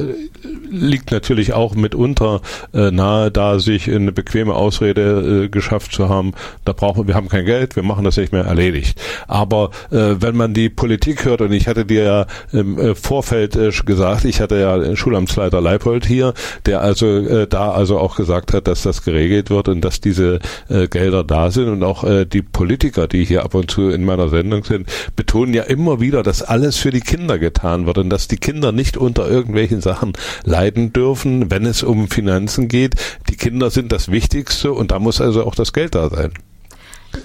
liegt 0.72 1.12
natürlich 1.12 1.52
auch 1.52 1.76
mitunter 1.76 2.40
äh, 2.74 2.90
nahe, 2.90 3.30
da 3.30 3.60
sich 3.60 3.92
eine 3.92 4.14
bequeme 4.14 4.54
Ausrede 4.54 5.44
äh, 5.44 5.50
geschafft 5.50 5.92
zu 5.92 6.08
haben. 6.08 6.32
Da 6.64 6.72
brauchen 6.72 7.10
wir 7.10 7.16
haben 7.16 7.28
kein 7.28 7.46
Geld, 7.46 7.76
wir 7.76 7.84
machen 7.84 8.06
das 8.06 8.16
nicht 8.16 8.32
mehr 8.32 8.46
erledigt. 8.46 8.98
Aber 9.28 9.72
äh, 9.92 10.16
wenn 10.22 10.38
man 10.38 10.54
die 10.54 10.70
Politik 10.70 11.26
hört 11.26 11.42
und 11.42 11.52
ich 11.52 11.68
hatte 11.68 11.84
dir 11.84 12.04
ja 12.04 12.26
im 12.54 12.96
Vorfeld 12.96 13.58
gesagt, 13.86 14.24
ich 14.24 14.40
hatte 14.40 14.58
ja 14.58 14.77
Schulamtsleiter 14.96 15.62
Leipold 15.62 16.06
hier, 16.06 16.34
der 16.66 16.82
also 16.82 17.08
äh, 17.08 17.48
da 17.48 17.72
also 17.72 18.00
auch 18.00 18.16
gesagt 18.16 18.54
hat, 18.54 18.68
dass 18.68 18.84
das 18.84 19.04
geregelt 19.04 19.50
wird 19.50 19.68
und 19.70 19.82
dass 19.82 20.02
diese 20.02 20.40
äh, 20.70 20.88
Gelder 20.88 21.24
da 21.24 21.52
sind 21.52 21.70
und 21.70 21.84
auch 21.84 22.04
äh, 22.04 22.26
die 22.26 22.42
Politiker, 22.42 23.08
die 23.08 23.26
hier 23.26 23.44
ab 23.44 23.54
und 23.56 23.72
zu 23.72 23.90
in 23.90 24.06
meiner 24.06 24.30
Sendung 24.30 24.64
sind, 24.64 24.88
betonen 25.16 25.54
ja 25.54 25.64
immer 25.64 26.00
wieder, 26.00 26.24
dass 26.24 26.42
alles 26.42 26.78
für 26.78 26.92
die 26.92 27.02
Kinder 27.02 27.40
getan 27.40 27.86
wird 27.86 27.98
und 27.98 28.10
dass 28.10 28.28
die 28.28 28.38
Kinder 28.38 28.72
nicht 28.72 28.98
unter 28.98 29.30
irgendwelchen 29.30 29.82
Sachen 29.82 30.14
leiden 30.44 30.94
dürfen, 30.94 31.52
wenn 31.52 31.66
es 31.66 31.84
um 31.84 32.08
Finanzen 32.08 32.68
geht. 32.68 32.96
Die 33.30 33.36
Kinder 33.36 33.70
sind 33.70 33.92
das 33.92 34.12
Wichtigste 34.12 34.72
und 34.72 34.92
da 34.92 35.00
muss 35.00 35.22
also 35.22 35.46
auch 35.46 35.56
das 35.56 35.74
Geld 35.74 35.96
da 35.96 36.10
sein. 36.10 36.32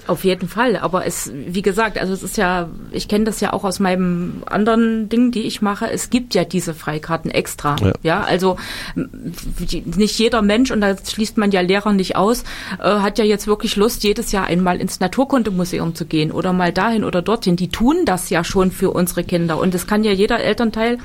Auf 0.07 0.23
jeden 0.23 0.47
Fall, 0.47 0.77
aber 0.77 1.05
es, 1.05 1.31
wie 1.33 1.61
gesagt, 1.61 1.97
also 1.97 2.13
es 2.13 2.23
ist 2.23 2.37
ja, 2.37 2.69
ich 2.91 3.07
kenne 3.07 3.25
das 3.25 3.39
ja 3.39 3.53
auch 3.53 3.63
aus 3.63 3.79
meinem 3.79 4.43
anderen 4.45 5.09
Ding, 5.09 5.31
die 5.31 5.43
ich 5.43 5.61
mache. 5.61 5.89
Es 5.89 6.09
gibt 6.09 6.35
ja 6.35 6.43
diese 6.43 6.73
Freikarten 6.73 7.31
extra. 7.31 7.75
Ja, 7.81 7.93
ja 8.03 8.21
also 8.21 8.57
nicht 8.95 10.19
jeder 10.19 10.41
Mensch, 10.41 10.71
und 10.71 10.81
da 10.81 10.95
schließt 10.97 11.37
man 11.37 11.51
ja 11.51 11.61
Lehrer 11.61 11.93
nicht 11.93 12.15
aus, 12.15 12.43
äh, 12.79 12.83
hat 12.83 13.17
ja 13.17 13.25
jetzt 13.25 13.47
wirklich 13.47 13.75
Lust, 13.75 14.03
jedes 14.03 14.31
Jahr 14.31 14.45
einmal 14.45 14.79
ins 14.79 14.99
Naturkundemuseum 14.99 15.95
zu 15.95 16.05
gehen 16.05 16.31
oder 16.31 16.53
mal 16.53 16.71
dahin 16.71 17.03
oder 17.03 17.21
dorthin. 17.21 17.55
Die 17.55 17.69
tun 17.69 18.05
das 18.05 18.29
ja 18.29 18.43
schon 18.43 18.71
für 18.71 18.91
unsere 18.91 19.23
Kinder. 19.23 19.57
Und 19.57 19.75
es 19.75 19.87
kann 19.87 20.03
ja 20.03 20.11
jeder 20.11 20.39
Elternteil 20.39 20.97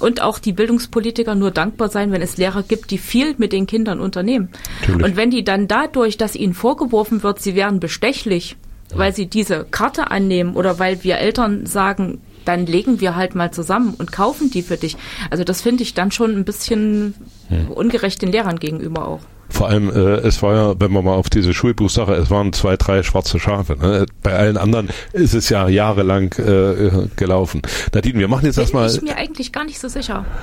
und 0.00 0.22
auch 0.22 0.38
die 0.38 0.52
Bildungspolitiker 0.52 1.34
nur 1.34 1.50
dankbar 1.50 1.88
sein, 1.88 2.12
wenn 2.12 2.22
es 2.22 2.36
Lehrer 2.36 2.62
gibt, 2.62 2.90
die 2.90 2.98
viel 2.98 3.34
mit 3.38 3.52
den 3.52 3.66
Kindern 3.66 4.00
unternehmen. 4.00 4.50
Natürlich. 4.80 5.04
Und 5.04 5.16
wenn 5.16 5.30
die 5.30 5.44
dann 5.44 5.68
dadurch, 5.68 6.16
dass 6.16 6.34
ihnen 6.34 6.54
vorgeworfen 6.54 7.22
wird, 7.22 7.40
sie 7.40 7.54
wären 7.54 7.80
bestechlich, 7.80 8.56
weil 8.94 9.14
sie 9.14 9.26
diese 9.26 9.64
Karte 9.70 10.10
annehmen 10.10 10.54
oder 10.54 10.78
weil 10.78 11.04
wir 11.04 11.18
Eltern 11.18 11.66
sagen, 11.66 12.20
dann 12.44 12.66
legen 12.66 13.00
wir 13.00 13.16
halt 13.16 13.34
mal 13.34 13.52
zusammen 13.52 13.94
und 13.98 14.12
kaufen 14.12 14.50
die 14.50 14.62
für 14.62 14.76
dich. 14.76 14.96
Also 15.30 15.44
das 15.44 15.60
finde 15.60 15.82
ich 15.82 15.94
dann 15.94 16.10
schon 16.10 16.36
ein 16.36 16.44
bisschen 16.44 17.14
hm. 17.48 17.68
ungerecht 17.68 18.22
den 18.22 18.32
Lehrern 18.32 18.58
gegenüber 18.58 19.06
auch. 19.06 19.20
Vor 19.50 19.68
allem, 19.68 19.90
äh, 19.90 20.16
es 20.26 20.42
war 20.42 20.54
ja, 20.54 20.74
wenn 20.78 20.92
man 20.92 21.04
mal 21.04 21.14
auf 21.14 21.28
diese 21.28 21.52
Schulbuchsache, 21.52 22.14
es 22.14 22.30
waren 22.30 22.52
zwei, 22.52 22.76
drei 22.76 23.02
schwarze 23.02 23.38
Schafe. 23.38 23.76
Ne? 23.76 24.06
Bei 24.22 24.34
allen 24.34 24.56
anderen 24.56 24.88
ist 25.12 25.34
es 25.34 25.48
ja 25.48 25.68
jahrelang 25.68 26.32
äh, 26.38 27.08
gelaufen. 27.16 27.62
Nadine, 27.92 28.18
wir 28.18 28.28
machen 28.28 28.46
jetzt 28.46 28.56
Bin 28.56 28.62
erstmal. 28.62 28.88
Ich 28.88 28.98
bin 28.98 29.08
mir 29.08 29.16
eigentlich 29.16 29.52
gar 29.52 29.64
nicht 29.64 29.78
so 29.78 29.88
sicher. 29.88 30.24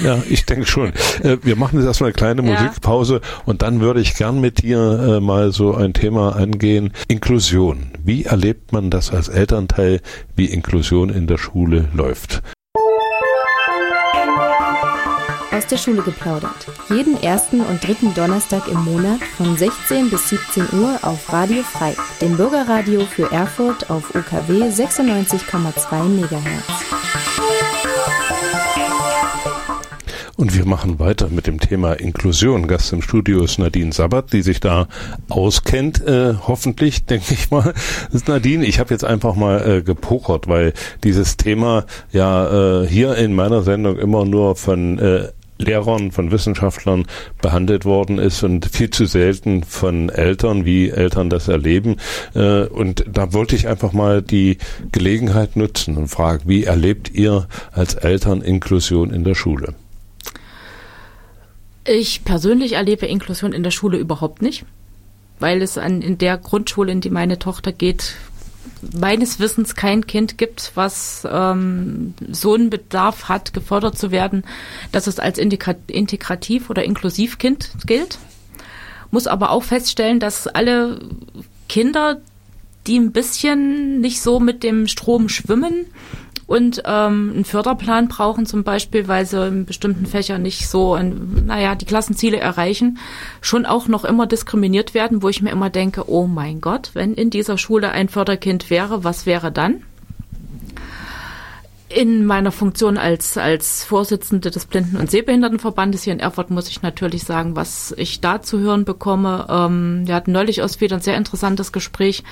Ja, 0.00 0.22
ich 0.28 0.46
denke 0.46 0.66
schon. 0.66 0.92
Äh, 1.22 1.38
wir 1.42 1.56
machen 1.56 1.78
jetzt 1.78 1.86
erstmal 1.86 2.08
eine 2.08 2.14
kleine 2.14 2.42
ja. 2.42 2.52
Musikpause 2.52 3.20
und 3.46 3.62
dann 3.62 3.80
würde 3.80 4.00
ich 4.00 4.14
gern 4.14 4.40
mit 4.40 4.62
dir 4.62 5.16
äh, 5.16 5.20
mal 5.20 5.50
so 5.50 5.74
ein 5.74 5.92
Thema 5.92 6.36
angehen. 6.36 6.92
Inklusion. 7.08 7.90
Wie 8.04 8.24
erlebt 8.24 8.72
man 8.72 8.90
das 8.90 9.10
als 9.10 9.28
Elternteil, 9.28 10.00
wie 10.36 10.46
Inklusion 10.46 11.10
in 11.10 11.26
der 11.26 11.38
Schule 11.38 11.88
läuft? 11.94 12.42
Aus 15.58 15.66
der 15.66 15.76
Schule 15.76 16.02
geplaudert. 16.02 16.68
Jeden 16.88 17.20
ersten 17.20 17.60
und 17.60 17.84
dritten 17.84 18.14
Donnerstag 18.14 18.68
im 18.68 18.84
Monat 18.84 19.20
von 19.36 19.56
16 19.56 20.08
bis 20.08 20.28
17 20.28 20.78
Uhr 20.78 21.00
auf 21.02 21.32
Radio 21.32 21.64
Frei, 21.64 21.96
dem 22.20 22.36
Bürgerradio 22.36 23.00
für 23.04 23.30
Erfurt 23.32 23.90
auf 23.90 24.14
UKW 24.14 24.68
96,2 24.68 26.04
MHz. 26.04 26.88
Und 30.36 30.56
wir 30.56 30.66
machen 30.66 31.00
weiter 31.00 31.30
mit 31.30 31.48
dem 31.48 31.58
Thema 31.58 31.94
Inklusion. 31.94 32.68
Gast 32.68 32.92
im 32.92 33.02
Studio 33.02 33.42
ist 33.42 33.58
Nadine 33.58 33.92
Sabbat, 33.92 34.32
die 34.32 34.42
sich 34.42 34.60
da 34.60 34.86
auskennt, 35.28 36.00
äh, 36.06 36.34
hoffentlich, 36.46 37.04
denke 37.06 37.34
ich 37.34 37.50
mal. 37.50 37.74
Nadine, 38.28 38.64
ich 38.64 38.78
habe 38.78 38.94
jetzt 38.94 39.04
einfach 39.04 39.34
mal 39.34 39.68
äh, 39.68 39.82
gepokert, 39.82 40.46
weil 40.46 40.74
dieses 41.02 41.36
Thema 41.36 41.86
ja 42.12 42.82
äh, 42.82 42.86
hier 42.86 43.16
in 43.16 43.34
meiner 43.34 43.62
Sendung 43.62 43.98
immer 43.98 44.24
nur 44.24 44.54
von 44.54 45.00
äh, 45.00 45.32
Lehrern, 45.58 46.12
von 46.12 46.30
Wissenschaftlern 46.30 47.06
behandelt 47.42 47.84
worden 47.84 48.18
ist 48.18 48.42
und 48.42 48.66
viel 48.66 48.90
zu 48.90 49.06
selten 49.06 49.64
von 49.64 50.08
Eltern, 50.08 50.64
wie 50.64 50.88
Eltern 50.88 51.30
das 51.30 51.48
erleben. 51.48 51.96
Äh, 52.34 52.64
und 52.64 53.04
da 53.10 53.32
wollte 53.32 53.56
ich 53.56 53.68
einfach 53.68 53.92
mal 53.92 54.22
die 54.22 54.58
Gelegenheit 54.92 55.56
nutzen 55.56 55.96
und 55.96 56.08
fragen, 56.08 56.44
wie 56.46 56.64
erlebt 56.64 57.10
ihr 57.12 57.48
als 57.72 57.94
Eltern 57.94 58.40
Inklusion 58.40 59.10
in 59.10 59.24
der 59.24 59.34
Schule? 59.34 59.74
Ich 61.84 62.24
persönlich 62.24 62.72
erlebe 62.72 63.06
Inklusion 63.06 63.52
in 63.52 63.62
der 63.62 63.70
Schule 63.70 63.98
überhaupt 63.98 64.42
nicht, 64.42 64.64
weil 65.40 65.62
es 65.62 65.78
an, 65.78 66.02
in 66.02 66.18
der 66.18 66.36
Grundschule, 66.36 66.92
in 66.92 67.00
die 67.00 67.10
meine 67.10 67.38
Tochter 67.38 67.72
geht, 67.72 68.14
meines 68.96 69.40
Wissens 69.40 69.74
kein 69.74 70.06
Kind 70.06 70.38
gibt, 70.38 70.72
was 70.74 71.26
ähm, 71.30 72.14
so 72.30 72.54
einen 72.54 72.70
Bedarf 72.70 73.28
hat, 73.28 73.52
gefördert 73.52 73.98
zu 73.98 74.10
werden, 74.10 74.44
dass 74.92 75.06
es 75.06 75.18
als 75.18 75.38
integrativ 75.38 76.70
oder 76.70 76.84
inklusiv 76.84 77.38
Kind 77.38 77.70
gilt. 77.86 78.18
Muss 79.10 79.26
aber 79.26 79.50
auch 79.50 79.62
feststellen, 79.62 80.20
dass 80.20 80.46
alle 80.46 81.00
Kinder, 81.68 82.20
die 82.86 82.98
ein 82.98 83.12
bisschen 83.12 84.00
nicht 84.00 84.20
so 84.20 84.40
mit 84.40 84.62
dem 84.62 84.86
Strom 84.86 85.28
schwimmen, 85.28 85.86
und 86.48 86.82
ähm, 86.86 87.30
einen 87.34 87.44
Förderplan 87.44 88.08
brauchen 88.08 88.46
zum 88.46 88.64
Beispiel, 88.64 89.06
weil 89.06 89.26
sie 89.26 89.46
in 89.46 89.66
bestimmten 89.66 90.06
Fächern 90.06 90.40
nicht 90.40 90.66
so, 90.66 90.94
ein, 90.94 91.44
naja, 91.44 91.74
die 91.74 91.84
Klassenziele 91.84 92.38
erreichen, 92.38 92.98
schon 93.42 93.66
auch 93.66 93.86
noch 93.86 94.06
immer 94.06 94.26
diskriminiert 94.26 94.94
werden, 94.94 95.22
wo 95.22 95.28
ich 95.28 95.42
mir 95.42 95.50
immer 95.50 95.68
denke, 95.68 96.10
oh 96.10 96.26
mein 96.26 96.62
Gott, 96.62 96.92
wenn 96.94 97.12
in 97.12 97.28
dieser 97.28 97.58
Schule 97.58 97.90
ein 97.90 98.08
Förderkind 98.08 98.70
wäre, 98.70 99.04
was 99.04 99.26
wäre 99.26 99.52
dann? 99.52 99.82
In 101.90 102.24
meiner 102.24 102.50
Funktion 102.50 102.96
als, 102.96 103.36
als 103.36 103.84
Vorsitzende 103.84 104.50
des 104.50 104.64
Blinden- 104.64 104.96
und 104.96 105.10
Sehbehindertenverbandes 105.10 106.04
hier 106.04 106.14
in 106.14 106.20
Erfurt 106.20 106.50
muss 106.50 106.70
ich 106.70 106.80
natürlich 106.80 107.24
sagen, 107.24 107.56
was 107.56 107.94
ich 107.98 108.22
da 108.22 108.40
zu 108.40 108.58
hören 108.58 108.86
bekomme. 108.86 109.46
Ähm, 109.50 110.06
wir 110.06 110.14
hatten 110.14 110.32
neulich 110.32 110.62
aus 110.62 110.80
wieder 110.80 110.96
ein 110.96 111.02
sehr 111.02 111.18
interessantes 111.18 111.72
Gespräch. 111.72 112.24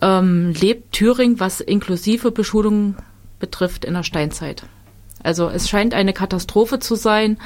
Ähm, 0.00 0.54
lebt 0.58 0.92
Thüringen, 0.92 1.38
was 1.38 1.60
inklusive 1.60 2.30
Beschulung 2.30 2.94
betrifft 3.40 3.84
in 3.84 3.94
der 3.94 4.04
Steinzeit. 4.04 4.64
Also 5.22 5.48
es 5.48 5.68
scheint 5.68 5.92
eine 5.94 6.12
Katastrophe 6.12 6.78
zu 6.78 6.94
sein. 6.94 7.38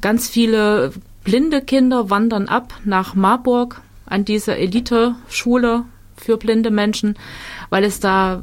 Ganz 0.00 0.28
viele 0.28 0.92
blinde 1.22 1.62
Kinder 1.62 2.10
wandern 2.10 2.48
ab 2.48 2.74
nach 2.84 3.14
Marburg 3.14 3.82
an 4.06 4.24
diese 4.24 4.56
Elite-Schule 4.56 5.84
für 6.16 6.36
blinde 6.36 6.70
Menschen, 6.70 7.16
weil 7.68 7.84
es 7.84 8.00
da 8.00 8.42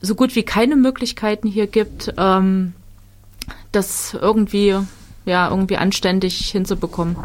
so 0.00 0.14
gut 0.14 0.36
wie 0.36 0.44
keine 0.44 0.76
Möglichkeiten 0.76 1.48
hier 1.48 1.66
gibt, 1.66 2.14
ähm, 2.16 2.74
das 3.72 4.14
irgendwie, 4.14 4.76
ja, 5.24 5.50
irgendwie 5.50 5.76
anständig 5.76 6.50
hinzubekommen. 6.50 7.16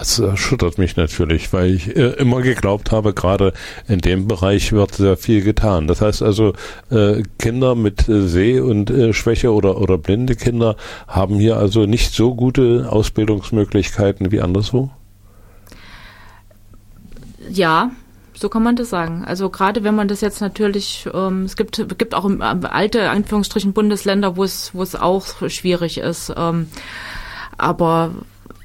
Das 0.00 0.18
erschüttert 0.18 0.78
mich 0.78 0.96
natürlich, 0.96 1.52
weil 1.52 1.74
ich 1.74 1.94
äh, 1.94 2.12
immer 2.14 2.40
geglaubt 2.40 2.90
habe, 2.90 3.12
gerade 3.12 3.52
in 3.86 3.98
dem 3.98 4.28
Bereich 4.28 4.72
wird 4.72 4.94
sehr 4.94 5.18
viel 5.18 5.42
getan. 5.42 5.88
Das 5.88 6.00
heißt 6.00 6.22
also, 6.22 6.54
äh, 6.90 7.22
Kinder 7.38 7.74
mit 7.74 8.08
äh, 8.08 8.26
Seh- 8.26 8.60
und 8.60 8.88
äh, 8.88 9.12
Schwäche 9.12 9.52
oder, 9.52 9.78
oder 9.78 9.98
blinde 9.98 10.36
Kinder 10.36 10.76
haben 11.06 11.34
hier 11.34 11.58
also 11.58 11.84
nicht 11.84 12.14
so 12.14 12.34
gute 12.34 12.88
Ausbildungsmöglichkeiten 12.90 14.32
wie 14.32 14.40
anderswo? 14.40 14.90
Ja, 17.50 17.90
so 18.32 18.48
kann 18.48 18.62
man 18.62 18.76
das 18.76 18.88
sagen. 18.88 19.26
Also 19.26 19.50
gerade 19.50 19.84
wenn 19.84 19.94
man 19.94 20.08
das 20.08 20.22
jetzt 20.22 20.40
natürlich, 20.40 21.06
ähm, 21.12 21.42
es 21.42 21.56
gibt, 21.56 21.76
gibt 21.98 22.14
auch 22.14 22.24
im, 22.24 22.40
äh, 22.40 22.44
alte 22.44 23.10
Anführungsstrichen 23.10 23.74
Bundesländer, 23.74 24.38
wo 24.38 24.44
es, 24.44 24.74
wo 24.74 24.82
es 24.82 24.96
auch 24.96 25.26
schwierig 25.50 25.98
ist. 25.98 26.32
Ähm, 26.34 26.68
aber 27.58 28.12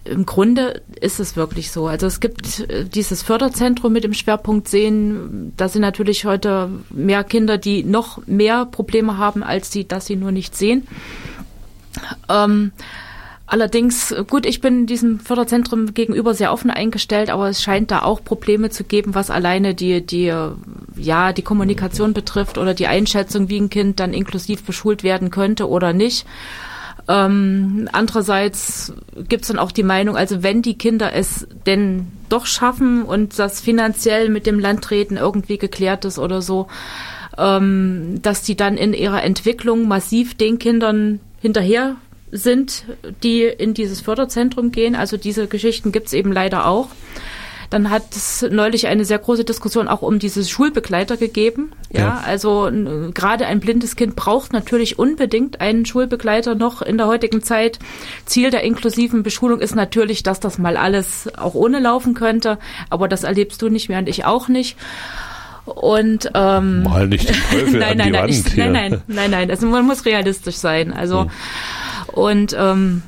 im 0.06 0.26
Grunde 0.26 0.82
ist 1.02 1.20
es 1.20 1.36
wirklich 1.36 1.72
so. 1.72 1.88
Also 1.88 2.06
es 2.08 2.20
gibt 2.20 2.60
äh, 2.70 2.86
dieses 2.86 3.24
Förderzentrum 3.24 3.92
mit 3.92 4.04
dem 4.04 4.14
Schwerpunkt 4.14 4.68
Sehen. 4.68 5.54
Da 5.58 5.68
sind 5.68 5.82
natürlich 5.82 6.26
heute 6.26 6.70
mehr 6.92 7.24
Kinder, 7.24 7.58
die 7.58 7.84
noch 7.84 8.26
mehr 8.28 8.66
Probleme 8.66 9.18
haben, 9.18 9.44
als 9.44 9.70
die, 9.72 9.88
dass 9.88 10.06
sie 10.06 10.16
nur 10.16 10.32
nicht 10.32 10.56
sehen. 10.56 10.88
Ähm, 12.30 12.72
allerdings, 13.48 14.14
gut, 14.28 14.46
ich 14.46 14.62
bin 14.62 14.86
diesem 14.86 15.20
Förderzentrum 15.20 15.94
gegenüber 15.94 16.34
sehr 16.34 16.54
offen 16.54 16.70
eingestellt, 16.70 17.30
aber 17.30 17.50
es 17.50 17.64
scheint 17.64 17.90
da 17.90 18.04
auch 18.04 18.24
Probleme 18.24 18.70
zu 18.70 18.84
geben, 18.84 19.16
was 19.16 19.32
alleine 19.32 19.74
die, 19.74 20.06
die, 20.06 20.34
ja, 20.96 21.34
die 21.34 21.42
Kommunikation 21.42 22.14
betrifft 22.14 22.58
oder 22.58 22.74
die 22.74 22.88
Einschätzung, 22.88 23.50
wie 23.50 23.60
ein 23.60 23.70
Kind 23.70 24.00
dann 24.00 24.14
inklusiv 24.14 24.64
beschult 24.64 25.04
werden 25.04 25.32
könnte 25.32 25.68
oder 25.68 25.94
nicht. 25.94 26.26
Ähm, 27.08 27.88
andererseits 27.92 28.94
gibt 29.30 29.44
es 29.44 29.50
dann 29.50 29.60
auch 29.60 29.72
die 29.72 29.84
Meinung, 29.84 30.18
also 30.18 30.42
wenn 30.42 30.62
die 30.62 30.78
Kinder 30.78 31.14
es 31.14 31.48
denn 31.66 32.08
doch 32.30 32.48
schaffen 32.48 33.04
und 33.04 33.38
das 33.38 33.62
finanziell 33.62 34.30
mit 34.30 34.48
dem 34.48 34.60
Landräten 34.60 35.18
irgendwie 35.18 35.58
geklärt 35.58 36.06
ist 36.06 36.18
oder 36.18 36.42
so, 36.42 36.68
ähm, 37.38 38.20
dass 38.22 38.42
die 38.42 38.56
dann 38.56 38.78
in 38.78 38.94
ihrer 38.94 39.24
Entwicklung 39.24 39.88
massiv 39.88 40.36
den 40.36 40.58
Kindern 40.58 41.20
hinterher 41.42 41.98
sind, 42.32 42.86
die 43.24 43.44
in 43.44 43.74
dieses 43.74 44.02
Förderzentrum 44.02 44.72
gehen. 44.72 44.96
Also 44.96 45.18
diese 45.18 45.48
Geschichten 45.48 45.92
gibt 45.92 46.08
es 46.08 46.14
eben 46.14 46.32
leider 46.32 46.66
auch. 46.66 46.88
Dann 47.70 47.90
hat 47.90 48.16
es 48.16 48.46
neulich 48.50 48.88
eine 48.88 49.06
sehr 49.06 49.20
große 49.20 49.44
Diskussion 49.44 49.88
auch 49.88 50.02
um 50.02 50.20
diese 50.20 50.44
Schulbegleiter 50.44 51.18
gegeben. 51.18 51.72
Ja, 51.92 52.00
ja. 52.00 52.24
also 52.26 52.70
gerade 53.14 53.48
ein 53.48 53.60
blindes 53.60 53.96
Kind 53.96 54.16
braucht 54.16 54.54
natürlich 54.54 55.00
unbedingt 55.00 55.62
einen 55.62 55.86
Schulbegleiter 55.86 56.56
noch 56.56 56.82
in 56.82 56.98
der 56.98 57.08
heutigen 57.08 57.42
Zeit. 57.42 57.80
Ziel 58.26 58.52
der 58.52 58.64
inklusiven 58.64 59.24
Beschulung 59.24 59.60
ist 59.60 59.76
natürlich, 59.76 60.24
dass 60.24 60.40
das 60.40 60.58
mal 60.58 60.78
alles 60.78 61.30
auch 61.38 61.56
ohne 61.56 61.80
laufen 61.80 62.14
könnte. 62.14 62.58
Aber 62.90 63.08
das 63.08 63.24
erlebst 63.24 63.62
du 63.62 63.70
nicht 63.70 63.90
mehr 63.90 64.00
und 64.00 64.10
ich 64.10 64.26
auch 64.26 64.48
nicht. 64.48 64.78
Und 65.66 66.30
ähm, 66.36 66.84
mal 66.84 67.08
nicht 67.08 67.28
den 67.30 67.36
Teufel 67.50 67.80
nein, 67.80 67.92
an 67.92 67.98
nein, 67.98 68.08
die 68.08 68.12
nein, 68.12 68.22
Wand. 68.22 68.32
ich, 68.32 68.56
nein, 68.56 68.72
nein, 68.72 69.02
nein, 69.08 69.32
nein. 69.32 69.50
Also 69.50 69.66
man 69.68 69.86
muss 69.86 70.06
realistisch 70.06 70.56
sein. 70.56 70.94
Also 70.94 71.22
hm. 71.22 71.30
und 72.14 72.56
ähm, 72.58 73.02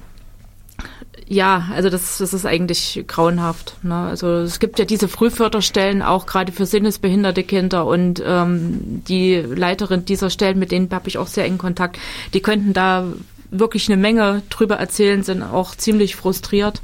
ja, 1.30 1.67
also 1.75 1.89
das, 1.89 2.19
das 2.19 2.34
ist 2.34 2.45
eigentlich 2.45 3.03
grauenhaft. 3.05 3.75
Ne? 3.84 3.95
Also 3.95 4.28
es 4.28 4.59
gibt 4.59 4.80
ja 4.80 4.86
diese 4.86 5.09
Frühförderstellen 5.09 6.01
auch 6.01 6.25
gerade 6.25 6.53
für 6.53 6.65
sinnesbehinderte 6.65 7.43
Kinder 7.43 7.86
und 7.86 8.23
ähm, 8.25 9.03
die 9.07 9.36
Leiterin 9.36 10.05
dieser 10.05 10.30
Stellen, 10.30 10.57
mit 10.57 10.71
denen 10.71 10.89
habe 10.91 11.09
ich 11.09 11.17
auch 11.17 11.28
sehr 11.28 11.43
engen 11.43 11.57
Kontakt, 11.57 11.99
die 12.34 12.41
könnten 12.41 12.73
da 12.73 13.05
wirklich 13.51 13.89
eine 13.89 13.97
Menge 14.01 14.41
drüber 14.49 14.78
erzählen, 14.78 15.23
sind 15.23 15.43
auch 15.43 15.75
ziemlich 15.75 16.15
frustriert. 16.15 16.82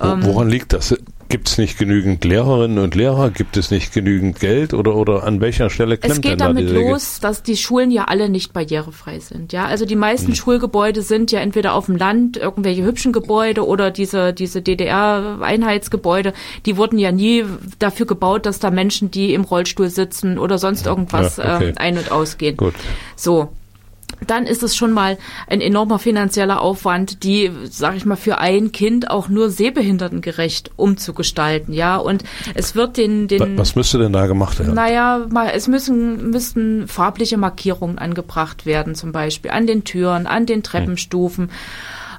Ähm, 0.00 0.24
woran 0.24 0.48
liegt 0.48 0.72
das? 0.72 0.96
Gibt 1.32 1.48
es 1.48 1.56
nicht 1.56 1.78
genügend 1.78 2.26
Lehrerinnen 2.26 2.76
und 2.76 2.94
Lehrer? 2.94 3.30
Gibt 3.30 3.56
es 3.56 3.70
nicht 3.70 3.94
genügend 3.94 4.38
Geld? 4.38 4.74
Oder, 4.74 4.94
oder 4.94 5.24
an 5.24 5.40
welcher 5.40 5.70
Stelle 5.70 5.96
klemmt 5.96 6.16
Es 6.16 6.20
geht 6.20 6.32
denn 6.32 6.38
damit 6.40 6.68
los, 6.68 7.20
dass 7.20 7.42
die 7.42 7.56
Schulen 7.56 7.90
ja 7.90 8.04
alle 8.04 8.28
nicht 8.28 8.52
barrierefrei 8.52 9.18
sind. 9.18 9.50
Ja, 9.54 9.64
also 9.64 9.86
die 9.86 9.96
meisten 9.96 10.26
hm. 10.28 10.34
Schulgebäude 10.34 11.00
sind 11.00 11.32
ja 11.32 11.40
entweder 11.40 11.72
auf 11.72 11.86
dem 11.86 11.96
Land, 11.96 12.36
irgendwelche 12.36 12.84
hübschen 12.84 13.14
Gebäude 13.14 13.66
oder 13.66 13.90
diese, 13.90 14.34
diese 14.34 14.60
DDR-Einheitsgebäude. 14.60 16.34
Die 16.66 16.76
wurden 16.76 16.98
ja 16.98 17.12
nie 17.12 17.46
dafür 17.78 18.04
gebaut, 18.04 18.44
dass 18.44 18.58
da 18.58 18.70
Menschen, 18.70 19.10
die 19.10 19.32
im 19.32 19.44
Rollstuhl 19.44 19.88
sitzen 19.88 20.38
oder 20.38 20.58
sonst 20.58 20.84
irgendwas 20.84 21.38
ja, 21.38 21.56
okay. 21.56 21.68
ähm, 21.68 21.74
ein- 21.76 21.96
und 21.96 22.12
ausgehen. 22.12 22.58
Gut. 22.58 22.74
So 23.16 23.48
dann 24.26 24.46
ist 24.46 24.62
es 24.62 24.76
schon 24.76 24.92
mal 24.92 25.18
ein 25.46 25.60
enormer 25.60 25.98
finanzieller 25.98 26.60
Aufwand, 26.60 27.22
die, 27.24 27.50
sag 27.70 27.96
ich 27.96 28.04
mal, 28.04 28.16
für 28.16 28.38
ein 28.38 28.72
Kind 28.72 29.10
auch 29.10 29.28
nur 29.28 29.50
sehbehindertengerecht 29.50 30.70
umzugestalten, 30.76 31.74
ja. 31.74 31.96
Und 31.96 32.24
es 32.54 32.74
wird 32.74 32.96
den, 32.96 33.28
den 33.28 33.58
was 33.58 33.76
müsste 33.76 33.98
denn 33.98 34.12
da 34.12 34.26
gemacht 34.26 34.58
werden? 34.58 34.74
Naja, 34.74 35.26
mal, 35.30 35.50
es 35.54 35.68
müssen 35.68 36.30
müssten 36.30 36.88
farbliche 36.88 37.36
Markierungen 37.36 37.98
angebracht 37.98 38.66
werden, 38.66 38.94
zum 38.94 39.12
Beispiel 39.12 39.50
an 39.50 39.66
den 39.66 39.84
Türen, 39.84 40.26
an 40.26 40.46
den 40.46 40.62
Treppenstufen. 40.62 41.44
Hm. 41.44 41.50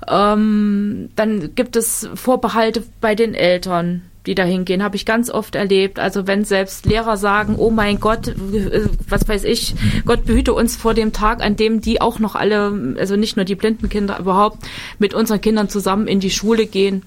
Ähm, 0.07 1.09
dann 1.15 1.55
gibt 1.55 1.75
es 1.75 2.09
Vorbehalte 2.13 2.83
bei 2.99 3.15
den 3.15 3.33
Eltern 3.33 4.01
die 4.25 4.35
da 4.35 4.43
hingehen, 4.43 4.83
habe 4.83 4.95
ich 4.95 5.05
ganz 5.05 5.29
oft 5.29 5.55
erlebt. 5.55 5.99
Also 5.99 6.27
wenn 6.27 6.45
selbst 6.45 6.85
Lehrer 6.85 7.17
sagen, 7.17 7.55
oh 7.57 7.69
mein 7.69 7.99
Gott, 7.99 8.29
äh, 8.29 8.87
was 9.09 9.27
weiß 9.27 9.43
ich, 9.43 9.75
Gott 10.05 10.25
behüte 10.25 10.53
uns 10.53 10.75
vor 10.75 10.93
dem 10.93 11.11
Tag, 11.13 11.43
an 11.43 11.55
dem 11.55 11.81
die 11.81 12.01
auch 12.01 12.19
noch 12.19 12.35
alle, 12.35 12.95
also 12.97 13.15
nicht 13.15 13.35
nur 13.35 13.45
die 13.45 13.55
blinden 13.55 13.89
Kinder, 13.89 14.19
überhaupt 14.19 14.59
mit 14.99 15.13
unseren 15.13 15.41
Kindern 15.41 15.69
zusammen 15.69 16.07
in 16.07 16.19
die 16.19 16.31
Schule 16.31 16.65
gehen. 16.65 17.03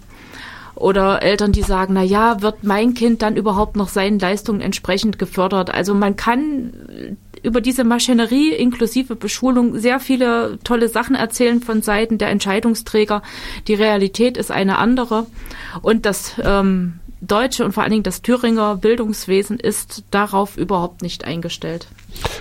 Oder 0.74 1.22
Eltern, 1.22 1.52
die 1.52 1.62
sagen, 1.62 1.94
na 1.94 2.02
ja, 2.02 2.42
wird 2.42 2.62
mein 2.62 2.92
Kind 2.92 3.22
dann 3.22 3.36
überhaupt 3.36 3.76
noch 3.76 3.88
seinen 3.88 4.18
Leistungen 4.18 4.60
entsprechend 4.60 5.18
gefördert? 5.18 5.72
Also 5.72 5.94
man 5.94 6.16
kann 6.16 7.16
über 7.42 7.62
diese 7.62 7.84
Maschinerie 7.84 8.50
inklusive 8.50 9.16
Beschulung 9.16 9.78
sehr 9.78 10.00
viele 10.00 10.58
tolle 10.64 10.88
Sachen 10.88 11.14
erzählen 11.14 11.62
von 11.62 11.80
Seiten 11.80 12.18
der 12.18 12.28
Entscheidungsträger. 12.28 13.22
Die 13.68 13.74
Realität 13.74 14.36
ist 14.36 14.50
eine 14.50 14.76
andere. 14.76 15.26
Und 15.80 16.04
das 16.04 16.34
ähm, 16.44 17.00
deutsche 17.20 17.64
und 17.64 17.72
vor 17.72 17.82
allen 17.82 17.92
Dingen 17.92 18.02
das 18.02 18.22
Thüringer 18.22 18.76
Bildungswesen 18.76 19.58
ist 19.58 20.04
darauf 20.10 20.56
überhaupt 20.56 21.02
nicht 21.02 21.24
eingestellt. 21.24 21.88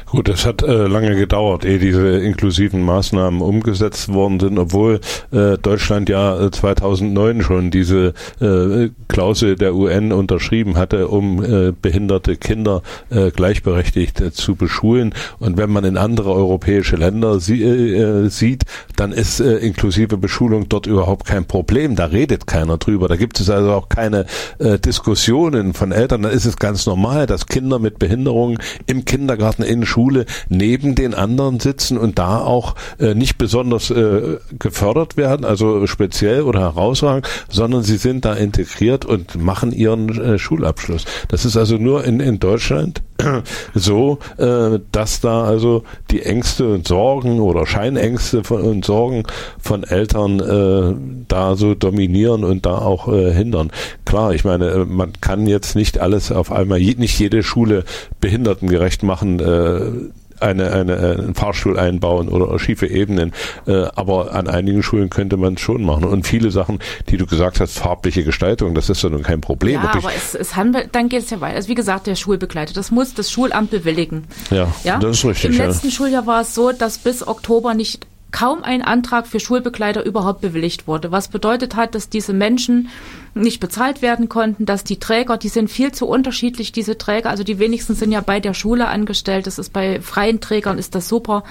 Gut, 0.05 0.29
es 0.29 0.45
hat 0.45 0.61
äh, 0.61 0.87
lange 0.87 1.15
gedauert, 1.15 1.65
ehe 1.65 1.79
diese 1.79 2.19
inklusiven 2.19 2.81
Maßnahmen 2.83 3.41
umgesetzt 3.41 4.13
worden 4.13 4.39
sind, 4.39 4.57
obwohl 4.57 5.01
äh, 5.31 5.57
Deutschland 5.57 6.09
ja 6.09 6.49
2009 6.51 7.39
äh, 7.39 7.43
schon 7.43 7.71
diese 7.71 8.13
äh, 8.39 8.89
Klausel 9.07 9.55
der 9.55 9.75
UN 9.75 10.13
unterschrieben 10.13 10.77
hatte, 10.77 11.07
um 11.09 11.43
äh, 11.43 11.73
behinderte 11.73 12.37
Kinder 12.37 12.81
äh, 13.09 13.31
gleichberechtigt 13.31 14.21
zu 14.33 14.55
beschulen. 14.55 15.13
Und 15.39 15.57
wenn 15.57 15.69
man 15.69 15.83
in 15.83 15.97
andere 15.97 16.31
europäische 16.31 16.95
Länder 16.95 17.39
sie, 17.39 18.29
sieht, 18.29 18.63
dann 18.95 19.11
ist 19.11 19.39
inklusive 19.39 20.17
Beschulung 20.17 20.69
dort 20.69 20.87
überhaupt 20.87 21.25
kein 21.25 21.45
Problem. 21.45 21.95
Da 21.95 22.05
redet 22.05 22.47
keiner 22.47 22.77
drüber. 22.77 23.07
Da 23.07 23.15
gibt 23.15 23.39
es 23.39 23.49
also 23.49 23.71
auch 23.71 23.89
keine 23.89 24.25
Diskussionen 24.59 25.73
von 25.73 25.91
Eltern. 25.91 26.21
Da 26.21 26.29
ist 26.29 26.45
es 26.45 26.57
ganz 26.57 26.85
normal, 26.85 27.25
dass 27.25 27.47
Kinder 27.47 27.79
mit 27.79 27.99
Behinderungen 27.99 28.59
im 28.85 29.05
Kindergarten 29.05 29.63
in 29.65 29.85
Schule 29.85 30.25
neben 30.49 30.95
den 30.95 31.13
anderen 31.13 31.59
sitzen 31.59 31.97
und 31.97 32.19
da 32.19 32.39
auch 32.39 32.75
äh, 32.99 33.13
nicht 33.13 33.37
besonders 33.37 33.89
äh, 33.89 34.37
gefördert 34.57 35.17
werden, 35.17 35.45
also 35.45 35.87
speziell 35.87 36.43
oder 36.43 36.61
herausragend, 36.61 37.27
sondern 37.49 37.83
sie 37.83 37.97
sind 37.97 38.25
da 38.25 38.33
integriert 38.33 39.05
und 39.05 39.41
machen 39.41 39.71
ihren 39.71 40.09
äh, 40.21 40.39
Schulabschluss. 40.39 41.05
Das 41.27 41.45
ist 41.45 41.57
also 41.57 41.77
nur 41.77 42.03
in, 42.05 42.19
in 42.19 42.39
Deutschland 42.39 43.01
so, 43.73 44.19
äh, 44.37 44.79
dass 44.91 45.21
da 45.21 45.43
also 45.43 45.83
die 46.11 46.23
Ängste 46.23 46.73
und 46.73 46.87
Sorgen 46.87 47.39
oder 47.39 47.65
Scheinängste 47.65 48.43
von, 48.43 48.61
und 48.61 48.85
Sorgen 48.85 49.23
von 49.59 49.83
Eltern 49.83 50.39
äh, 50.39 51.25
da 51.27 51.55
so 51.55 51.75
dominieren 51.75 52.43
und 52.43 52.65
da 52.65 52.77
auch 52.77 53.07
äh, 53.07 53.33
hindern. 53.33 53.71
Klar, 54.05 54.33
ich 54.33 54.43
meine, 54.43 54.69
äh, 54.69 54.85
man 54.85 55.13
kann 55.21 55.47
jetzt 55.47 55.75
nicht 55.75 55.99
alles 55.99 56.31
auf 56.31 56.51
einmal, 56.51 56.79
nicht 56.79 57.19
jede 57.19 57.43
Schule 57.43 57.83
behindertengerecht 58.19 59.03
machen. 59.03 59.39
Äh, 59.45 60.09
eine, 60.39 60.71
eine, 60.71 60.97
einen 60.97 61.35
Fahrstuhl 61.35 61.79
einbauen 61.79 62.29
oder 62.29 62.57
schiefe 62.59 62.87
Ebenen. 62.87 63.33
Äh, 63.67 63.85
aber 63.95 64.33
an 64.33 64.47
einigen 64.47 64.83
Schulen 64.83 65.09
könnte 65.09 65.37
man 65.37 65.55
es 65.55 65.61
schon 65.61 65.83
machen. 65.83 66.03
Und 66.03 66.27
viele 66.27 66.51
Sachen, 66.51 66.79
die 67.09 67.17
du 67.17 67.25
gesagt 67.25 67.59
hast, 67.59 67.79
farbliche 67.79 68.23
Gestaltung, 68.23 68.75
das 68.75 68.89
ist 68.89 69.01
ja 69.03 69.09
nun 69.09 69.23
kein 69.23 69.41
Problem. 69.41 69.81
Ja, 69.81 69.93
aber 69.93 70.11
es, 70.15 70.35
es 70.35 70.55
handelt, 70.55 70.89
dann 70.93 71.09
geht 71.09 71.23
es 71.23 71.29
ja 71.29 71.41
weiter. 71.41 71.55
Also 71.55 71.69
wie 71.69 71.75
gesagt, 71.75 72.07
der 72.07 72.15
Schulbegleiter, 72.15 72.73
das 72.73 72.91
muss 72.91 73.13
das 73.13 73.31
Schulamt 73.31 73.71
bewilligen. 73.71 74.25
Ja, 74.51 74.73
ja? 74.83 74.99
das 74.99 75.17
ist 75.17 75.25
richtig. 75.25 75.51
Im 75.51 75.57
ja. 75.57 75.65
letzten 75.65 75.91
Schuljahr 75.91 76.27
war 76.27 76.41
es 76.41 76.53
so, 76.53 76.71
dass 76.71 76.97
bis 76.97 77.25
Oktober 77.25 77.73
nicht 77.73 78.05
kaum 78.31 78.63
ein 78.63 78.81
Antrag 78.81 79.27
für 79.27 79.39
Schulbegleiter 79.39 80.05
überhaupt 80.05 80.41
bewilligt 80.41 80.87
wurde. 80.87 81.11
Was 81.11 81.29
bedeutet 81.29 81.75
hat, 81.75 81.95
dass 81.95 82.09
diese 82.09 82.33
Menschen 82.33 82.89
nicht 83.33 83.59
bezahlt 83.59 84.01
werden 84.01 84.29
konnten, 84.29 84.65
dass 84.65 84.83
die 84.83 84.99
Träger, 84.99 85.37
die 85.37 85.49
sind 85.49 85.69
viel 85.69 85.91
zu 85.91 86.05
unterschiedlich, 86.07 86.71
diese 86.71 86.97
Träger, 86.97 87.29
also 87.29 87.43
die 87.43 87.59
wenigsten 87.59 87.95
sind 87.95 88.11
ja 88.11 88.21
bei 88.21 88.39
der 88.39 88.53
Schule 88.53 88.87
angestellt, 88.87 89.47
das 89.47 89.59
ist 89.59 89.71
bei 89.71 90.01
freien 90.01 90.41
Trägern 90.41 90.77
ist 90.77 90.95
das 90.95 91.07
super. 91.07 91.43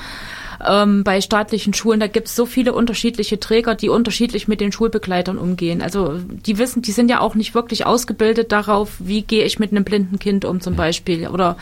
ähm, 0.67 1.05
bei 1.05 1.21
staatlichen 1.21 1.75
Schulen. 1.75 2.01
Da 2.01 2.07
gibt 2.07 2.29
es 2.29 2.37
so 2.37 2.47
viele 2.47 2.73
unterschiedliche 2.73 3.41
Träger, 3.41 3.75
die 3.75 3.89
unterschiedlich 3.89 4.49
mit 4.49 4.61
den 4.61 4.73
Schulbegleitern 4.73 5.39
umgehen. 5.39 5.83
Also 5.83 6.19
die 6.19 6.59
wissen, 6.59 6.83
die 6.83 6.93
sind 6.93 7.11
ja 7.11 7.21
auch 7.21 7.35
nicht 7.35 7.55
wirklich 7.55 7.87
ausgebildet 7.87 8.53
darauf, 8.53 8.93
wie 8.99 9.23
gehe 9.23 9.45
ich 9.45 9.59
mit 9.59 9.71
einem 9.71 9.85
blinden 9.85 10.19
Kind 10.19 10.45
um 10.45 10.61
zum 10.61 10.77
Beispiel 10.77 11.29
oder 11.29 11.57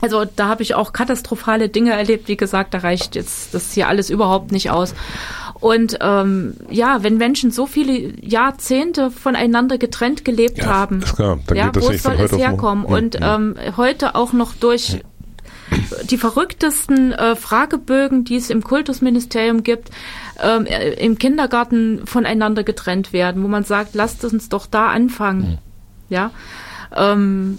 also 0.00 0.24
da 0.24 0.48
habe 0.48 0.62
ich 0.62 0.74
auch 0.74 0.92
katastrophale 0.92 1.68
Dinge 1.68 1.92
erlebt. 1.92 2.28
Wie 2.28 2.36
gesagt, 2.36 2.74
da 2.74 2.78
reicht 2.78 3.14
jetzt 3.14 3.54
das 3.54 3.72
hier 3.72 3.88
alles 3.88 4.10
überhaupt 4.10 4.50
nicht 4.50 4.70
aus. 4.70 4.94
Und 5.54 5.98
ähm, 6.00 6.54
ja, 6.70 7.04
wenn 7.04 7.18
Menschen 7.18 7.52
so 7.52 7.66
viele 7.66 8.12
Jahrzehnte 8.20 9.12
voneinander 9.12 9.78
getrennt 9.78 10.24
gelebt 10.24 10.58
ja, 10.58 10.66
haben, 10.66 11.04
ja, 11.54 11.72
wo 11.72 11.92
soll 11.92 12.16
es 12.16 12.32
herkommen? 12.32 12.84
Hm, 12.84 12.92
Und 12.92 13.14
hm. 13.14 13.54
ähm, 13.58 13.76
heute 13.76 14.16
auch 14.16 14.32
noch 14.32 14.54
durch 14.54 15.02
die 16.10 16.18
verrücktesten 16.18 17.12
äh, 17.12 17.36
Fragebögen, 17.36 18.24
die 18.24 18.36
es 18.36 18.50
im 18.50 18.62
Kultusministerium 18.62 19.62
gibt, 19.62 19.90
ähm, 20.42 20.66
äh, 20.66 20.94
im 20.94 21.18
Kindergarten 21.18 22.06
voneinander 22.06 22.64
getrennt 22.64 23.12
werden, 23.12 23.42
wo 23.42 23.48
man 23.48 23.64
sagt, 23.64 23.94
lasst 23.94 24.24
uns 24.24 24.48
doch 24.48 24.66
da 24.66 24.88
anfangen. 24.88 25.42
Mhm. 25.42 25.58
Ja. 26.08 26.30
Ähm, 26.94 27.58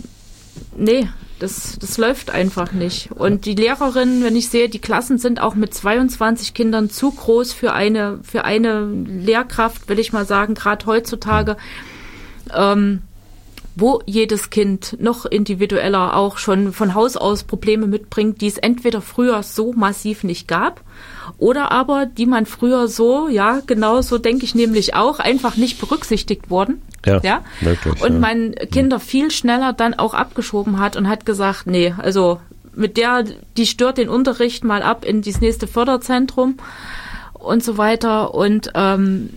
nee, 0.75 1.07
das, 1.43 1.77
das 1.77 1.97
läuft 1.97 2.31
einfach 2.31 2.71
nicht. 2.71 3.11
Und 3.11 3.45
die 3.45 3.53
Lehrerinnen, 3.53 4.23
wenn 4.23 4.37
ich 4.37 4.47
sehe, 4.47 4.69
die 4.69 4.79
Klassen 4.79 5.17
sind 5.17 5.41
auch 5.41 5.55
mit 5.55 5.73
22 5.73 6.53
Kindern 6.53 6.89
zu 6.89 7.11
groß 7.11 7.51
für 7.51 7.73
eine, 7.73 8.19
für 8.23 8.45
eine 8.45 8.85
Lehrkraft, 8.85 9.89
will 9.89 9.99
ich 9.99 10.13
mal 10.13 10.25
sagen, 10.25 10.53
gerade 10.55 10.85
heutzutage. 10.85 11.57
Ähm, 12.55 13.01
wo 13.75 14.01
jedes 14.05 14.51
Kind 14.51 14.97
noch 15.01 15.25
individueller 15.25 16.15
auch 16.15 16.37
schon 16.37 16.71
von 16.71 16.93
Haus 16.93 17.17
aus 17.17 17.43
Probleme 17.43 17.87
mitbringt, 17.87 18.39
die 18.39 18.47
es 18.47 18.59
entweder 18.59 19.01
früher 19.01 19.43
so 19.43 19.73
massiv 19.73 20.23
nicht 20.23 20.47
gab 20.47 20.81
oder 21.37 21.71
aber 21.71 22.05
die 22.05 22.25
man 22.25 22.45
früher 22.45 22.87
so, 22.87 23.27
ja, 23.27 23.61
genau 23.65 24.01
so 24.01 24.17
denke 24.17 24.45
ich 24.45 24.55
nämlich 24.55 24.95
auch, 24.95 25.19
einfach 25.19 25.57
nicht 25.57 25.79
berücksichtigt 25.79 26.49
wurden. 26.49 26.81
Ja, 27.05 27.19
ja? 27.21 27.43
Wirklich, 27.61 28.01
und 28.01 28.13
ja. 28.13 28.19
man 28.19 28.55
Kinder 28.71 28.99
viel 28.99 29.31
schneller 29.31 29.73
dann 29.73 29.93
auch 29.93 30.13
abgeschoben 30.13 30.79
hat 30.79 30.95
und 30.95 31.07
hat 31.07 31.25
gesagt, 31.25 31.67
nee, 31.67 31.93
also 31.97 32.39
mit 32.75 32.97
der, 32.97 33.23
die 33.57 33.67
stört 33.67 33.97
den 33.97 34.09
Unterricht 34.09 34.63
mal 34.63 34.81
ab 34.81 35.05
in 35.05 35.21
dieses 35.21 35.41
nächste 35.41 35.67
Förderzentrum 35.67 36.57
und 37.33 37.63
so 37.63 37.77
weiter 37.77 38.33
und 38.33 38.71
ähm, 38.73 39.29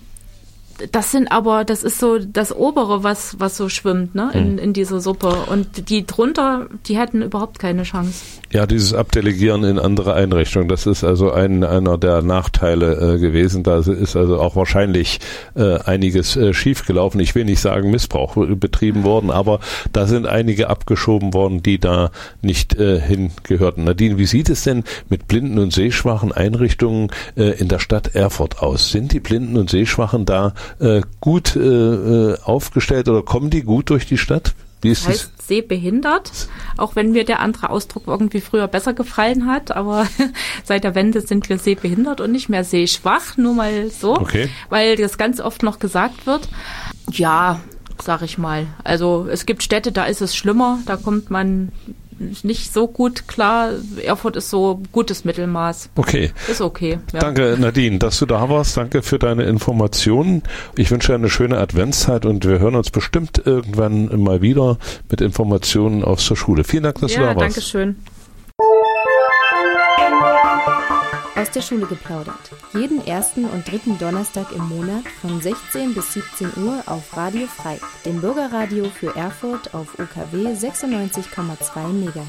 das 0.93 1.11
sind 1.11 1.31
aber, 1.33 1.65
das 1.65 1.83
ist 1.83 1.99
so 1.99 2.19
das 2.19 2.55
obere, 2.55 3.03
was, 3.03 3.37
was 3.39 3.57
so 3.57 3.69
schwimmt, 3.69 4.15
ne, 4.15 4.31
in, 4.35 4.45
hm. 4.45 4.59
in 4.59 4.73
dieser 4.73 5.01
Suppe. 5.01 5.35
Und 5.51 5.89
die 5.89 6.07
drunter, 6.07 6.67
die 6.87 6.99
hätten 6.99 7.23
überhaupt 7.23 7.59
keine 7.59 7.85
Chance. 7.85 8.25
Ja, 8.53 8.67
dieses 8.67 8.95
Abdelegieren 8.95 9.65
in 9.65 9.79
andere 9.79 10.15
Einrichtungen, 10.15 10.69
das 10.69 10.87
ist 10.87 11.05
also 11.05 11.33
ein, 11.33 11.65
einer 11.65 11.99
der 11.99 12.23
Nachteile 12.23 13.15
äh, 13.15 13.19
gewesen. 13.19 13.63
Da 13.63 13.79
ist 13.79 14.17
also 14.17 14.39
auch 14.39 14.57
wahrscheinlich 14.57 15.21
äh, 15.55 15.79
einiges 15.81 16.37
äh, 16.37 16.53
schiefgelaufen. 16.55 17.21
Ich 17.21 17.35
will 17.35 17.45
nicht 17.45 17.61
sagen 17.61 17.91
Missbrauch 17.91 18.37
betrieben 18.37 19.05
worden, 19.05 19.31
aber 19.31 19.61
da 19.93 20.07
sind 20.07 20.27
einige 20.27 20.69
abgeschoben 20.71 21.35
worden, 21.35 21.63
die 21.63 21.79
da 21.79 22.11
nicht 22.41 22.77
äh, 22.77 23.01
hingehörten. 23.01 23.85
Nadine, 23.85 24.19
wie 24.19 24.27
sieht 24.27 24.49
es 24.49 24.63
denn 24.63 24.85
mit 25.09 25.27
blinden 25.27 25.59
und 25.59 25.73
sehschwachen 25.73 26.33
Einrichtungen 26.33 27.11
äh, 27.37 27.59
in 27.59 27.69
der 27.69 27.79
Stadt 27.79 28.15
Erfurt 28.15 28.61
aus? 28.61 28.91
Sind 28.91 29.13
die 29.13 29.21
blinden 29.21 29.57
und 29.57 29.71
sehschwachen 29.71 30.25
da 30.25 30.55
äh, 30.79 31.03
gut 31.21 31.57
äh, 31.57 31.61
äh, 31.61 32.39
aufgestellt 32.43 33.09
oder 33.09 33.23
kommen 33.23 33.51
die 33.51 33.63
gut 33.63 33.91
durch 33.91 34.07
die 34.07 34.19
Stadt? 34.19 34.55
Wie 34.83 34.91
ist 34.91 35.03
das 35.03 35.09
heißt 35.09 35.33
das? 35.37 35.47
sehbehindert, 35.47 36.49
auch 36.77 36.97
wenn 36.97 37.13
mir 37.13 37.25
der 37.25 37.41
andere 37.41 37.71
Ausdruck 37.71 38.05
irgendwie 38.07 38.41
früher 38.41 38.69
besser 38.69 38.93
gefallen 38.93 39.47
hat, 39.47 39.71
aber 39.75 40.07
seit 40.65 40.85
der 40.85 40.95
Wende 40.95 41.21
sind 41.21 41.49
wir 41.49 41.59
sehbehindert 41.59 42.21
und 42.21 42.33
nicht 42.33 42.49
mehr 42.49 42.65
sehschwach, 42.65 43.37
nur 43.37 43.55
mal 43.55 43.91
so, 43.91 44.17
okay. 44.17 44.49
weil 44.69 44.97
das 44.97 45.19
ganz 45.19 45.41
oft 45.41 45.63
noch 45.63 45.79
gesagt 45.79 46.27
wird. 46.27 46.49
Ja, 47.11 47.61
sag 48.03 48.23
ich 48.23 48.39
mal. 48.39 48.67
Also 48.85 49.27
es 49.31 49.47
gibt 49.47 49.63
Städte, 49.63 49.93
da 49.93 50.05
ist 50.05 50.21
es 50.21 50.37
schlimmer, 50.37 50.79
da 50.87 50.97
kommt 50.97 51.31
man 51.31 51.73
nicht 52.19 52.73
so 52.73 52.89
gut 52.89 53.29
klar. 53.29 53.71
Erfurt 54.05 54.37
ist 54.37 54.51
so 54.51 54.81
gutes 54.93 55.25
Mittelmaß. 55.25 55.91
Okay. 55.97 56.33
Ist 56.51 56.61
okay. 56.61 56.99
Ja. 57.13 57.21
Danke, 57.21 57.57
Nadine, 57.59 57.99
dass 57.99 58.19
du 58.19 58.27
da 58.27 58.49
warst. 58.49 58.77
Danke 58.77 59.03
für 59.03 59.19
deine 59.19 59.45
Informationen. 59.45 60.43
Ich 60.77 60.91
wünsche 60.91 61.09
dir 61.09 61.17
eine 61.17 61.31
schöne 61.31 61.59
Adventszeit 61.59 62.27
und 62.27 62.45
wir 62.45 62.59
hören 62.59 62.75
uns 62.75 62.91
bestimmt 62.91 63.43
irgendwann 63.45 64.23
mal 64.23 64.43
wieder 64.43 64.79
mit 65.11 65.21
Informationen 65.21 66.05
aus 66.05 66.27
der 66.29 66.37
Schule. 66.37 66.65
Vielen 66.65 66.85
Dank, 66.85 67.01
dass 67.01 67.13
ja, 67.13 67.21
du 67.21 67.25
da 67.27 67.37
warst. 67.37 67.57
Danke 67.57 67.61
schön. 67.61 67.97
Aus 71.37 71.51
der 71.51 71.61
Schule 71.61 71.87
geplaudert. 71.87 72.51
Jeden 72.73 73.07
ersten 73.07 73.45
und 73.45 73.71
dritten 73.71 73.99
Donnerstag 73.99 74.53
im 74.53 74.67
Monat 74.69 75.05
von 75.21 75.41
16 75.41 75.93
bis 75.93 76.15
17 76.15 76.53
Uhr 76.65 76.83
auf 76.87 77.15
Radio 77.15 77.47
Frei, 77.47 77.79
dem 78.07 78.23
Bürgerradio 78.23 78.87
für 78.87 79.15
Erfurt 79.15 79.75
auf 79.75 79.99
UKW 79.99 80.55
96,2 80.55 81.89
MHz. 81.93 82.27